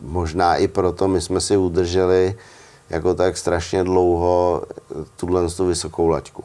možná 0.00 0.56
i 0.56 0.68
proto 0.68 1.08
my 1.08 1.20
jsme 1.20 1.40
si 1.40 1.56
udrželi 1.56 2.34
jako 2.90 3.14
tak 3.14 3.36
strašně 3.36 3.84
dlouho 3.84 4.62
tuhle 5.16 5.50
tu 5.50 5.66
vysokou 5.66 6.08
laťku. 6.08 6.44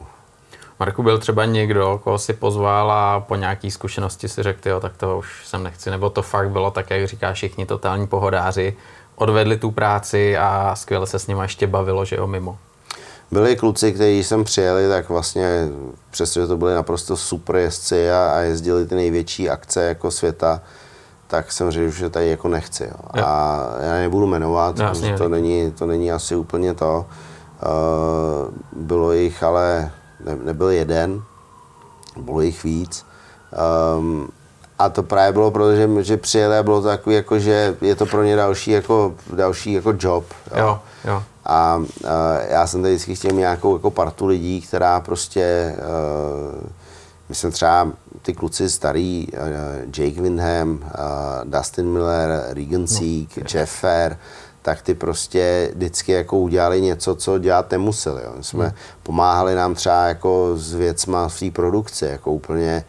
Marku, 0.80 1.02
byl 1.02 1.18
třeba 1.18 1.44
někdo, 1.44 2.00
koho 2.04 2.18
si 2.18 2.32
pozval 2.32 2.92
a 2.92 3.20
po 3.20 3.36
nějaký 3.36 3.70
zkušenosti 3.70 4.28
si 4.28 4.42
řekl, 4.42 4.68
jo, 4.68 4.80
tak 4.80 4.96
to 4.96 5.18
už 5.18 5.46
sem 5.46 5.62
nechci, 5.62 5.90
nebo 5.90 6.10
to 6.10 6.22
fakt 6.22 6.50
bylo 6.50 6.70
tak, 6.70 6.90
jak 6.90 7.06
říká 7.06 7.32
všichni 7.32 7.66
totální 7.66 8.06
pohodáři, 8.06 8.76
odvedli 9.20 9.56
tu 9.56 9.70
práci 9.70 10.36
a 10.36 10.74
skvěle 10.76 11.06
se 11.06 11.18
s 11.18 11.26
nimi 11.26 11.42
ještě 11.42 11.66
bavilo, 11.66 12.04
že 12.04 12.16
jo, 12.16 12.26
mimo. 12.26 12.58
Byli 13.30 13.56
kluci, 13.56 13.92
kteří 13.92 14.24
sem 14.24 14.44
přijeli, 14.44 14.88
tak 14.88 15.08
vlastně 15.08 15.68
přestože 16.10 16.46
to 16.46 16.56
byli 16.56 16.74
naprosto 16.74 17.16
super 17.16 17.56
jezdci 17.56 18.10
a, 18.10 18.32
a 18.34 18.38
jezdili 18.38 18.86
ty 18.86 18.94
největší 18.94 19.50
akce 19.50 19.82
jako 19.82 20.10
světa, 20.10 20.60
tak 21.26 21.52
jsem 21.52 21.70
řekl, 21.70 21.90
že 21.90 22.10
tady 22.10 22.28
jako 22.28 22.48
nechci. 22.48 22.84
Jo. 22.84 22.96
Jo. 23.16 23.24
A 23.26 23.66
já 23.80 23.92
nebudu 23.92 24.26
jmenovat, 24.26 24.78
Jasně, 24.78 25.16
to 25.16 25.28
není, 25.28 25.72
to 25.72 25.86
není 25.86 26.12
asi 26.12 26.36
úplně 26.36 26.74
to. 26.74 27.06
Uh, 27.62 28.54
bylo 28.72 29.12
jich 29.12 29.42
ale, 29.42 29.90
ne, 30.24 30.36
nebyl 30.44 30.68
jeden, 30.68 31.22
bylo 32.16 32.40
jich 32.40 32.64
víc. 32.64 33.06
Um, 33.98 34.28
a 34.80 34.88
to 34.88 35.02
právě 35.02 35.32
bylo, 35.32 35.50
protože 35.50 35.88
že 36.00 36.16
přijeli 36.16 36.58
a 36.58 36.62
bylo 36.62 36.82
to 36.82 36.88
takový, 36.88 37.16
jako, 37.16 37.38
že 37.38 37.76
je 37.80 37.94
to 37.94 38.06
pro 38.06 38.22
ně 38.22 38.36
další 38.36 38.70
jako, 38.70 39.14
další 39.32 39.72
jako 39.72 39.94
job. 39.98 40.24
Jo. 40.56 40.58
Jo, 40.58 40.78
jo. 41.04 41.22
A, 41.44 41.54
a 41.54 41.82
já 42.48 42.66
jsem 42.66 42.82
tady 42.82 42.94
vždycky 42.94 43.14
chtěl 43.14 43.32
nějakou 43.32 43.76
jako 43.76 43.90
partu 43.90 44.26
lidí, 44.26 44.60
která 44.60 45.00
prostě, 45.00 45.74
uh, 45.78 46.68
myslím 47.28 47.50
třeba 47.50 47.88
ty 48.22 48.34
kluci 48.34 48.70
starý, 48.70 49.26
uh, 49.32 49.38
Jake 49.98 50.22
Windham, 50.22 50.70
uh, 50.70 50.78
Dustin 51.44 51.86
Miller, 51.86 52.42
Regan 52.48 52.86
Seek, 52.86 53.36
no, 53.36 53.44
Jeff 53.54 53.72
Fair, 53.80 54.16
tak 54.62 54.82
ty 54.82 54.94
prostě 54.94 55.72
vždycky 55.74 56.12
jako 56.12 56.38
udělali 56.38 56.80
něco, 56.80 57.14
co 57.14 57.38
dělat 57.38 57.70
nemuseli. 57.70 58.22
Jo. 58.24 58.32
My 58.36 58.44
jsme 58.44 58.64
hmm. 58.64 58.74
pomáhali 59.02 59.54
nám 59.54 59.74
třeba 59.74 60.06
jako 60.06 60.52
s 60.56 60.74
věcma 60.74 61.28
v 61.28 61.38
té 61.38 61.50
produkci, 61.50 62.06
jako 62.06 62.32
úplně 62.32 62.84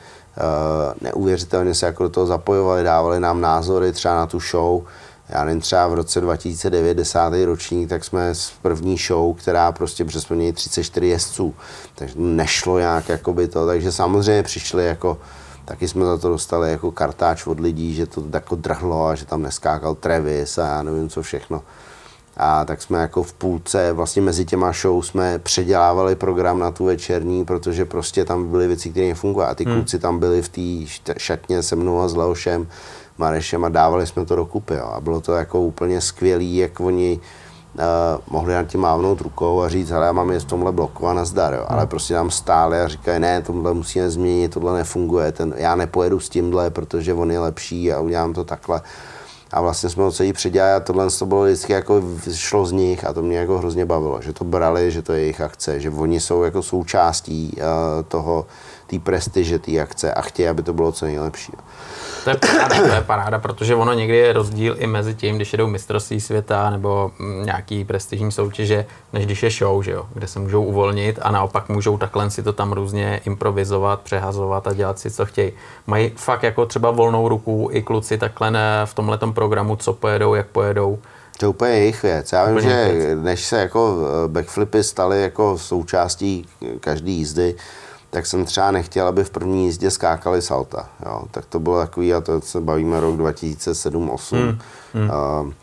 neuvěřitelně 1.02 1.76
se 1.76 1.86
jako 1.86 2.04
do 2.04 2.10
toho 2.10 2.26
zapojovali, 2.26 2.84
dávali 2.84 3.20
nám 3.20 3.42
názory 3.42 3.92
třeba 3.92 4.16
na 4.16 4.28
tu 4.28 4.40
show, 4.40 4.84
já 5.30 5.46
nevím, 5.46 5.62
třeba 5.62 5.88
v 5.88 5.94
roce 5.94 6.22
2009, 6.22 6.94
desátý 6.94 7.46
ročník, 7.46 7.90
tak 7.90 8.04
jsme 8.04 8.36
s 8.36 8.52
první 8.62 8.98
show, 8.98 9.36
která 9.36 9.72
prostě, 9.72 10.06
protože 10.06 10.20
měli 10.30 10.54
34 10.54 11.08
jezdců, 11.08 11.56
takže 11.96 12.16
nešlo 12.18 12.80
nějak 12.80 13.10
jakoby 13.10 13.48
to, 13.48 13.66
takže 13.66 13.92
samozřejmě 13.92 14.44
přišli 14.44 14.86
jako, 14.86 15.18
taky 15.66 15.88
jsme 15.88 16.06
za 16.06 16.18
to 16.18 16.30
dostali 16.30 16.72
jako 16.72 16.92
kartáč 16.92 17.48
od 17.48 17.60
lidí, 17.60 17.94
že 17.94 18.06
to 18.06 18.24
jako 18.34 18.56
drhlo 18.56 19.08
a 19.08 19.16
že 19.16 19.26
tam 19.26 19.42
neskákal 19.42 19.96
Travis 19.96 20.58
a 20.58 20.68
já 20.68 20.84
nevím 20.84 21.10
co 21.10 21.22
všechno. 21.22 21.62
A 22.44 22.66
tak 22.66 22.82
jsme 22.82 23.00
jako 23.00 23.24
v 23.24 23.34
půlce, 23.34 23.94
vlastně 23.94 24.22
mezi 24.22 24.46
těma 24.46 24.72
show 24.72 25.02
jsme 25.02 25.40
předělávali 25.40 26.16
program 26.16 26.60
na 26.60 26.72
tu 26.72 26.86
večerní, 26.86 27.46
protože 27.46 27.86
prostě 27.86 28.26
tam 28.26 28.52
byly 28.52 28.68
věci, 28.68 28.90
které 28.90 29.08
nefungovaly. 29.08 29.52
A 29.52 29.56
ty 29.56 29.64
hmm. 29.64 29.74
kluci 29.74 30.00
tam 30.00 30.20
byli 30.20 30.42
v 30.42 30.50
té 30.50 31.14
šatně 31.18 31.64
se 31.64 31.76
mnou 31.76 32.02
a 32.02 32.08
s 32.08 32.16
Leošem 32.16 32.68
Marešem 33.18 33.66
a 33.66 33.70
dávali 33.70 34.08
jsme 34.08 34.26
to 34.26 34.36
dokupy. 34.36 34.74
Jo. 34.74 34.86
A 34.94 35.02
bylo 35.02 35.22
to 35.22 35.34
jako 35.34 35.62
úplně 35.62 36.02
skvělý, 36.02 36.58
jak 36.58 36.80
oni 36.80 37.20
uh, 37.74 37.82
mohli 38.28 38.54
na 38.54 38.64
tím 38.64 38.82
mávnout 38.82 39.22
rukou 39.22 39.62
a 39.62 39.70
říct, 39.70 39.92
ale 39.92 40.06
já 40.06 40.12
mám 40.12 40.32
je 40.32 40.40
v 40.40 40.46
tomhle 40.46 40.72
bloku 40.72 41.08
a 41.08 41.14
nazdar, 41.14 41.54
jo. 41.54 41.66
ale 41.68 41.88
prostě 41.88 42.14
tam 42.14 42.32
stáli 42.32 42.82
a 42.82 42.88
říkají, 42.88 43.20
ne, 43.20 43.42
tohle 43.42 43.74
musíme 43.74 44.10
změnit, 44.10 44.54
tohle 44.54 44.78
nefunguje, 44.78 45.32
ten, 45.32 45.54
já 45.58 45.76
nepojedu 45.76 46.20
s 46.20 46.30
tímhle, 46.30 46.70
protože 46.70 47.14
on 47.14 47.32
je 47.32 47.40
lepší 47.40 47.94
a 47.94 48.00
udělám 48.00 48.34
to 48.34 48.44
takhle. 48.44 48.82
A 49.52 49.62
vlastně 49.62 49.90
jsme 49.90 50.04
ho 50.04 50.12
celý 50.12 50.34
předělali 50.34 50.74
a 50.74 50.80
tohle 50.80 51.10
to 51.10 51.26
bylo 51.26 51.44
vždycky 51.44 51.74
jako 51.74 52.02
šlo 52.34 52.66
z 52.66 52.72
nich 52.72 53.06
a 53.06 53.14
to 53.14 53.22
mě 53.22 53.38
jako 53.38 53.58
hrozně 53.58 53.86
bavilo, 53.86 54.22
že 54.22 54.34
to 54.34 54.44
brali, 54.44 54.92
že 54.92 55.02
to 55.02 55.14
je 55.14 55.20
jejich 55.20 55.42
akce, 55.42 55.80
že 55.80 55.90
oni 55.90 56.20
jsou 56.20 56.44
jako 56.44 56.62
součástí 56.62 57.56
uh, 57.58 57.64
toho, 58.08 58.46
té 58.92 59.00
prestiže 59.00 59.60
té 59.60 59.80
akce 59.80 60.14
a 60.14 60.22
chtějí, 60.22 60.50
aby 60.50 60.64
to 60.64 60.74
bylo 60.74 60.92
co 60.92 61.06
nejlepší. 61.06 61.54
To 62.24 62.30
je 62.30 62.38
paráda, 62.38 62.82
to 62.82 62.94
je 62.94 63.02
paráda, 63.02 63.40
protože 63.40 63.76
ono 63.76 63.94
někdy 63.94 64.18
je 64.18 64.34
rozdíl 64.34 64.76
i 64.78 64.88
mezi 64.88 65.16
tím, 65.16 65.36
když 65.36 65.54
jedou 65.54 65.68
mistrovství 65.68 66.22
světa 66.22 66.70
nebo 66.70 67.12
mm, 67.20 67.46
nějaký 67.46 67.86
prestižní 67.86 68.32
soutěže, 68.32 68.86
než 69.14 69.26
když 69.26 69.44
je 69.44 69.50
show, 69.50 69.84
že 69.84 69.92
jo, 69.92 70.06
kde 70.14 70.28
se 70.28 70.40
můžou 70.40 70.64
uvolnit 70.64 71.20
a 71.22 71.32
naopak 71.32 71.70
můžou 71.70 71.98
takhle 71.98 72.30
si 72.30 72.44
to 72.44 72.54
tam 72.54 72.72
různě 72.72 73.22
improvizovat, 73.26 74.02
přehazovat 74.02 74.68
a 74.68 74.74
dělat 74.74 75.00
si, 75.00 75.12
co 75.12 75.26
chtějí. 75.26 75.52
Mají 75.88 76.12
fakt 76.16 76.44
jako 76.44 76.66
třeba 76.66 76.92
volnou 76.92 77.30
ruku 77.30 77.70
i 77.72 77.82
kluci 77.82 78.18
takhle 78.18 78.52
v 78.86 78.94
tomhle 78.94 79.18
programu, 79.34 79.76
co 79.76 79.94
pojedou, 79.94 80.36
jak 80.36 80.48
pojedou. 80.48 81.00
To 81.42 81.46
je 81.46 81.50
úplně 81.50 81.72
jejich 81.72 82.04
věc. 82.04 82.32
Já 82.32 82.46
vím, 82.46 82.62
že 82.62 83.16
než 83.16 83.46
se 83.46 83.60
jako 83.60 83.98
eh, 84.02 84.28
backflipy 84.28 84.84
staly 84.84 85.22
jako 85.22 85.58
součástí 85.58 86.46
každé 86.80 87.12
jízdy, 87.12 87.56
tak 88.12 88.26
jsem 88.26 88.46
třeba 88.46 88.72
nechtěl, 88.72 89.08
aby 89.08 89.24
v 89.24 89.30
první 89.30 89.66
jízdě 89.66 89.92
skákali 89.92 90.42
salta. 90.42 90.90
Jo. 91.06 91.24
Tak 91.32 91.46
to 91.46 91.60
bylo 91.60 91.80
takový, 91.80 92.14
a 92.14 92.22
to 92.22 92.42
se 92.42 92.62
bavíme 92.62 93.00
rok 93.00 93.16
2007-2008. 93.16 94.38
Hmm. 94.38 94.60
Hmm. 94.94 95.10
Uh, 95.10 95.48
uh, 95.48 95.54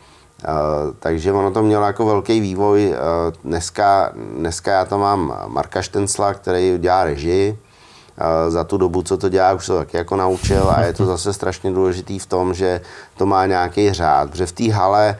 takže 0.99 1.33
ono 1.33 1.51
to 1.51 1.63
mělo 1.63 1.85
jako 1.85 2.05
velký 2.05 2.39
vývoj. 2.39 2.89
Uh, 2.89 2.95
dneska, 3.43 4.11
dneska 4.37 4.71
já 4.71 4.85
tam 4.85 4.99
mám 4.99 5.33
Marka 5.47 5.81
Štencla, 5.81 6.33
který 6.33 6.77
dělá 6.77 7.03
režii. 7.03 7.51
Uh, 7.51 8.51
za 8.51 8.63
tu 8.63 8.77
dobu, 8.77 9.01
co 9.01 9.17
to 9.17 9.29
dělá, 9.29 9.53
už 9.53 9.65
to 9.65 9.77
taky 9.77 9.97
jako 9.97 10.15
naučil 10.15 10.69
a 10.69 10.81
je 10.81 10.93
to 10.93 11.05
zase 11.13 11.33
strašně 11.33 11.71
důležitý 11.71 12.19
v 12.19 12.25
tom, 12.25 12.53
že 12.53 12.81
to 13.17 13.25
má 13.25 13.45
nějaký 13.45 13.93
řád, 13.93 14.29
protože 14.29 14.45
v 14.45 14.51
té 14.51 14.71
hale 14.71 15.19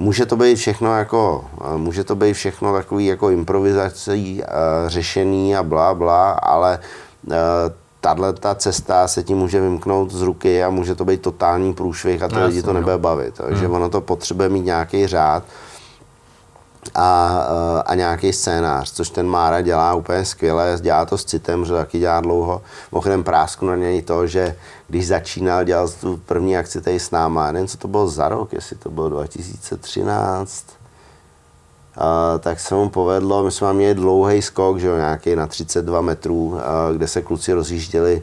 Může 0.00 0.26
to 0.26 0.36
být 0.36 0.56
všechno 0.56 0.98
jako, 0.98 1.44
může 1.76 2.04
to 2.04 2.16
být 2.16 2.32
všechno 2.32 2.72
takový 2.72 3.06
jako 3.06 3.30
improvizací, 3.30 4.42
řešený 4.86 5.56
a 5.56 5.62
blá, 5.62 5.94
blá, 5.94 6.30
ale 6.30 6.78
tahle 8.00 8.32
ta 8.32 8.54
cesta 8.54 9.08
se 9.08 9.22
ti 9.22 9.34
může 9.34 9.60
vymknout 9.60 10.10
z 10.10 10.22
ruky 10.22 10.64
a 10.64 10.70
může 10.70 10.94
to 10.94 11.04
být 11.04 11.22
totální 11.22 11.74
průšvih 11.74 12.22
a 12.22 12.28
ty 12.28 12.34
no, 12.34 12.46
lidi 12.46 12.62
to 12.62 12.72
nebude 12.72 12.98
bavit. 12.98 13.34
Takže 13.34 13.66
hmm. 13.66 13.74
ono 13.74 13.88
to 13.88 14.00
potřebuje 14.00 14.48
mít 14.48 14.64
nějaký 14.64 15.06
řád 15.06 15.42
a, 16.94 17.28
a 17.86 17.94
nějaký 17.94 18.32
scénář, 18.32 18.92
což 18.92 19.10
ten 19.10 19.26
Mára 19.26 19.60
dělá 19.60 19.94
úplně 19.94 20.24
skvěle, 20.24 20.78
dělá 20.80 21.06
to 21.06 21.18
s 21.18 21.24
citem, 21.24 21.64
že 21.64 21.72
taky 21.72 21.98
dělá 21.98 22.20
dlouho. 22.20 22.62
Mimochodem 22.92 23.24
prásknu 23.24 23.68
na 23.68 23.76
něj 23.76 24.02
to, 24.02 24.26
že 24.26 24.56
když 24.88 25.06
začínal, 25.06 25.64
dělal 25.64 25.88
tu 25.88 26.20
první 26.26 26.56
akci 26.56 26.80
tady 26.80 27.00
s 27.00 27.10
náma, 27.10 27.52
nevím, 27.52 27.68
co 27.68 27.78
to 27.78 27.88
bylo 27.88 28.08
za 28.08 28.28
rok, 28.28 28.52
jestli 28.52 28.76
to 28.76 28.90
bylo 28.90 29.08
2013, 29.08 30.64
a, 31.96 32.38
tak 32.38 32.60
se 32.60 32.74
mu 32.74 32.88
povedlo, 32.88 33.42
my 33.42 33.50
jsme 33.50 33.72
měli 33.72 33.94
dlouhý 33.94 34.42
skok, 34.42 34.78
že 34.78 34.86
jo, 34.86 34.96
nějaký 34.96 35.36
na 35.36 35.46
32 35.46 36.00
metrů, 36.00 36.58
a, 36.58 36.92
kde 36.92 37.08
se 37.08 37.22
kluci 37.22 37.52
rozjížděli, 37.52 38.22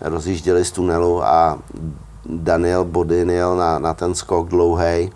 rozjížděli 0.00 0.64
z 0.64 0.70
tunelu 0.70 1.24
a 1.24 1.58
Daniel 2.26 2.84
Bodin 2.84 3.30
jel 3.30 3.56
na, 3.56 3.78
na 3.78 3.94
ten 3.94 4.14
skok 4.14 4.48
dlouhý 4.48 5.10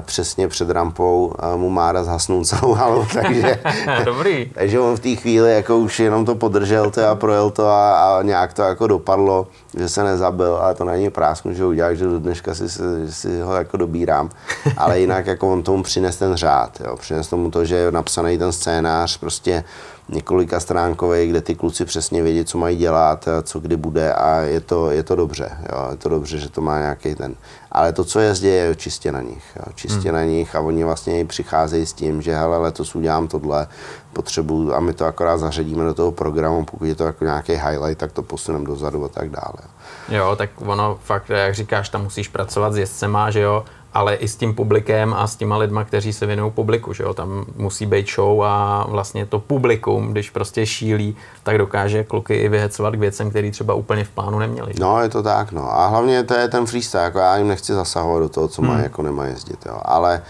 přesně 0.00 0.48
před 0.48 0.70
rampou 0.70 1.34
mu 1.56 1.70
Mára 1.70 2.04
zhasnul 2.04 2.44
celou 2.44 2.72
halu, 2.72 3.06
takže, 3.14 3.58
Dobrý. 4.04 4.50
takže 4.54 4.80
on 4.80 4.96
v 4.96 5.00
té 5.00 5.14
chvíli 5.14 5.54
jako 5.54 5.78
už 5.78 6.00
jenom 6.00 6.24
to 6.24 6.34
podržel 6.34 6.90
to 6.90 7.06
a 7.06 7.14
projel 7.14 7.50
to 7.50 7.68
a, 7.68 8.18
a 8.18 8.22
nějak 8.22 8.52
to 8.52 8.62
jako 8.62 8.86
dopadlo, 8.86 9.46
že 9.78 9.88
se 9.88 10.04
nezabil, 10.04 10.56
ale 10.56 10.74
to 10.74 10.84
není 10.84 11.10
prásknu, 11.10 11.54
že 11.54 11.64
udělal, 11.64 11.94
že 11.94 12.04
do 12.04 12.18
dneška 12.18 12.54
si, 12.54 12.68
si, 12.70 12.82
si 13.08 13.40
ho 13.40 13.54
jako 13.54 13.76
dobírám, 13.76 14.30
ale 14.76 15.00
jinak 15.00 15.26
jako 15.26 15.52
on 15.52 15.62
tomu 15.62 15.82
přines 15.82 16.16
ten 16.16 16.34
řád, 16.34 16.80
jo. 16.80 16.96
přines 16.96 17.28
tomu 17.28 17.50
to, 17.50 17.64
že 17.64 17.76
je 17.76 17.92
napsaný 17.92 18.38
ten 18.38 18.52
scénář, 18.52 19.16
prostě 19.16 19.64
několika 20.08 20.60
stránkový, 20.60 21.26
kde 21.26 21.40
ty 21.40 21.54
kluci 21.54 21.84
přesně 21.84 22.22
vědí, 22.22 22.44
co 22.44 22.58
mají 22.58 22.76
dělat, 22.76 23.28
co 23.42 23.60
kdy 23.60 23.76
bude 23.76 24.12
a 24.12 24.36
je 24.36 24.60
to, 24.60 24.90
je 24.90 25.02
to 25.02 25.16
dobře. 25.16 25.50
Jo. 25.72 25.86
Je 25.90 25.96
to 25.96 26.08
dobře, 26.08 26.38
že 26.38 26.48
to 26.48 26.60
má 26.60 26.78
nějaký 26.78 27.14
ten. 27.14 27.34
Ale 27.72 27.92
to, 27.92 28.04
co 28.04 28.20
jezdí, 28.20 28.46
je 28.46 28.76
čistě 28.76 29.12
na 29.12 29.20
nich. 29.20 29.44
Jo. 29.56 29.72
Čistě 29.74 30.08
hmm. 30.08 30.18
na 30.18 30.24
nich 30.24 30.56
a 30.56 30.60
oni 30.60 30.84
vlastně 30.84 31.24
přicházejí 31.24 31.86
s 31.86 31.92
tím, 31.92 32.22
že 32.22 32.36
hele, 32.36 32.58
letos 32.58 32.94
udělám 32.94 33.28
tohle, 33.28 33.66
potřebuju 34.12 34.74
a 34.74 34.80
my 34.80 34.92
to 34.92 35.06
akorát 35.06 35.38
zařadíme 35.38 35.84
do 35.84 35.94
toho 35.94 36.12
programu, 36.12 36.64
pokud 36.64 36.84
je 36.84 36.94
to 36.94 37.04
jako 37.04 37.24
nějaký 37.24 37.52
highlight, 37.52 37.98
tak 37.98 38.12
to 38.12 38.22
posuneme 38.22 38.64
dozadu 38.64 39.04
a 39.04 39.08
tak 39.08 39.30
dále. 39.30 39.68
Jo, 40.08 40.36
tak 40.36 40.50
ono 40.56 40.98
fakt, 41.04 41.30
jak 41.30 41.54
říkáš, 41.54 41.88
tam 41.88 42.02
musíš 42.02 42.28
pracovat 42.28 42.72
s 42.72 42.76
jezdcema, 42.76 43.30
že 43.30 43.40
jo, 43.40 43.64
ale 43.94 44.14
i 44.14 44.28
s 44.28 44.36
tím 44.36 44.54
publikem 44.54 45.14
a 45.14 45.26
s 45.26 45.36
těma 45.36 45.56
lidma, 45.56 45.84
kteří 45.84 46.12
se 46.12 46.26
věnují 46.26 46.52
publiku, 46.52 46.92
že 46.92 47.02
jo? 47.02 47.14
Tam 47.14 47.44
musí 47.56 47.86
být 47.86 48.10
show 48.10 48.42
a 48.42 48.86
vlastně 48.88 49.26
to 49.26 49.38
publikum, 49.38 50.12
když 50.12 50.30
prostě 50.30 50.66
šílí, 50.66 51.16
tak 51.42 51.58
dokáže 51.58 52.04
kluky 52.04 52.34
i 52.34 52.48
vyhecovat 52.48 52.94
k 52.94 52.98
věcem, 52.98 53.30
který 53.30 53.50
třeba 53.50 53.74
úplně 53.74 54.04
v 54.04 54.10
plánu 54.10 54.38
neměli. 54.38 54.72
No, 54.80 55.00
je 55.00 55.08
to 55.08 55.22
tak, 55.22 55.52
no. 55.52 55.74
A 55.74 55.86
hlavně 55.86 56.22
to 56.24 56.34
je 56.34 56.48
ten 56.48 56.66
freestyle, 56.66 57.04
jako 57.04 57.18
já 57.18 57.36
jim 57.36 57.48
nechci 57.48 57.74
zasahovat 57.74 58.20
do 58.20 58.28
toho, 58.28 58.48
co 58.48 58.62
hmm. 58.62 58.70
mají, 58.70 58.82
jako 58.82 59.02
nemají 59.02 59.30
jezdit, 59.30 59.66
jo. 59.66 59.80
Ale 59.82 60.22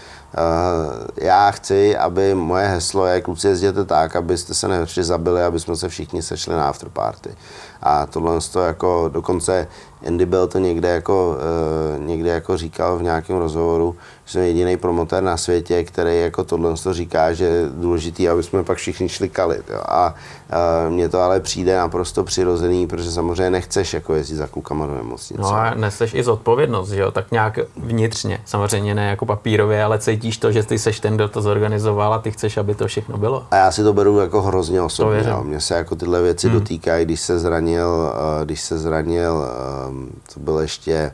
já 1.17 1.51
chci, 1.51 1.97
aby 1.97 2.35
moje 2.35 2.67
heslo 2.67 3.05
je, 3.05 3.21
kluci 3.21 3.47
jezděte 3.47 3.85
tak, 3.85 4.15
abyste 4.15 4.53
se 4.53 4.67
nevšli 4.67 5.03
zabili, 5.03 5.43
aby 5.43 5.59
jsme 5.59 5.75
se 5.75 5.89
všichni 5.89 6.21
sešli 6.21 6.53
na 6.53 6.69
afterparty. 6.69 7.29
A 7.81 8.05
tohle 8.05 8.39
to 8.53 8.59
jako 8.59 9.09
dokonce 9.13 9.67
Andy 10.07 10.25
Bell 10.25 10.47
to 10.47 10.59
někde 10.59 10.89
jako, 10.89 11.37
uh, 11.97 12.05
někde 12.05 12.29
jako 12.29 12.57
říkal 12.57 12.97
v 12.97 13.03
nějakém 13.03 13.37
rozhovoru, 13.37 13.95
že 14.25 14.31
jsem 14.31 14.41
jediný 14.41 14.77
promotér 14.77 15.23
na 15.23 15.37
světě, 15.37 15.83
který 15.83 16.21
jako 16.21 16.43
tohle 16.43 16.73
to 16.83 16.93
říká, 16.93 17.33
že 17.33 17.45
je 17.45 17.69
důležitý, 17.69 18.29
aby 18.29 18.43
jsme 18.43 18.63
pak 18.63 18.77
všichni 18.77 19.09
šli 19.09 19.29
kalit. 19.29 19.69
Jo. 19.69 19.81
A 19.87 20.15
mně 20.89 21.09
to 21.09 21.19
ale 21.21 21.39
přijde 21.39 21.77
naprosto 21.77 22.23
přirozený, 22.23 22.87
protože 22.87 23.11
samozřejmě 23.11 23.49
nechceš 23.49 23.93
jako 23.93 24.13
jezdit 24.13 24.35
za 24.35 24.47
klukama 24.47 24.85
do 24.87 24.93
nemocnice. 24.95 25.41
No 25.41 25.53
a 25.53 25.73
neseš 25.73 26.13
i 26.13 26.23
zodpovědnost, 26.23 26.89
že 26.89 27.01
jo, 27.01 27.11
tak 27.11 27.31
nějak 27.31 27.59
vnitřně, 27.77 28.41
samozřejmě 28.45 28.95
ne 28.95 29.09
jako 29.09 29.25
papírově, 29.25 29.83
ale 29.83 29.99
cítíš 29.99 30.37
to, 30.37 30.51
že 30.51 30.63
ty 30.63 30.79
seš 30.79 30.99
ten, 30.99 31.15
kdo 31.15 31.27
to 31.27 31.41
zorganizoval 31.41 32.13
a 32.13 32.19
ty 32.19 32.31
chceš, 32.31 32.57
aby 32.57 32.75
to 32.75 32.87
všechno 32.87 33.17
bylo. 33.17 33.45
A 33.51 33.55
já 33.55 33.71
si 33.71 33.83
to 33.83 33.93
beru 33.93 34.19
jako 34.19 34.41
hrozně 34.41 34.81
osobně. 34.81 35.23
Mně 35.43 35.61
se 35.61 35.75
jako 35.75 35.95
tyhle 35.95 36.21
věci 36.21 36.47
hmm. 36.47 36.59
dotýkají, 36.59 37.05
když 37.05 37.21
se 37.21 37.39
zranil, 37.39 37.87
uh, 37.87 38.45
když 38.45 38.61
se 38.61 38.79
zranil 38.79 39.45
to 40.33 40.39
byl 40.39 40.59
ještě 40.59 41.13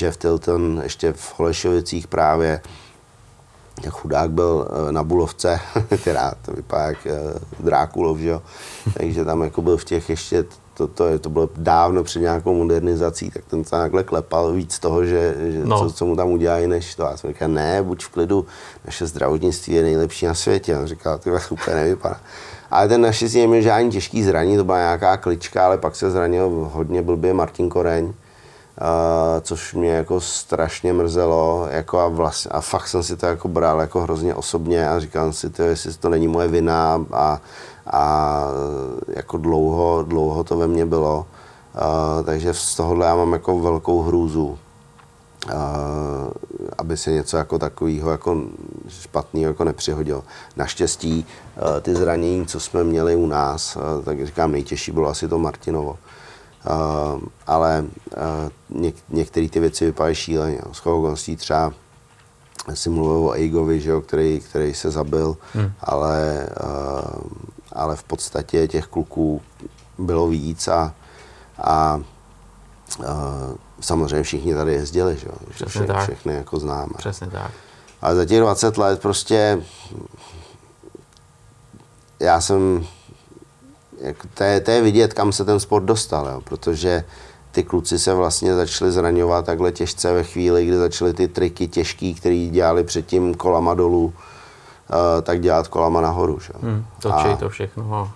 Jeff 0.00 0.16
Tilton, 0.16 0.80
ještě 0.82 1.12
v 1.12 1.38
Holešovicích 1.38 2.06
právě, 2.06 2.60
jak 3.84 3.94
chudák 3.94 4.30
byl 4.30 4.68
e, 4.88 4.92
na 4.92 5.02
Bulovce, 5.02 5.60
která 6.02 6.32
to 6.42 6.52
vypadá 6.52 6.84
jak 6.84 7.06
e, 7.06 7.18
Drákulov, 7.60 8.18
že 8.18 8.28
jo? 8.28 8.42
takže 8.94 9.24
tam 9.24 9.42
jako 9.42 9.62
byl 9.62 9.76
v 9.76 9.84
těch 9.84 10.10
ještě, 10.10 10.44
to, 10.74 10.86
to, 10.86 11.18
to 11.18 11.30
bylo 11.30 11.48
dávno 11.56 12.04
před 12.04 12.20
nějakou 12.20 12.54
modernizací, 12.54 13.30
tak 13.30 13.44
ten 13.44 13.64
se 13.64 13.70
takhle 13.70 14.04
klepal 14.04 14.52
víc 14.52 14.78
toho, 14.78 15.04
že, 15.04 15.34
že 15.38 15.60
no. 15.64 15.78
co, 15.78 15.92
co, 15.92 16.06
mu 16.06 16.16
tam 16.16 16.30
udělají, 16.30 16.66
než 16.66 16.94
to. 16.94 17.02
Já 17.02 17.16
jsem 17.16 17.30
říkal, 17.30 17.48
ne, 17.48 17.82
buď 17.82 18.04
v 18.04 18.08
klidu, 18.08 18.46
naše 18.84 19.06
zdravotnictví 19.06 19.74
je 19.74 19.82
nejlepší 19.82 20.26
na 20.26 20.34
světě. 20.34 20.76
On 20.76 20.86
říkal, 20.86 21.18
to 21.18 21.30
úplně 21.50 21.76
nevypadá. 21.76 22.20
Ale 22.72 22.88
ten 22.88 23.00
naštěstí 23.00 23.40
neměl 23.40 23.62
žádný 23.62 23.90
těžký 23.90 24.22
zraní, 24.22 24.56
to 24.56 24.64
byla 24.64 24.78
nějaká 24.78 25.16
klička, 25.16 25.66
ale 25.66 25.78
pak 25.78 25.96
se 25.96 26.10
zranil 26.10 26.70
hodně 26.72 27.02
blbě 27.02 27.34
Martin 27.34 27.68
Koreň, 27.68 28.04
uh, 28.04 28.12
což 29.40 29.74
mě 29.74 29.90
jako 29.90 30.20
strašně 30.20 30.92
mrzelo 30.92 31.66
jako 31.70 31.98
a, 31.98 32.08
vlastně, 32.08 32.48
a 32.48 32.60
fakt 32.60 32.88
jsem 32.88 33.02
si 33.02 33.16
to 33.16 33.26
jako 33.26 33.48
bral 33.48 33.80
jako 33.80 34.00
hrozně 34.00 34.34
osobně 34.34 34.88
a 34.88 35.00
říkal 35.00 35.32
si, 35.32 35.50
to, 35.50 35.62
jestli 35.62 35.94
to 35.94 36.08
není 36.08 36.28
moje 36.28 36.48
vina 36.48 37.04
a, 37.12 37.40
a 37.86 38.44
jako 39.08 39.36
dlouho, 39.36 40.02
dlouho 40.02 40.44
to 40.44 40.56
ve 40.56 40.66
mně 40.66 40.86
bylo. 40.86 41.26
Uh, 41.74 42.24
takže 42.24 42.54
z 42.54 42.76
tohohle 42.76 43.06
já 43.06 43.16
mám 43.16 43.32
jako 43.32 43.60
velkou 43.60 44.02
hrůzu 44.02 44.58
aby 46.78 46.96
se 46.96 47.10
něco 47.10 47.36
jako 47.36 47.58
takového 47.58 48.10
jako 48.10 48.42
špatného 48.88 49.50
jako 49.50 49.64
nepřihodilo. 49.64 50.24
Naštěstí 50.56 51.26
ty 51.82 51.94
zranění, 51.94 52.46
co 52.46 52.60
jsme 52.60 52.84
měli 52.84 53.16
u 53.16 53.26
nás, 53.26 53.78
tak 54.04 54.26
říkám, 54.26 54.52
nejtěžší 54.52 54.92
bylo 54.92 55.08
asi 55.08 55.28
to 55.28 55.38
Martinovo. 55.38 55.98
Ale 57.46 57.84
něk, 58.70 58.94
některé 59.08 59.48
ty 59.48 59.60
věci 59.60 59.84
vypadají 59.84 60.14
šíleně. 60.14 60.58
S 60.72 60.80
okolností 60.86 61.36
třeba 61.36 61.72
si 62.74 62.90
mluvil 62.90 63.28
o 63.28 63.32
Eigovi, 63.32 63.80
že 63.80 63.90
jo, 63.90 64.00
který, 64.00 64.40
který 64.40 64.74
se 64.74 64.90
zabil, 64.90 65.36
hmm. 65.54 65.72
ale, 65.80 66.48
ale 67.72 67.96
v 67.96 68.02
podstatě 68.02 68.68
těch 68.68 68.86
kluků 68.86 69.42
bylo 69.98 70.28
víc 70.28 70.68
a, 70.68 70.94
a 71.58 72.00
samozřejmě 73.80 74.22
všichni 74.22 74.54
tady 74.54 74.72
jezdili, 74.72 75.16
že 75.16 75.26
jo? 75.26 75.66
Vše, 75.66 75.86
tak. 75.86 76.02
všechny 76.02 76.34
jako 76.34 76.58
známe. 76.58 76.92
Přesně 76.98 77.26
tak. 77.26 77.50
Ale 78.02 78.16
za 78.16 78.24
těch 78.24 78.40
20 78.40 78.78
let 78.78 79.02
prostě 79.02 79.62
já 82.20 82.40
jsem, 82.40 82.86
jak, 84.00 84.16
to, 84.34 84.44
je, 84.44 84.60
to 84.60 84.70
je 84.70 84.82
vidět, 84.82 85.14
kam 85.14 85.32
se 85.32 85.44
ten 85.44 85.60
sport 85.60 85.84
dostal, 85.84 86.26
jo? 86.26 86.40
protože 86.44 87.04
ty 87.52 87.62
kluci 87.62 87.98
se 87.98 88.14
vlastně 88.14 88.54
začali 88.54 88.92
zraňovat 88.92 89.46
takhle 89.46 89.72
těžce 89.72 90.12
ve 90.12 90.24
chvíli, 90.24 90.66
kdy 90.66 90.76
začaly 90.76 91.14
ty 91.14 91.28
triky 91.28 91.68
těžký, 91.68 92.14
které 92.14 92.48
dělali 92.50 92.84
předtím 92.84 93.34
kolama 93.34 93.74
dolů, 93.74 94.04
uh, 94.04 94.12
tak 95.22 95.40
dělat 95.40 95.68
kolama 95.68 96.00
nahoru. 96.00 96.38
Že? 96.40 96.52
Hmm, 96.62 96.84
točí 97.00 97.36
to 97.38 97.48
všechno. 97.48 98.12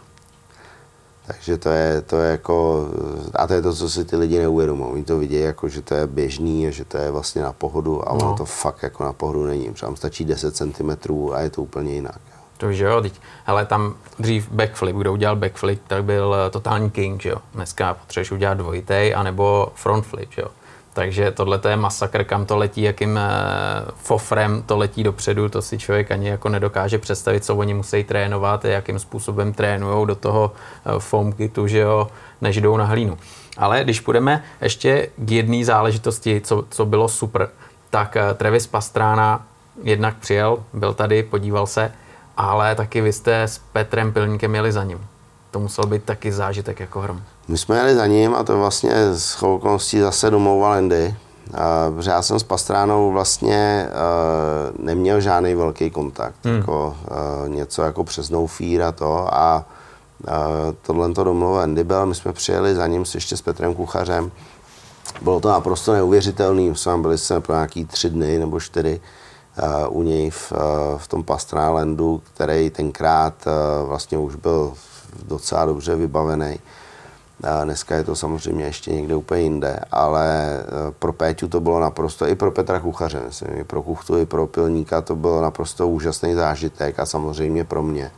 Takže 1.26 1.58
to 1.58 1.68
je, 1.68 2.00
to 2.00 2.16
je 2.16 2.30
jako, 2.30 2.86
a 3.34 3.46
to 3.46 3.52
je 3.52 3.62
to, 3.62 3.74
co 3.74 3.90
si 3.90 4.04
ty 4.04 4.16
lidi 4.16 4.38
neuvědomují. 4.38 4.92
Oni 4.92 5.04
to 5.04 5.18
vidějí 5.18 5.42
jako, 5.42 5.68
že 5.68 5.82
to 5.82 5.94
je 5.94 6.06
běžný 6.06 6.66
a 6.66 6.70
že 6.70 6.84
to 6.84 6.96
je 6.96 7.10
vlastně 7.10 7.42
na 7.42 7.52
pohodu, 7.52 8.08
ale 8.08 8.18
no. 8.18 8.26
ono 8.26 8.36
to 8.36 8.44
fakt 8.44 8.82
jako 8.82 9.04
na 9.04 9.12
pohodu 9.12 9.46
není. 9.46 9.72
Třeba 9.72 9.96
stačí 9.96 10.24
10 10.24 10.56
cm 10.56 10.90
a 11.32 11.40
je 11.40 11.50
to 11.50 11.62
úplně 11.62 11.92
jinak. 11.92 12.20
Jo. 12.26 12.36
To 12.56 12.72
že 12.72 12.84
jo, 12.84 13.00
teď, 13.02 13.20
hele, 13.44 13.66
tam 13.66 13.94
dřív 14.18 14.50
backflip, 14.50 14.96
kdo 14.96 15.12
udělal 15.12 15.36
backflip, 15.36 15.82
tak 15.86 16.04
byl 16.04 16.34
eh, 16.34 16.50
totální 16.50 16.90
king, 16.90 17.22
že 17.22 17.28
jo. 17.28 17.36
Dneska 17.54 17.94
potřebuješ 17.94 18.30
udělat 18.30 18.54
dvojitej, 18.54 19.14
anebo 19.14 19.72
frontflip, 19.74 20.32
že 20.32 20.42
jo. 20.42 20.48
Takže 20.96 21.30
tohle 21.30 21.60
je 21.68 21.76
masakr, 21.76 22.24
kam 22.24 22.46
to 22.46 22.56
letí, 22.56 22.82
jakým 22.82 23.18
e, 23.18 23.28
fofrem 23.96 24.62
to 24.66 24.76
letí 24.76 25.02
dopředu, 25.02 25.48
to 25.48 25.62
si 25.62 25.78
člověk 25.78 26.10
ani 26.10 26.28
jako 26.28 26.48
nedokáže 26.48 26.98
představit, 26.98 27.44
co 27.44 27.56
oni 27.56 27.74
musí 27.74 28.04
trénovat, 28.04 28.64
jakým 28.64 28.98
způsobem 28.98 29.52
trénují 29.52 30.06
do 30.06 30.14
toho 30.14 30.52
e, 30.96 31.00
foam 31.00 31.32
kitu, 31.32 31.66
že 31.66 31.78
jo, 31.78 32.08
než 32.40 32.60
jdou 32.60 32.76
na 32.76 32.84
hlínu. 32.84 33.18
Ale 33.56 33.84
když 33.84 34.00
půjdeme 34.00 34.44
ještě 34.60 35.08
k 35.16 35.30
jedné 35.30 35.64
záležitosti, 35.64 36.40
co, 36.40 36.64
co 36.70 36.86
bylo 36.86 37.08
super, 37.08 37.48
tak 37.90 38.16
e, 38.16 38.34
Travis 38.34 38.66
Pastrána 38.66 39.46
jednak 39.82 40.16
přijel, 40.16 40.64
byl 40.72 40.94
tady, 40.94 41.22
podíval 41.22 41.66
se, 41.66 41.92
ale 42.36 42.74
taky 42.74 43.00
vy 43.00 43.12
jste 43.12 43.42
s 43.42 43.58
Petrem 43.58 44.12
Pilníkem 44.12 44.54
jeli 44.54 44.72
za 44.72 44.84
ním. 44.84 45.06
To 45.56 45.60
musel 45.60 45.86
být 45.86 46.04
taky 46.04 46.32
zážitek 46.32 46.80
jako 46.80 47.00
hrom. 47.00 47.22
My 47.48 47.58
jsme 47.58 47.76
jeli 47.76 47.94
za 47.94 48.06
ním 48.06 48.34
a 48.34 48.42
to 48.42 48.58
vlastně 48.58 48.92
s 49.14 49.32
chvilkoností 49.32 50.00
zase 50.00 50.30
domlouval 50.30 50.72
Andy. 50.72 51.14
Protože 51.94 52.10
já 52.10 52.22
jsem 52.22 52.38
s 52.38 52.42
Pastránou 52.42 53.12
vlastně 53.12 53.88
uh, 53.88 54.84
neměl 54.84 55.20
žádný 55.20 55.54
velký 55.54 55.90
kontakt. 55.90 56.34
Hmm. 56.44 56.56
Jako, 56.56 56.96
uh, 57.42 57.48
něco 57.48 57.82
jako 57.82 58.04
přes 58.04 58.30
no 58.30 58.46
fear 58.46 58.82
a 58.82 58.92
to. 58.92 59.34
A 59.34 59.64
uh, 60.28 60.32
tohle 60.82 61.12
to 61.12 61.24
domluvil 61.24 61.60
Andy 61.60 61.84
byl. 61.84 62.06
My 62.06 62.14
jsme 62.14 62.32
přijeli 62.32 62.74
za 62.74 62.86
ním 62.86 63.04
ještě 63.14 63.36
s 63.36 63.42
Petrem 63.42 63.74
Kuchařem. 63.74 64.30
Bylo 65.22 65.40
to 65.40 65.48
naprosto 65.48 65.92
neuvěřitelné. 65.92 66.74
Jsme 66.74 66.98
byli 66.98 67.18
jsme 67.18 67.40
pro 67.40 67.54
nějaký 67.54 67.84
tři 67.84 68.10
dny 68.10 68.38
nebo 68.38 68.60
čtyři 68.60 69.00
u 69.88 70.02
něj 70.02 70.30
v, 70.30 70.52
v 70.96 71.08
tom 71.08 71.24
Pastrálandu, 71.24 72.22
který 72.34 72.70
tenkrát 72.70 73.34
vlastně 73.86 74.18
už 74.18 74.34
byl 74.34 74.72
docela 75.22 75.64
dobře 75.64 75.96
vybavený. 75.96 76.58
Dneska 77.64 77.94
je 77.94 78.04
to 78.04 78.16
samozřejmě 78.16 78.64
ještě 78.64 78.92
někde 78.92 79.14
úplně 79.14 79.40
jinde, 79.40 79.80
ale 79.92 80.56
e, 80.58 80.62
pro 80.98 81.12
Péťu 81.12 81.48
to 81.48 81.60
bylo 81.60 81.80
naprosto, 81.80 82.26
i 82.26 82.34
pro 82.34 82.50
Petra 82.50 82.80
Kuchaře, 82.80 83.20
myslím, 83.26 83.50
i 83.60 83.64
pro 83.64 83.82
Kuchtu, 83.82 84.18
i 84.18 84.26
pro 84.26 84.46
Pilníka 84.46 85.00
to 85.00 85.16
bylo 85.16 85.42
naprosto 85.42 85.88
úžasný 85.88 86.34
zážitek 86.34 87.00
a 87.00 87.06
samozřejmě 87.06 87.64
pro 87.64 87.82
mě. 87.82 88.10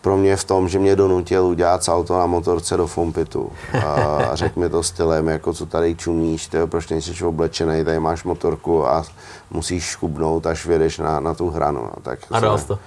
Pro 0.00 0.16
mě 0.16 0.36
v 0.36 0.44
tom, 0.44 0.68
že 0.68 0.78
mě 0.78 0.96
donutil 0.96 1.46
udělat 1.46 1.84
salto 1.84 2.18
na 2.18 2.26
motorce 2.26 2.76
do 2.76 2.86
Fompitu 2.86 3.52
a 3.86 4.30
řekl 4.34 4.60
mi 4.60 4.68
to 4.68 4.82
stylem, 4.82 5.28
jako 5.28 5.52
co 5.52 5.66
tady 5.66 5.94
čumíš, 5.94 6.46
tyjo, 6.46 6.66
proč 6.66 6.88
nejsi 6.88 7.24
oblečený, 7.24 7.84
tady 7.84 8.00
máš 8.00 8.24
motorku 8.24 8.86
a 8.86 9.04
musíš 9.50 9.84
škubnout, 9.84 10.46
až 10.46 10.66
vědeš 10.66 10.98
na, 10.98 11.20
na 11.20 11.34
tu 11.34 11.50
hranu. 11.50 11.80
No, 11.80 12.02
tak 12.02 12.18
a 12.30 12.40
dal 12.40 12.58
to. 12.58 12.78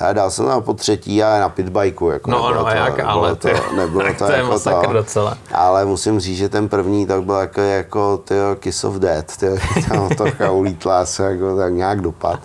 Já 0.00 0.12
dal 0.12 0.30
jsem 0.30 0.46
tam 0.46 0.62
po 0.62 0.74
třetí 0.74 1.22
a 1.22 1.40
na 1.40 1.48
pitbajku. 1.48 2.10
Jako 2.10 2.30
no, 2.30 2.54
no, 2.54 2.64
to, 2.64 2.68
jak, 2.68 3.00
ale 3.00 3.36
to, 3.36 3.48
nebylo 3.76 4.02
to, 4.18 4.26
to 4.26 4.32
je 4.32 4.38
jako 4.38 4.86
to, 4.86 4.92
docela. 4.92 5.38
Ale 5.52 5.84
musím 5.84 6.20
říct, 6.20 6.36
že 6.36 6.48
ten 6.48 6.68
první 6.68 7.06
tak 7.06 7.22
byl 7.22 7.34
jako, 7.34 7.60
jako 7.60 8.18
tyjo, 8.18 8.56
Kiss 8.58 8.84
of 8.84 8.94
Death. 8.94 9.36
Tyjo, 9.36 9.56
tam 9.88 10.08
trocha 10.08 10.50
ulítla 10.50 11.06
se 11.06 11.22
jako 11.22 11.56
tak 11.56 11.72
nějak 11.72 12.00
dopad. 12.00 12.40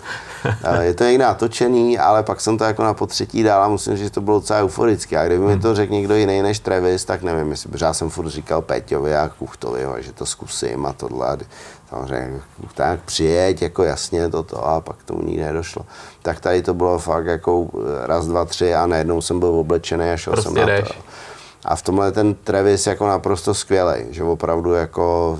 Je 0.80 0.94
to 0.94 1.04
někde 1.04 1.24
natočený, 1.24 1.98
ale 1.98 2.22
pak 2.22 2.40
jsem 2.40 2.58
to 2.58 2.64
jako 2.64 2.82
na 2.82 2.94
potřetí 2.94 3.42
dal 3.42 3.62
a 3.62 3.68
musím 3.68 3.96
říct, 3.96 4.04
že 4.04 4.10
to 4.10 4.20
bylo 4.20 4.40
docela 4.40 4.60
euforické. 4.60 5.18
A 5.18 5.26
kdyby 5.26 5.44
hmm. 5.44 5.54
mi 5.54 5.60
to 5.60 5.74
řekl 5.74 5.92
někdo 5.92 6.14
jiný 6.14 6.42
než 6.42 6.58
Travis, 6.58 7.04
tak 7.04 7.22
nevím, 7.22 7.50
jestli, 7.50 7.70
protože 7.70 7.84
já 7.84 7.92
jsem 7.92 8.10
furt 8.10 8.28
říkal 8.28 8.62
Peťovi 8.62 9.16
a 9.16 9.28
Kuchtovi, 9.38 9.86
že 9.98 10.12
to 10.12 10.26
zkusím 10.26 10.86
a 10.86 10.92
tohle 10.92 11.38
samozřejmě 11.94 12.40
tak 12.74 13.00
přijeď, 13.00 13.62
jako 13.62 13.84
jasně 13.84 14.28
toto 14.28 14.66
a 14.66 14.80
pak 14.80 15.02
tomu 15.02 15.22
nikdy 15.22 15.44
nedošlo. 15.44 15.86
Tak 16.22 16.40
tady 16.40 16.62
to 16.62 16.74
bylo 16.74 16.98
fakt 16.98 17.26
jako 17.26 17.68
raz, 18.02 18.26
dva, 18.26 18.44
tři 18.44 18.74
a 18.74 18.86
najednou 18.86 19.20
jsem 19.20 19.40
byl 19.40 19.48
oblečený 19.48 20.10
a 20.10 20.16
šel 20.16 20.32
prostě 20.32 20.48
jsem 20.48 20.66
jdeš. 20.66 20.88
na 20.88 20.88
to. 20.88 20.94
A 21.64 21.76
v 21.76 21.82
tomhle 21.82 22.12
ten 22.12 22.34
Travis 22.34 22.86
jako 22.86 23.08
naprosto 23.08 23.54
skvělý, 23.54 24.04
že 24.10 24.24
opravdu 24.24 24.72
jako 24.72 25.38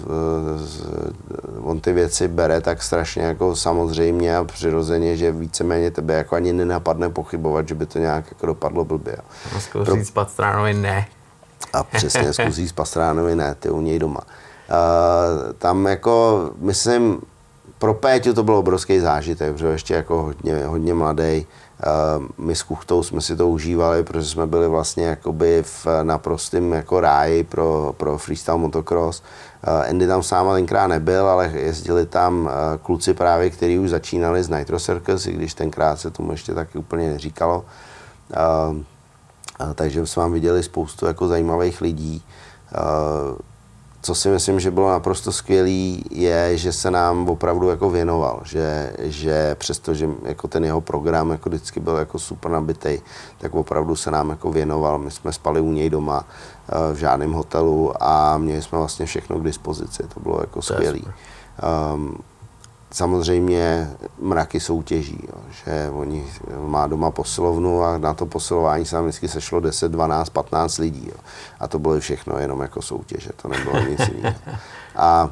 uh, 1.61 1.71
on 1.71 1.81
ty 1.81 1.93
věci 1.93 2.29
bere 2.29 2.61
tak 2.61 2.83
strašně 2.83 3.23
jako 3.23 3.57
samozřejmě 3.57 4.37
a 4.37 4.45
přirozeně, 4.45 5.17
že 5.17 5.33
víceméně 5.33 5.91
tebe 5.91 6.15
jako 6.15 6.37
ani 6.37 6.53
nenapadne 6.53 7.09
pochybovat, 7.09 7.69
že 7.69 7.75
by 7.75 7.87
to 7.87 7.99
nějak 7.99 8.25
jako 8.29 8.47
dopadlo 8.47 8.85
blbě. 8.85 9.17
No, 9.55 9.61
zkus 9.61 9.85
Pro... 9.85 9.97
říct 9.97 10.11
Pastránovi 10.11 10.75
ne. 10.75 11.07
A 11.73 11.85
přesně, 11.85 12.33
zkus 12.33 12.55
říct 12.55 12.73
Pastránovi 12.73 13.35
ne, 13.35 13.55
ty 13.55 13.71
u 13.71 13.81
něj 13.81 13.99
doma. 13.99 14.21
Uh, 14.21 14.44
tam 15.59 15.87
jako, 15.87 16.51
myslím, 16.57 17.21
pro 17.79 17.95
Péťu 17.95 18.33
to 18.35 18.43
byl 18.43 18.57
obrovský 18.57 19.01
zážitek, 19.01 19.53
protože 19.53 19.67
ještě 19.67 19.95
jako 19.95 20.23
hodně, 20.23 20.67
hodně 20.67 20.95
mladý. 20.95 21.47
My 22.39 22.57
s 22.57 22.63
Kuchtou 22.63 23.03
jsme 23.03 23.21
si 23.21 23.37
to 23.37 23.49
užívali, 23.49 24.03
protože 24.03 24.29
jsme 24.29 24.47
byli 24.47 24.69
vlastně 24.69 25.05
jakoby 25.07 25.63
v 25.63 25.87
naprostém 26.03 26.73
jako 26.73 27.01
ráji 27.01 27.45
pro, 27.45 27.95
pro 27.97 28.19
freestyle 28.19 28.59
motocross. 28.59 29.23
Andy 29.91 30.07
tam 30.07 30.23
sám 30.23 30.55
tenkrát 30.55 30.87
nebyl, 30.87 31.27
ale 31.27 31.53
jezdili 31.55 32.07
tam 32.07 32.51
kluci 32.83 33.15
právě, 33.15 33.51
kteří 33.51 33.79
už 33.79 33.91
začínali 33.91 34.43
z 34.43 34.49
Nitro 34.49 34.81
Circus, 34.81 35.27
i 35.27 35.33
když 35.33 35.55
tenkrát 35.55 36.01
se 36.01 36.11
tomu 36.11 36.31
ještě 36.31 36.55
taky 36.55 36.79
úplně 36.79 37.11
neříkalo. 37.11 37.65
Takže 39.75 40.07
jsme 40.07 40.21
vám 40.21 40.33
viděli 40.33 40.63
spoustu 40.63 41.07
jako 41.07 41.29
zajímavých 41.29 41.81
lidí 41.81 42.23
co 44.05 44.15
si 44.15 44.29
myslím, 44.29 44.61
že 44.61 44.71
bylo 44.71 44.91
naprosto 44.91 45.33
skvělý, 45.33 46.05
je, 46.11 46.59
že 46.59 46.73
se 46.73 46.91
nám 46.91 47.29
opravdu 47.29 47.69
jako 47.69 47.91
věnoval, 47.91 48.41
že, 48.45 48.93
že 48.99 49.55
přestože 49.55 50.09
jako 50.23 50.49
ten 50.49 50.65
jeho 50.65 50.81
program 50.81 51.31
jako 51.31 51.49
vždycky 51.49 51.81
byl 51.81 51.97
jako 51.97 52.19
super 52.19 52.51
nabitý, 52.51 52.99
tak 53.39 53.55
opravdu 53.55 53.97
se 53.97 54.11
nám 54.11 54.31
jako 54.31 54.53
věnoval. 54.53 54.99
My 54.99 55.11
jsme 55.11 55.33
spali 55.33 55.61
u 55.61 55.73
něj 55.73 55.91
doma 55.91 56.25
eh, 56.25 56.93
v 56.93 56.97
žádném 56.97 57.33
hotelu 57.33 57.93
a 58.01 58.39
měli 58.39 58.63
jsme 58.63 58.79
vlastně 58.79 59.07
všechno 59.07 59.39
k 59.39 59.45
dispozici. 59.45 60.03
To 60.15 60.21
bylo 60.21 60.41
jako 60.41 60.63
skvělý. 60.63 61.05
Um, 61.95 62.19
samozřejmě 62.95 63.91
mraky 64.21 64.61
soutěží, 64.61 65.19
jo, 65.23 65.41
že 65.51 65.91
oni 65.93 66.25
má 66.67 66.87
doma 66.87 67.11
posilovnu 67.11 67.83
a 67.83 67.99
na 67.99 68.15
to 68.15 68.27
posilování 68.27 68.85
se 68.85 68.97
tam 68.97 69.05
vždycky 69.05 69.29
sešlo 69.29 69.61
10, 69.61 69.93
12, 69.93 70.29
15 70.29 70.79
lidí. 70.79 71.07
Jo. 71.07 71.17
A 71.61 71.69
to 71.69 71.79
bylo 71.79 72.01
všechno 72.01 72.39
jenom 72.39 72.61
jako 72.61 72.83
soutěže, 72.83 73.31
to 73.43 73.49
nebylo 73.49 73.81
nic 73.81 74.01
jiného. 74.09 74.37
A 74.97 75.31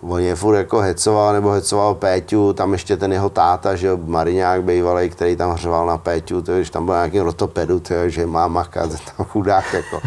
Uh, 0.00 0.12
on 0.14 0.20
je 0.20 0.34
furt 0.34 0.56
jako 0.56 0.78
hecoval, 0.78 1.32
nebo 1.32 1.50
hecoval 1.50 1.94
Péťu, 1.94 2.52
tam 2.52 2.72
ještě 2.72 2.96
ten 2.96 3.12
jeho 3.12 3.30
táta, 3.30 3.76
že 3.76 3.86
jo, 3.86 3.98
Mariňák 4.04 4.64
bývalý, 4.64 5.10
který 5.10 5.36
tam 5.36 5.50
hřval 5.50 5.86
na 5.86 5.98
Péťu, 5.98 6.42
to, 6.42 6.62
že 6.62 6.70
tam 6.70 6.84
byl 6.84 6.94
nějaký 6.94 7.20
rotopedu, 7.20 7.80
to, 7.80 8.08
že 8.08 8.26
má 8.26 8.48
makat, 8.48 8.90
tam 9.16 9.26
chudák 9.26 9.72
jako 9.72 10.00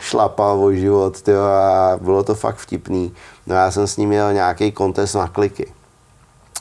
šlapal 0.00 0.64
o 0.64 0.72
život, 0.72 1.22
to, 1.22 1.32
a 1.42 1.98
bylo 2.00 2.22
to 2.22 2.34
fakt 2.34 2.56
vtipný. 2.56 3.12
No 3.46 3.54
já 3.54 3.70
jsem 3.70 3.86
s 3.86 3.96
ním 3.96 4.08
měl 4.08 4.32
nějaký 4.32 4.72
kontest 4.72 5.14
na 5.14 5.28
kliky 5.28 5.72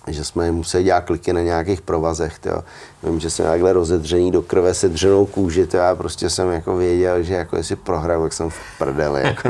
že 0.08 0.24
jsme 0.24 0.52
museli 0.52 0.84
dělat 0.84 1.02
kliky 1.02 1.34
na 1.34 1.42
nějakých 1.42 1.82
provazech. 1.82 2.40
Tyjo. 2.40 2.64
Vím, 3.04 3.20
že 3.20 3.30
jsem 3.30 3.46
takhle 3.46 3.74
rozedřený 3.74 4.32
do 4.32 4.42
krve 4.42 4.74
se 4.74 4.90
dřenou 4.90 5.26
kůži, 5.26 5.68
to 5.68 5.78
já 5.78 5.96
prostě 5.96 6.30
jsem 6.30 6.52
jako 6.52 6.76
věděl, 6.76 7.24
že 7.24 7.34
jako 7.34 7.58
jestli 7.58 7.76
prohrál, 7.76 8.24
tak 8.24 8.34
jsem 8.34 8.50
v 8.50 8.58
prdeli. 8.78 9.22
Jako 9.24 9.50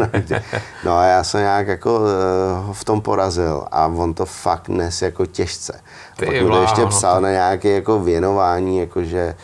no 0.86 0.98
a 0.98 1.06
já 1.06 1.24
jsem 1.24 1.42
nějak 1.42 1.68
jako 1.68 2.00
uh, 2.00 2.74
v 2.74 2.84
tom 2.84 3.02
porazil 3.02 3.68
a 3.72 3.88
on 3.88 4.14
to 4.14 4.26
fakt 4.26 4.70
nes 4.70 5.02
jako 5.02 5.26
těžce. 5.26 5.82
A 6.14 6.26
pak 6.26 6.30
mi 6.30 6.50
to 6.50 6.62
ještě 6.62 6.86
psal 6.86 7.22
na 7.22 7.32
nějaké 7.32 7.70
jako 7.70 8.00
věnování, 8.00 8.80
jako 8.80 9.04
že 9.04 9.36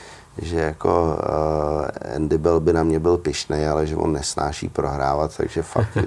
že 0.41 0.59
jako 0.59 1.17
uh, 1.19 2.15
Andy 2.15 2.37
Bell 2.37 2.59
by 2.59 2.73
na 2.73 2.83
mě 2.83 2.99
byl 2.99 3.17
pišnej, 3.17 3.67
ale 3.67 3.87
že 3.87 3.95
on 3.95 4.13
nesnáší 4.13 4.69
prohrávat, 4.69 5.37
takže 5.37 5.61
fakt, 5.61 5.97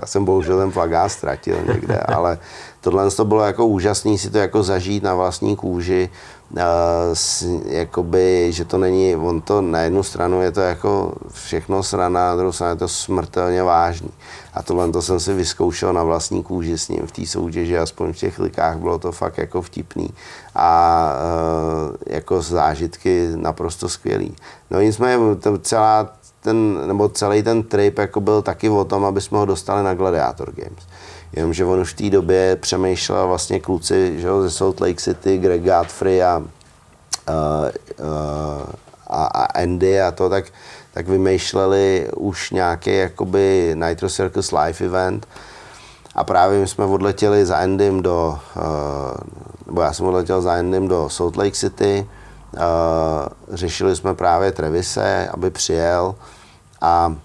já 0.00 0.06
jsem 0.06 0.24
bohužel 0.24 0.58
ten 0.58 0.70
flagát 0.70 1.08
ztratil 1.08 1.56
někde, 1.66 1.98
ale 1.98 2.38
tohle 2.82 3.10
to 3.10 3.24
bylo 3.24 3.42
jako 3.42 3.66
úžasný 3.66 4.18
si 4.18 4.30
to 4.30 4.38
jako 4.38 4.62
zažít 4.62 5.02
na 5.02 5.14
vlastní 5.14 5.56
kůži, 5.56 6.10
s, 7.12 7.46
jakoby, 7.66 8.52
že 8.52 8.64
to 8.64 8.78
není, 8.78 9.16
on 9.16 9.40
to 9.40 9.60
na 9.60 9.80
jednu 9.80 10.02
stranu 10.02 10.42
je 10.42 10.52
to 10.52 10.60
jako 10.60 11.12
všechno 11.32 11.82
srana, 11.82 12.28
na 12.28 12.36
druhou 12.36 12.52
stranu 12.52 12.72
je 12.72 12.76
to 12.76 12.88
smrtelně 12.88 13.62
vážný. 13.62 14.10
A 14.54 14.62
tohle 14.62 14.92
to 14.92 15.02
jsem 15.02 15.20
si 15.20 15.34
vyzkoušel 15.34 15.92
na 15.92 16.02
vlastní 16.02 16.42
kůži 16.42 16.78
s 16.78 16.88
ním 16.88 17.06
v 17.06 17.12
té 17.12 17.26
soutěži, 17.26 17.78
aspoň 17.78 18.12
v 18.12 18.16
těch 18.16 18.38
likách 18.38 18.76
bylo 18.76 18.98
to 18.98 19.12
fakt 19.12 19.38
jako 19.38 19.62
vtipný 19.62 20.10
a 20.54 21.12
e, 22.08 22.14
jako 22.14 22.42
zážitky 22.42 23.28
naprosto 23.34 23.88
skvělý. 23.88 24.36
No 24.70 24.80
nicméně 24.80 25.34
to 25.36 25.58
celá 25.58 26.08
ten, 26.40 26.86
nebo 26.86 27.08
celý 27.08 27.42
ten 27.42 27.62
trip 27.62 27.98
jako 27.98 28.20
byl 28.20 28.42
taky 28.42 28.68
o 28.68 28.84
tom, 28.84 29.04
aby 29.04 29.20
jsme 29.20 29.38
ho 29.38 29.46
dostali 29.46 29.82
na 29.82 29.94
Gladiator 29.94 30.52
Games. 30.52 30.84
Jenomže 31.32 31.64
on 31.64 31.80
už 31.80 31.92
v 31.92 31.96
té 31.96 32.10
době 32.10 32.56
přemýšlel 32.56 33.28
vlastně 33.28 33.60
kluci 33.60 34.20
že 34.20 34.26
jo, 34.26 34.42
ze 34.42 34.50
Salt 34.50 34.80
Lake 34.80 35.00
City, 35.00 35.38
Greg 35.38 35.62
Godfrey 35.62 36.22
a, 36.22 36.38
uh, 36.38 36.46
a, 39.06 39.24
a 39.24 39.44
Andy 39.44 40.00
a 40.00 40.10
to, 40.10 40.28
tak, 40.28 40.44
tak 40.94 41.08
vymýšleli 41.08 42.08
už 42.16 42.50
nějaký 42.50 42.96
jakoby 42.96 43.76
Nitro 43.88 44.08
Circus 44.08 44.52
live 44.52 44.86
event. 44.86 45.28
A 46.14 46.24
právě 46.24 46.60
my 46.60 46.68
jsme 46.68 46.84
odletěli 46.84 47.46
za 47.46 47.58
Endym 47.58 48.02
do, 48.02 48.38
nebo 49.66 49.80
já 49.80 49.92
jsem 49.92 50.06
odletěl 50.06 50.42
za 50.42 50.54
Endym 50.54 50.88
do 50.88 51.08
Salt 51.08 51.36
Lake 51.36 51.50
City, 51.50 52.06
řešili 53.52 53.96
jsme 53.96 54.14
právě 54.14 54.52
Trevise, 54.52 55.28
aby 55.32 55.50
přijel 55.50 56.14
a 56.80 57.16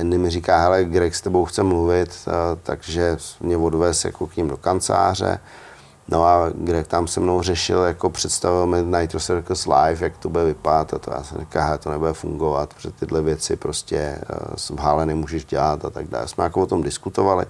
Andy 0.00 0.18
mi 0.18 0.30
říká, 0.30 0.58
hele, 0.58 0.84
Greg 0.84 1.14
s 1.14 1.20
tebou 1.20 1.44
chce 1.44 1.62
mluvit, 1.62 2.10
eh, 2.28 2.30
takže 2.62 3.16
mě 3.40 3.56
odvez 3.56 4.04
jako 4.04 4.26
k 4.26 4.36
ním 4.36 4.48
do 4.48 4.56
kanceláře. 4.56 5.38
No 6.08 6.24
a 6.24 6.50
Greg 6.54 6.86
tam 6.86 7.06
se 7.06 7.20
mnou 7.20 7.42
řešil, 7.42 7.82
jako 7.82 8.10
představil 8.10 8.66
mi 8.66 8.98
Nitro 8.98 9.20
Circus 9.20 9.66
Live, 9.66 10.04
jak 10.06 10.18
to 10.18 10.28
bude 10.28 10.44
vypadat 10.44 10.94
a 10.94 10.98
to 10.98 11.10
já 11.12 11.22
jsem 11.22 11.38
říkal, 11.40 11.78
to 11.78 11.90
nebude 11.90 12.12
fungovat, 12.12 12.74
protože 12.74 12.90
tyhle 12.90 13.22
věci 13.22 13.56
prostě 13.56 13.96
eh, 13.96 14.74
v 14.76 14.78
hále 14.78 15.06
nemůžeš 15.06 15.44
dělat 15.44 15.84
a 15.84 15.90
tak 15.90 16.08
dále. 16.08 16.28
Jsme 16.28 16.44
jako 16.44 16.60
o 16.60 16.66
tom 16.66 16.82
diskutovali. 16.82 17.46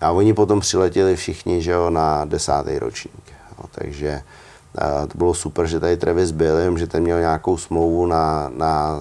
A 0.00 0.10
oni 0.10 0.34
potom 0.34 0.60
přiletěli 0.60 1.16
všichni, 1.16 1.62
že 1.62 1.70
jo, 1.70 1.90
na 1.90 2.24
desátý 2.24 2.78
ročník. 2.78 3.32
Jo, 3.58 3.64
takže 3.70 4.22
a 4.78 5.06
to 5.06 5.18
bylo 5.18 5.34
super, 5.34 5.66
že 5.66 5.80
tady 5.80 5.96
Travis 5.96 6.30
byl, 6.30 6.56
jenom 6.56 6.78
že 6.78 6.86
ten 6.86 7.02
měl 7.02 7.20
nějakou 7.20 7.56
smlouvu 7.56 8.06
na, 8.06 8.50
na 8.56 8.98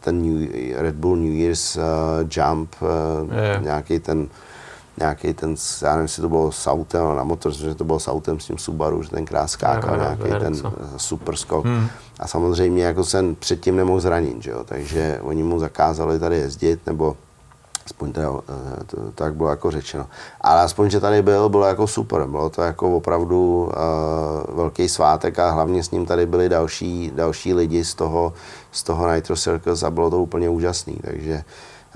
ten 0.00 0.22
New, 0.22 0.48
Red 0.76 0.94
Bull 0.94 1.16
New 1.16 1.34
Year's 1.34 1.76
uh, 1.76 1.82
Jump, 2.30 2.74
uh, 2.82 3.34
je. 3.34 3.58
nějaký 3.62 3.98
ten 3.98 4.28
nějaký 4.98 5.34
ten, 5.34 5.54
já 5.82 5.90
nevím, 5.90 6.02
jestli 6.02 6.22
to 6.22 6.28
bylo 6.28 6.52
s 6.52 6.66
autem, 6.66 7.16
na 7.16 7.24
motor, 7.24 7.52
že 7.52 7.74
to 7.74 7.84
bylo 7.84 8.00
s 8.00 8.08
autem 8.08 8.40
s 8.40 8.46
tím 8.46 8.58
Subaru, 8.58 9.02
že 9.02 9.10
tenkrát 9.10 9.46
skákal 9.46 9.96
nějaký 9.96 10.40
ten 10.40 10.54
super 10.96 11.36
skok. 11.36 11.64
Hmm. 11.64 11.88
A 12.20 12.26
samozřejmě 12.26 12.84
jako 12.84 13.04
jsem 13.04 13.34
předtím 13.34 13.76
nemohl 13.76 14.00
zranit, 14.00 14.42
že 14.42 14.50
jo? 14.50 14.64
takže 14.64 15.18
oni 15.22 15.42
mu 15.42 15.60
zakázali 15.60 16.18
tady 16.18 16.36
jezdit, 16.36 16.86
nebo 16.86 17.16
Aspoň 17.86 18.12
to, 18.12 18.42
eh, 18.48 18.84
to, 18.84 18.96
tak 19.14 19.34
bylo 19.34 19.50
jako 19.50 19.70
řečeno. 19.70 20.06
Ale 20.40 20.60
aspoň, 20.60 20.90
že 20.90 21.00
tady 21.00 21.22
byl, 21.22 21.48
bylo 21.48 21.66
jako 21.66 21.86
super. 21.86 22.26
Bylo 22.26 22.50
to 22.50 22.62
jako 22.62 22.96
opravdu 22.96 23.70
uh, 24.48 24.56
velký 24.56 24.88
svátek 24.88 25.38
a 25.38 25.50
hlavně 25.50 25.84
s 25.84 25.90
ním 25.90 26.06
tady 26.06 26.26
byli 26.26 26.48
další, 26.48 27.12
další 27.14 27.54
lidi 27.54 27.84
z 27.84 27.94
toho, 27.94 28.32
z 28.72 28.82
toho 28.82 29.14
Nitro 29.14 29.36
Circus 29.36 29.82
a 29.82 29.90
bylo 29.90 30.10
to 30.10 30.18
úplně 30.18 30.48
úžasný. 30.48 30.96
Takže 31.04 31.44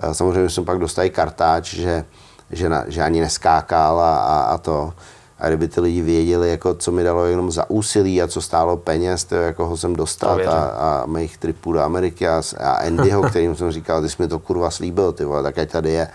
uh, 0.05 0.13
samozřejmě 0.13 0.51
jsme 0.51 0.65
pak 0.65 0.79
dostali 0.79 1.11
kartáč, 1.11 1.75
že, 1.75 2.05
že, 2.51 2.69
na, 2.69 2.85
že 2.89 3.03
ani 3.03 3.21
neskákal 3.21 4.01
a, 4.01 4.17
a, 4.17 4.41
a 4.41 4.59
to. 4.59 4.93
A 5.41 5.49
kdyby 5.49 5.69
ty 5.69 5.81
lidi 5.81 6.03
věděli, 6.03 6.51
jako, 6.51 6.75
co 6.75 6.93
mi 6.93 7.05
dalo 7.05 7.25
jenom 7.25 7.51
za 7.51 7.71
úsilí 7.71 8.23
a 8.23 8.29
co 8.29 8.43
stálo 8.43 8.77
peněz, 8.77 9.25
to, 9.25 9.35
jako 9.35 9.67
ho 9.67 9.77
jsem 9.77 9.97
dostal 9.97 10.41
a, 10.49 10.61
a 10.61 11.07
mých 11.07 11.39
tripů 11.39 11.73
do 11.73 11.81
Ameriky 11.81 12.29
a, 12.29 12.43
a 12.59 12.71
Andyho, 12.71 13.23
kterým 13.31 13.57
jsem 13.57 13.71
říkal, 13.71 14.03
ty 14.03 14.09
jsi 14.09 14.23
mi 14.23 14.29
to 14.29 14.39
kurva 14.39 14.71
slíbil, 14.71 15.13
ty 15.13 15.25
vole, 15.25 15.43
tak 15.43 15.59
ať 15.59 15.71
tady 15.71 15.91
je. 15.91 16.09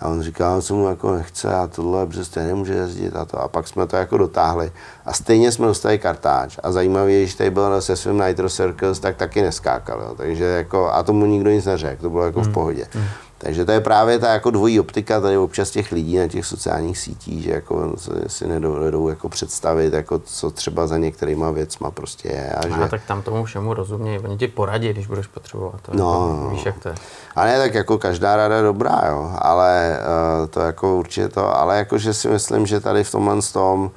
A 0.00 0.08
on 0.08 0.22
říkal, 0.22 0.62
co 0.62 0.74
mu 0.74 0.88
jako 0.88 1.14
nechce 1.14 1.54
a 1.54 1.66
tohle, 1.66 2.06
protože 2.06 2.24
stejně 2.24 2.48
nemůže 2.48 2.74
jezdit 2.74 3.16
a 3.16 3.24
to. 3.24 3.38
A 3.38 3.48
pak 3.48 3.68
jsme 3.68 3.86
to 3.86 3.96
jako 3.96 4.18
dotáhli. 4.18 4.72
A 5.06 5.12
stejně 5.12 5.52
jsme 5.52 5.66
dostali 5.66 5.98
kartáč. 5.98 6.58
A 6.62 6.72
zajímavé 6.72 7.12
je, 7.12 7.26
že 7.26 7.36
tady 7.36 7.50
byl 7.50 7.80
se 7.80 7.96
svým 7.96 8.22
Nitro 8.26 8.50
Circus, 8.50 8.98
tak 8.98 9.16
taky 9.16 9.42
neskákal. 9.42 10.00
Jo. 10.00 10.14
Takže 10.16 10.44
jako, 10.44 10.90
a 10.92 11.02
tomu 11.02 11.26
nikdo 11.26 11.50
nic 11.50 11.64
neřekl, 11.64 12.02
to 12.02 12.10
bylo 12.10 12.24
jako 12.24 12.40
hmm. 12.40 12.50
v 12.50 12.54
pohodě. 12.54 12.86
Hmm. 12.92 13.04
Takže 13.42 13.64
to 13.64 13.72
je 13.72 13.80
právě 13.80 14.18
ta 14.18 14.32
jako 14.32 14.50
dvojí 14.50 14.80
optika 14.80 15.20
tady 15.20 15.36
občas 15.38 15.70
těch 15.70 15.92
lidí 15.92 16.18
na 16.18 16.28
těch 16.28 16.46
sociálních 16.46 16.98
sítích, 16.98 17.42
že 17.42 17.50
jako 17.50 17.94
si 18.26 18.46
nedovedou 18.46 19.08
jako 19.08 19.28
představit, 19.28 19.92
jako 19.92 20.18
co 20.18 20.50
třeba 20.50 20.86
za 20.86 20.98
některýma 20.98 21.50
věcma 21.50 21.90
prostě 21.90 22.28
je. 22.28 22.52
A, 22.52 22.68
že... 22.68 22.74
a 22.74 22.88
tak 22.88 23.02
tam 23.06 23.22
tomu 23.22 23.44
všemu 23.44 23.74
rozumějí, 23.74 24.18
oni 24.18 24.38
ti 24.38 24.48
poradí, 24.48 24.88
když 24.88 25.06
budeš 25.06 25.26
potřebovat. 25.26 25.80
To 25.82 25.92
no, 25.94 26.38
jako, 26.40 26.54
víš, 26.54 26.66
jak 26.66 26.78
to 26.78 26.88
je. 26.88 26.94
A 27.36 27.44
ne, 27.44 27.58
tak 27.58 27.74
jako 27.74 27.98
každá 27.98 28.36
rada 28.36 28.62
dobrá, 28.62 29.00
jo, 29.08 29.32
ale 29.38 29.98
uh, 30.42 30.46
to 30.46 30.60
jako 30.60 30.96
určitě 30.96 31.28
to, 31.28 31.56
ale 31.56 31.78
jako, 31.78 31.98
že 31.98 32.14
si 32.14 32.28
myslím, 32.28 32.66
že 32.66 32.80
tady 32.80 33.04
v 33.04 33.10
tomhle 33.10 33.42
tom 33.52 33.90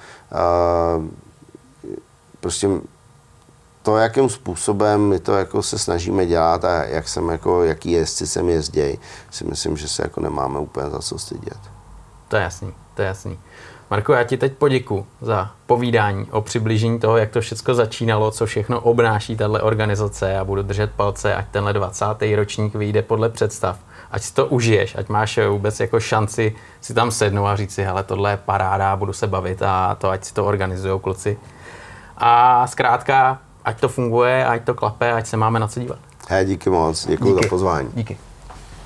uh, 0.97 1.05
prostě 2.39 2.69
to, 3.83 3.97
jakým 3.97 4.29
způsobem 4.29 5.01
my 5.01 5.19
to 5.19 5.33
jako 5.33 5.63
se 5.63 5.79
snažíme 5.79 6.25
dělat 6.25 6.65
a 6.65 6.83
jak 6.83 7.07
jsem 7.07 7.29
jako, 7.29 7.63
jaký 7.63 7.91
jezdci 7.91 8.27
sem 8.27 8.49
jezdí, 8.49 8.99
si 9.31 9.43
myslím, 9.43 9.77
že 9.77 9.87
se 9.87 10.03
jako 10.03 10.21
nemáme 10.21 10.59
úplně 10.59 10.89
za 10.89 10.99
co 10.99 11.19
stydět. 11.19 11.59
To 12.27 12.35
je 12.35 12.41
jasný, 12.43 12.73
to 12.93 13.01
je 13.01 13.07
jasný. 13.07 13.39
Marko, 13.89 14.13
já 14.13 14.23
ti 14.23 14.37
teď 14.37 14.53
poděku 14.53 15.05
za 15.21 15.51
povídání 15.65 16.27
o 16.31 16.41
přiblížení 16.41 16.99
toho, 16.99 17.17
jak 17.17 17.29
to 17.29 17.41
všechno 17.41 17.73
začínalo, 17.73 18.31
co 18.31 18.45
všechno 18.45 18.81
obnáší 18.81 19.37
tahle 19.37 19.61
organizace. 19.61 20.29
Já 20.31 20.43
budu 20.43 20.61
držet 20.61 20.91
palce, 20.91 21.35
ať 21.35 21.45
tenhle 21.51 21.73
20. 21.73 22.05
ročník 22.35 22.75
vyjde 22.75 23.01
podle 23.01 23.29
představ. 23.29 23.79
Ať 24.11 24.21
si 24.21 24.33
to 24.33 24.45
užiješ, 24.45 24.95
ať 24.95 25.09
máš 25.09 25.39
vůbec 25.49 25.79
jako 25.79 25.99
šanci 25.99 26.55
si 26.81 26.93
tam 26.93 27.11
sednout 27.11 27.45
a 27.45 27.55
říct 27.55 27.73
si, 27.73 27.83
hele, 27.83 28.03
tohle 28.03 28.31
je 28.31 28.37
paráda, 28.37 28.95
budu 28.95 29.13
se 29.13 29.27
bavit 29.27 29.61
a 29.61 29.95
to, 29.95 30.09
ať 30.09 30.23
si 30.23 30.33
to 30.33 30.45
organizují 30.45 30.99
kluci. 30.99 31.37
A 32.17 32.67
zkrátka, 32.67 33.39
ať 33.65 33.79
to 33.79 33.89
funguje, 33.89 34.45
ať 34.45 34.63
to 34.63 34.73
klape, 34.73 35.13
ať 35.13 35.27
se 35.27 35.37
máme 35.37 35.59
na 35.59 35.67
co 35.67 35.79
dívat. 35.79 35.99
Hej, 36.29 36.45
díky 36.45 36.69
moc, 36.69 37.07
děkuji 37.07 37.33
za 37.33 37.49
pozvání. 37.49 37.89
Díky. 37.93 38.17